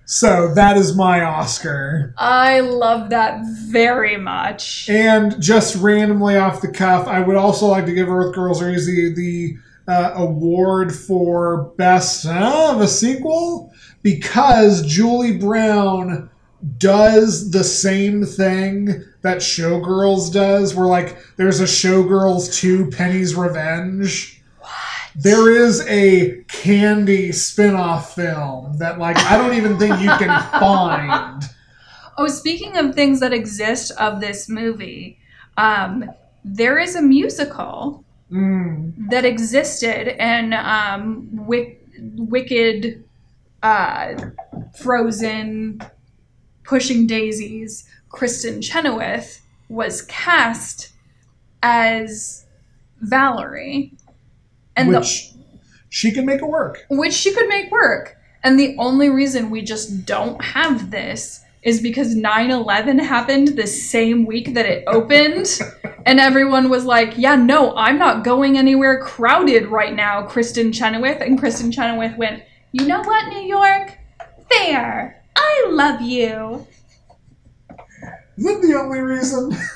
So 0.06 0.52
that 0.54 0.76
is 0.76 0.94
my 0.94 1.22
Oscar. 1.22 2.14
I 2.18 2.60
love 2.60 3.10
that 3.10 3.40
very 3.68 4.18
much. 4.18 4.88
And 4.88 5.40
just 5.42 5.76
randomly 5.76 6.36
off 6.36 6.60
the 6.60 6.70
cuff, 6.70 7.06
I 7.08 7.20
would 7.20 7.36
also 7.36 7.66
like 7.66 7.86
to 7.86 7.94
give 7.94 8.08
Earth 8.08 8.34
Girls 8.34 8.60
Are 8.60 8.70
Easy 8.70 9.12
the 9.14 9.56
uh, 9.88 10.12
award 10.14 10.94
for 10.94 11.72
best 11.76 12.26
uh, 12.26 12.72
of 12.74 12.80
a 12.82 12.88
sequel 12.88 13.72
because 14.02 14.86
Julie 14.86 15.38
Brown 15.38 16.30
does 16.78 17.50
the 17.50 17.64
same 17.64 18.24
thing 18.24 19.04
that 19.22 19.38
Showgirls 19.38 20.32
does, 20.32 20.74
where 20.74 20.86
like 20.86 21.16
there's 21.36 21.60
a 21.60 21.64
Showgirls 21.64 22.54
2 22.54 22.90
Penny's 22.90 23.34
Revenge. 23.34 24.42
What? 24.60 24.70
There 25.16 25.50
is 25.50 25.86
a 25.86 26.42
candy 26.48 27.32
spin-off 27.32 28.14
film 28.14 28.78
that 28.78 28.98
like 28.98 29.16
I 29.18 29.36
don't 29.36 29.54
even 29.56 29.78
think 29.78 30.00
you 30.00 30.08
can 30.10 30.42
find. 30.60 31.42
Oh, 32.16 32.28
speaking 32.28 32.76
of 32.76 32.94
things 32.94 33.20
that 33.20 33.32
exist 33.32 33.90
of 33.98 34.20
this 34.20 34.48
movie, 34.48 35.18
um, 35.56 36.04
there 36.44 36.78
is 36.78 36.94
a 36.96 37.02
musical 37.02 38.00
Mm. 38.32 39.10
that 39.10 39.24
existed 39.26 40.08
in 40.20 40.54
um, 40.54 41.28
Wick- 41.46 41.86
Wicked, 42.16 43.04
uh, 43.62 44.14
Frozen, 44.78 45.80
Pushing 46.64 47.06
Daisies. 47.06 47.88
Kristin 48.10 48.62
Chenoweth 48.62 49.40
was 49.68 50.02
cast 50.02 50.92
as 51.62 52.46
Valerie, 53.00 53.92
and 54.76 54.94
the 54.94 55.02
she 55.88 56.10
can 56.10 56.26
make 56.26 56.40
it 56.40 56.48
work. 56.48 56.84
which 56.90 57.12
she 57.12 57.32
could 57.32 57.48
make 57.48 57.70
work. 57.70 58.16
And 58.42 58.58
the 58.58 58.76
only 58.78 59.08
reason 59.08 59.48
we 59.48 59.62
just 59.62 60.04
don't 60.04 60.42
have 60.42 60.90
this 60.90 61.40
is 61.62 61.80
because 61.80 62.14
9 62.14 62.50
11 62.50 62.98
happened 62.98 63.48
the 63.48 63.66
same 63.66 64.26
week 64.26 64.54
that 64.54 64.66
it 64.66 64.84
opened. 64.86 65.58
and 66.06 66.20
everyone 66.20 66.68
was 66.68 66.84
like, 66.84 67.16
yeah, 67.16 67.36
no, 67.36 67.74
I'm 67.74 67.98
not 67.98 68.22
going 68.22 68.58
anywhere 68.58 69.00
crowded 69.00 69.68
right 69.68 69.94
now, 69.94 70.26
Kristin 70.26 70.74
Chenoweth. 70.74 71.22
And 71.22 71.40
Kristin 71.40 71.72
Chenoweth 71.72 72.18
went, 72.18 72.42
you 72.72 72.86
know 72.86 73.00
what, 73.00 73.28
New 73.28 73.40
York? 73.40 73.96
Fair. 74.50 75.23
I 75.36 75.66
love 75.70 76.00
you. 76.00 76.66
Is 78.36 78.44
that 78.44 78.60
the 78.62 78.78
only 78.80 79.00
reason? 79.00 79.56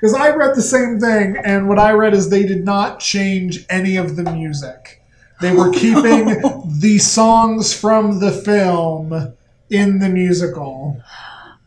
Because 0.00 0.14
I 0.14 0.30
read 0.30 0.54
the 0.54 0.62
same 0.62 0.98
thing, 0.98 1.36
and 1.44 1.68
what 1.68 1.78
I 1.78 1.92
read 1.92 2.14
is 2.14 2.30
they 2.30 2.46
did 2.46 2.64
not 2.64 3.00
change 3.00 3.66
any 3.68 3.98
of 3.98 4.16
the 4.16 4.22
music. 4.32 5.02
They 5.42 5.52
were 5.54 5.70
keeping 5.74 6.40
the 6.80 6.96
songs 6.96 7.74
from 7.78 8.18
the 8.18 8.32
film 8.32 9.34
in 9.68 9.98
the 9.98 10.08
musical. 10.08 11.02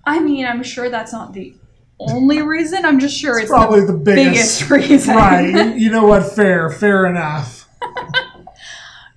I 0.04 0.20
mean, 0.20 0.48
I'm 0.48 0.64
sure 0.64 0.90
that's 0.90 1.14
not 1.14 1.34
the 1.34 1.54
only 2.00 2.42
reason. 2.42 2.86
I'm 2.86 3.00
just 3.00 3.16
sure 3.16 3.38
it's, 3.38 3.52
Probably 3.52 3.82
the 3.82 3.92
the 3.94 4.00
biggest. 4.00 4.68
biggest 4.68 4.70
reason. 4.90 5.16
right. 5.16 5.76
You 5.78 5.92
know 5.92 6.08
what? 6.08 6.24
Fair. 6.24 6.72
Fair 6.72 7.06
enough. 7.06 7.70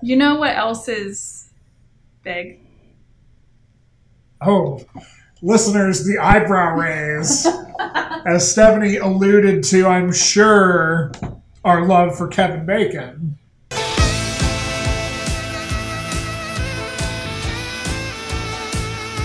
You 0.03 0.16
know 0.16 0.35
what 0.37 0.55
else 0.55 0.89
is 0.89 1.49
big? 2.22 2.61
Oh, 4.41 4.84
listeners, 5.43 6.05
the 6.05 6.18
eyebrow 6.18 6.76
raise. 6.76 7.47
As 8.26 8.51
Stephanie 8.51 8.97
alluded 8.97 9.62
to, 9.64 9.87
I'm 9.87 10.12
sure, 10.12 11.12
our 11.64 11.87
love 11.87 12.16
for 12.16 12.28
Kevin 12.28 12.66
Bacon. 12.66 13.39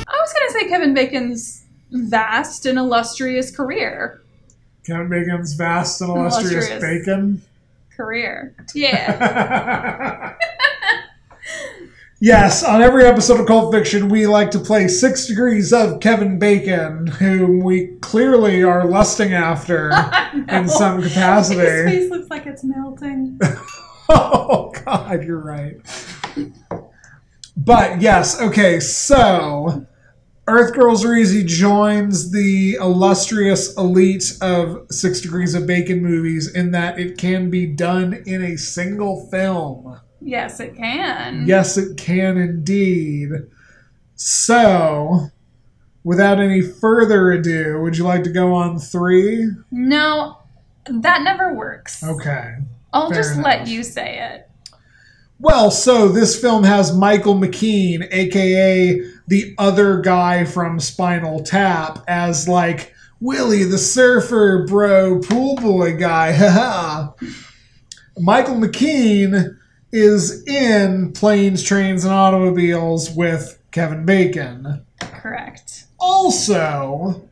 I 0.07 0.17
was 0.19 0.33
going 0.33 0.47
to 0.47 0.53
say 0.53 0.67
Kevin 0.69 0.93
Bacon's 0.93 1.65
vast 1.91 2.65
and 2.65 2.77
illustrious 2.77 3.55
career. 3.55 4.21
Kevin 4.85 5.09
Bacon's 5.09 5.53
vast 5.53 6.01
and 6.01 6.09
illustrious, 6.09 6.67
Illustrious. 6.69 6.81
bacon. 7.05 7.41
Career. 7.95 8.55
Yeah. 8.73 10.33
yes, 12.21 12.63
on 12.63 12.81
every 12.81 13.03
episode 13.03 13.39
of 13.41 13.47
Cult 13.47 13.73
Fiction, 13.73 14.07
we 14.07 14.27
like 14.27 14.51
to 14.51 14.59
play 14.59 14.87
Six 14.87 15.25
Degrees 15.25 15.73
of 15.73 15.99
Kevin 15.99 16.39
Bacon, 16.39 17.07
whom 17.07 17.59
we 17.59 17.97
clearly 18.01 18.63
are 18.63 18.85
lusting 18.85 19.33
after 19.33 19.89
in 20.49 20.69
some 20.69 21.01
capacity. 21.01 21.59
His 21.59 21.85
face 21.85 22.11
looks 22.11 22.29
like 22.29 22.45
it's 22.45 22.63
melting. 22.63 23.39
oh, 24.09 24.71
God, 24.85 25.23
you're 25.23 25.43
right. 25.43 25.75
But 27.57 28.01
yes, 28.01 28.39
okay, 28.39 28.79
so 28.79 29.85
Earth 30.47 30.73
Girls 30.73 31.05
Are 31.05 31.15
Easy 31.15 31.43
joins 31.43 32.31
the 32.31 32.75
illustrious 32.75 33.75
elite 33.77 34.37
of 34.41 34.87
Six 34.89 35.21
Degrees 35.21 35.53
of 35.53 35.67
Bacon 35.67 36.01
movies 36.01 36.53
in 36.53 36.71
that 36.71 36.99
it 36.99 37.17
can 37.17 37.49
be 37.49 37.65
done 37.65 38.21
in 38.25 38.43
a 38.43 38.57
single 38.57 39.27
film. 39.29 39.99
Yes, 40.21 40.59
it 40.59 40.75
can. 40.75 41.45
Yes, 41.47 41.77
it 41.77 41.97
can 41.97 42.37
indeed. 42.37 43.31
So, 44.15 45.29
without 46.03 46.39
any 46.39 46.61
further 46.61 47.31
ado, 47.31 47.81
would 47.81 47.97
you 47.97 48.03
like 48.03 48.23
to 48.23 48.29
go 48.29 48.53
on 48.53 48.79
three? 48.79 49.49
No, 49.71 50.37
that 50.87 51.23
never 51.23 51.53
works. 51.53 52.03
Okay. 52.03 52.57
I'll 52.93 53.09
fair 53.09 53.17
just 53.17 53.33
enough. 53.33 53.45
let 53.45 53.67
you 53.67 53.83
say 53.83 54.19
it. 54.19 54.47
Well, 55.39 55.71
so 55.71 56.07
this 56.07 56.39
film 56.39 56.63
has 56.63 56.95
Michael 56.95 57.33
McKean, 57.33 58.07
aka 58.11 59.01
the 59.27 59.55
other 59.57 60.01
guy 60.01 60.45
from 60.45 60.79
Spinal 60.79 61.41
Tap, 61.41 62.03
as 62.07 62.47
like 62.47 62.93
Willie 63.19 63.63
the 63.63 63.79
surfer 63.79 64.65
bro 64.67 65.19
pool 65.19 65.55
boy 65.55 65.97
guy. 65.97 66.31
Haha. 66.37 67.13
Michael 68.19 68.55
McKean 68.55 69.57
is 69.91 70.45
in 70.47 71.11
Planes, 71.13 71.63
Trains, 71.63 72.03
and 72.05 72.13
Automobiles 72.13 73.09
with 73.11 73.59
Kevin 73.71 74.05
Bacon. 74.05 74.85
Correct. 74.99 75.85
Also, 75.99 77.27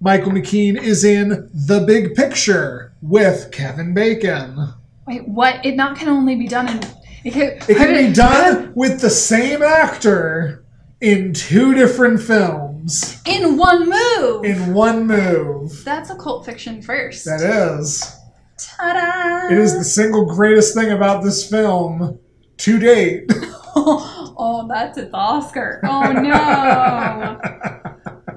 Michael 0.00 0.32
McKean 0.32 0.80
is 0.80 1.04
in 1.04 1.50
The 1.52 1.80
Big 1.86 2.14
Picture 2.14 2.92
with 3.02 3.50
Kevin 3.52 3.94
Bacon. 3.94 4.68
Wait, 5.06 5.26
what? 5.28 5.64
It 5.64 5.76
not 5.76 5.96
can 5.98 6.08
only 6.08 6.36
be 6.36 6.46
done 6.48 6.68
in. 6.68 6.80
It 7.24 7.32
can, 7.32 7.42
It 7.68 7.76
can 7.76 8.08
be 8.08 8.12
done 8.12 8.72
with 8.74 9.00
the 9.00 9.10
same 9.10 9.62
actor 9.62 10.64
in 11.00 11.32
two 11.34 11.74
different 11.74 12.20
films 12.22 13.20
in 13.26 13.56
one 13.56 13.88
move. 13.90 14.44
in 14.44 14.72
one 14.74 15.06
move. 15.06 15.84
That's 15.84 16.10
a 16.10 16.16
cult 16.16 16.44
fiction 16.46 16.80
first. 16.82 17.24
That 17.24 17.40
is. 17.40 18.14
Ta-da! 18.58 19.52
It 19.52 19.58
is 19.58 19.76
the 19.76 19.84
single 19.84 20.26
greatest 20.26 20.74
thing 20.74 20.90
about 20.90 21.22
this 21.22 21.48
film 21.48 22.18
to 22.58 22.78
date. 22.78 23.30
oh, 23.76 24.66
that's 24.68 24.96
its 24.98 25.10
Oscar. 25.12 25.80
Oh 25.84 26.12
no. 26.12 27.40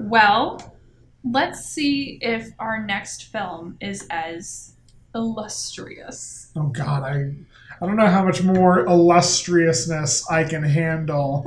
well, 0.00 0.74
let's 1.22 1.64
see 1.64 2.18
if 2.20 2.50
our 2.58 2.84
next 2.84 3.24
film 3.24 3.76
is 3.80 4.04
as 4.10 4.74
illustrious. 5.14 6.50
Oh 6.56 6.66
god, 6.66 7.04
I 7.04 7.34
I 7.80 7.86
don't 7.86 7.94
know 7.94 8.08
how 8.08 8.24
much 8.24 8.42
more 8.42 8.84
illustriousness 8.86 10.28
I 10.28 10.42
can 10.42 10.64
handle. 10.64 11.46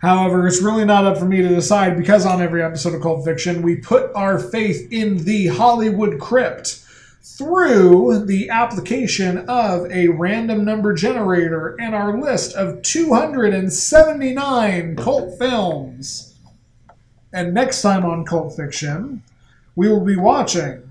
However, 0.00 0.46
it's 0.46 0.62
really 0.62 0.84
not 0.84 1.04
up 1.04 1.18
for 1.18 1.24
me 1.24 1.42
to 1.42 1.48
decide 1.48 1.96
because 1.96 2.24
on 2.24 2.40
every 2.40 2.62
episode 2.62 2.94
of 2.94 3.02
Cult 3.02 3.24
Fiction, 3.24 3.62
we 3.62 3.76
put 3.76 4.12
our 4.14 4.38
faith 4.38 4.86
in 4.92 5.24
the 5.24 5.48
Hollywood 5.48 6.20
crypt 6.20 6.81
through 7.22 8.24
the 8.26 8.50
application 8.50 9.38
of 9.48 9.90
a 9.90 10.08
random 10.08 10.62
number 10.64 10.92
generator 10.92 11.76
and 11.80 11.94
our 11.94 12.20
list 12.20 12.52
of 12.54 12.82
279 12.82 14.96
cult 14.96 15.38
films. 15.38 16.34
And 17.32 17.54
next 17.54 17.80
time 17.82 18.04
on 18.04 18.24
Cult 18.24 18.56
Fiction, 18.56 19.22
we 19.76 19.88
will 19.88 20.04
be 20.04 20.16
watching 20.16 20.82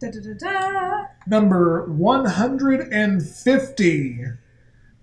Da-da-da-da. 0.00 1.08
number 1.26 1.84
150. 1.84 4.24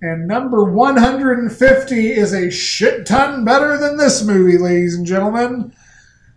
And 0.01 0.27
number 0.27 0.63
150 0.65 2.11
is 2.11 2.33
a 2.33 2.49
shit 2.51 3.05
ton 3.05 3.45
better 3.45 3.77
than 3.77 3.95
this 3.95 4.21
movie, 4.25 4.57
ladies 4.57 4.95
and 4.95 5.05
gentlemen. 5.05 5.73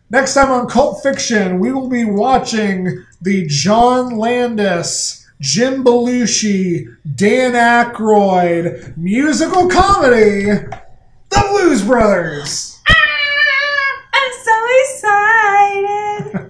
Next 0.09 0.35
time 0.35 0.53
on 0.53 0.69
Cult 0.69 1.03
Fiction, 1.03 1.59
we 1.59 1.73
will 1.73 1.89
be 1.89 2.05
watching 2.05 3.05
the 3.21 3.45
John 3.49 4.17
Landis, 4.17 5.27
Jim 5.41 5.83
Belushi, 5.83 6.87
Dan 7.17 7.55
Aykroyd 7.55 8.97
musical 8.97 9.69
comedy, 9.69 10.45
The 10.45 11.47
Blues 11.51 11.83
Brothers. 11.83 12.81
Ah, 12.89 14.05
I'm 14.15 14.33
so 14.45 14.55
excited. 14.85 16.47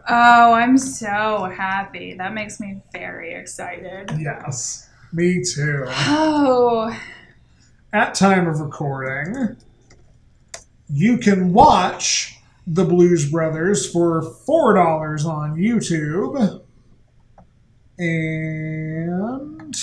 oh, 0.08 0.52
I'm 0.54 0.78
so 0.78 1.52
happy. 1.54 2.14
That 2.14 2.32
makes 2.32 2.58
me 2.58 2.80
very 2.90 3.34
excited. 3.34 4.12
yes, 4.18 4.88
me 5.12 5.44
too. 5.44 5.84
Oh, 5.88 6.98
at 7.92 8.14
time 8.14 8.46
of 8.46 8.60
recording, 8.60 9.58
you 10.92 11.18
can 11.18 11.52
watch 11.52 12.38
the 12.66 12.84
Blues 12.84 13.30
Brothers 13.30 13.90
for 13.90 14.22
four 14.22 14.74
dollars 14.74 15.24
on 15.24 15.56
YouTube, 15.56 16.62
and 17.98 19.76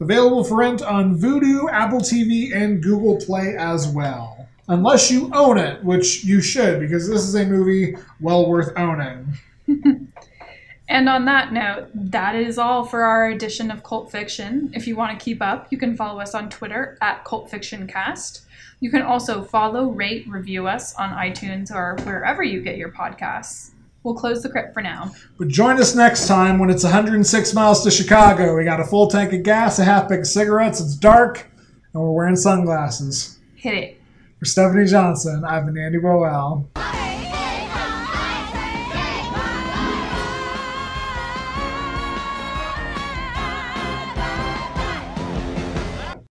available 0.00 0.44
for 0.44 0.58
rent 0.58 0.82
on 0.82 1.18
Vudu, 1.18 1.70
Apple 1.70 2.00
TV, 2.00 2.54
and 2.54 2.82
Google 2.82 3.16
Play 3.16 3.56
as 3.56 3.88
well. 3.88 4.48
Unless 4.68 5.10
you 5.10 5.30
own 5.34 5.58
it, 5.58 5.84
which 5.84 6.24
you 6.24 6.40
should, 6.40 6.80
because 6.80 7.08
this 7.08 7.22
is 7.22 7.34
a 7.34 7.44
movie 7.44 7.96
well 8.20 8.48
worth 8.48 8.72
owning. 8.78 9.34
And 10.88 11.08
on 11.08 11.24
that 11.24 11.52
note, 11.52 11.88
that 11.94 12.34
is 12.36 12.58
all 12.58 12.84
for 12.84 13.04
our 13.04 13.30
edition 13.30 13.70
of 13.70 13.82
Cult 13.82 14.12
Fiction. 14.12 14.70
If 14.74 14.86
you 14.86 14.96
want 14.96 15.18
to 15.18 15.24
keep 15.24 15.40
up, 15.40 15.68
you 15.70 15.78
can 15.78 15.96
follow 15.96 16.20
us 16.20 16.34
on 16.34 16.50
Twitter 16.50 16.98
at 17.00 17.24
Cult 17.24 17.50
Fiction 17.50 17.86
Cast. 17.86 18.43
You 18.84 18.90
can 18.90 19.00
also 19.00 19.42
follow, 19.42 19.86
rate, 19.88 20.28
review 20.28 20.68
us 20.68 20.94
on 20.96 21.08
iTunes 21.08 21.74
or 21.74 21.96
wherever 22.04 22.42
you 22.42 22.60
get 22.60 22.76
your 22.76 22.90
podcasts. 22.90 23.70
We'll 24.02 24.12
close 24.14 24.42
the 24.42 24.50
crypt 24.50 24.74
for 24.74 24.82
now. 24.82 25.14
But 25.38 25.48
join 25.48 25.80
us 25.80 25.94
next 25.94 26.26
time 26.26 26.58
when 26.58 26.68
it's 26.68 26.84
106 26.84 27.54
miles 27.54 27.82
to 27.82 27.90
Chicago. 27.90 28.54
We 28.54 28.64
got 28.64 28.80
a 28.80 28.84
full 28.84 29.08
tank 29.08 29.32
of 29.32 29.42
gas, 29.42 29.78
a 29.78 29.84
half 29.84 30.10
pack 30.10 30.18
of 30.18 30.26
cigarettes, 30.26 30.82
it's 30.82 30.96
dark, 30.96 31.50
and 31.94 32.02
we're 32.02 32.12
wearing 32.12 32.36
sunglasses. 32.36 33.38
Hit 33.56 33.72
it. 33.72 34.00
For 34.38 34.44
Stephanie 34.44 34.84
Johnson, 34.84 35.46
I've 35.46 35.64
been 35.64 35.78
Andy 35.78 35.96
Boel. 35.96 36.66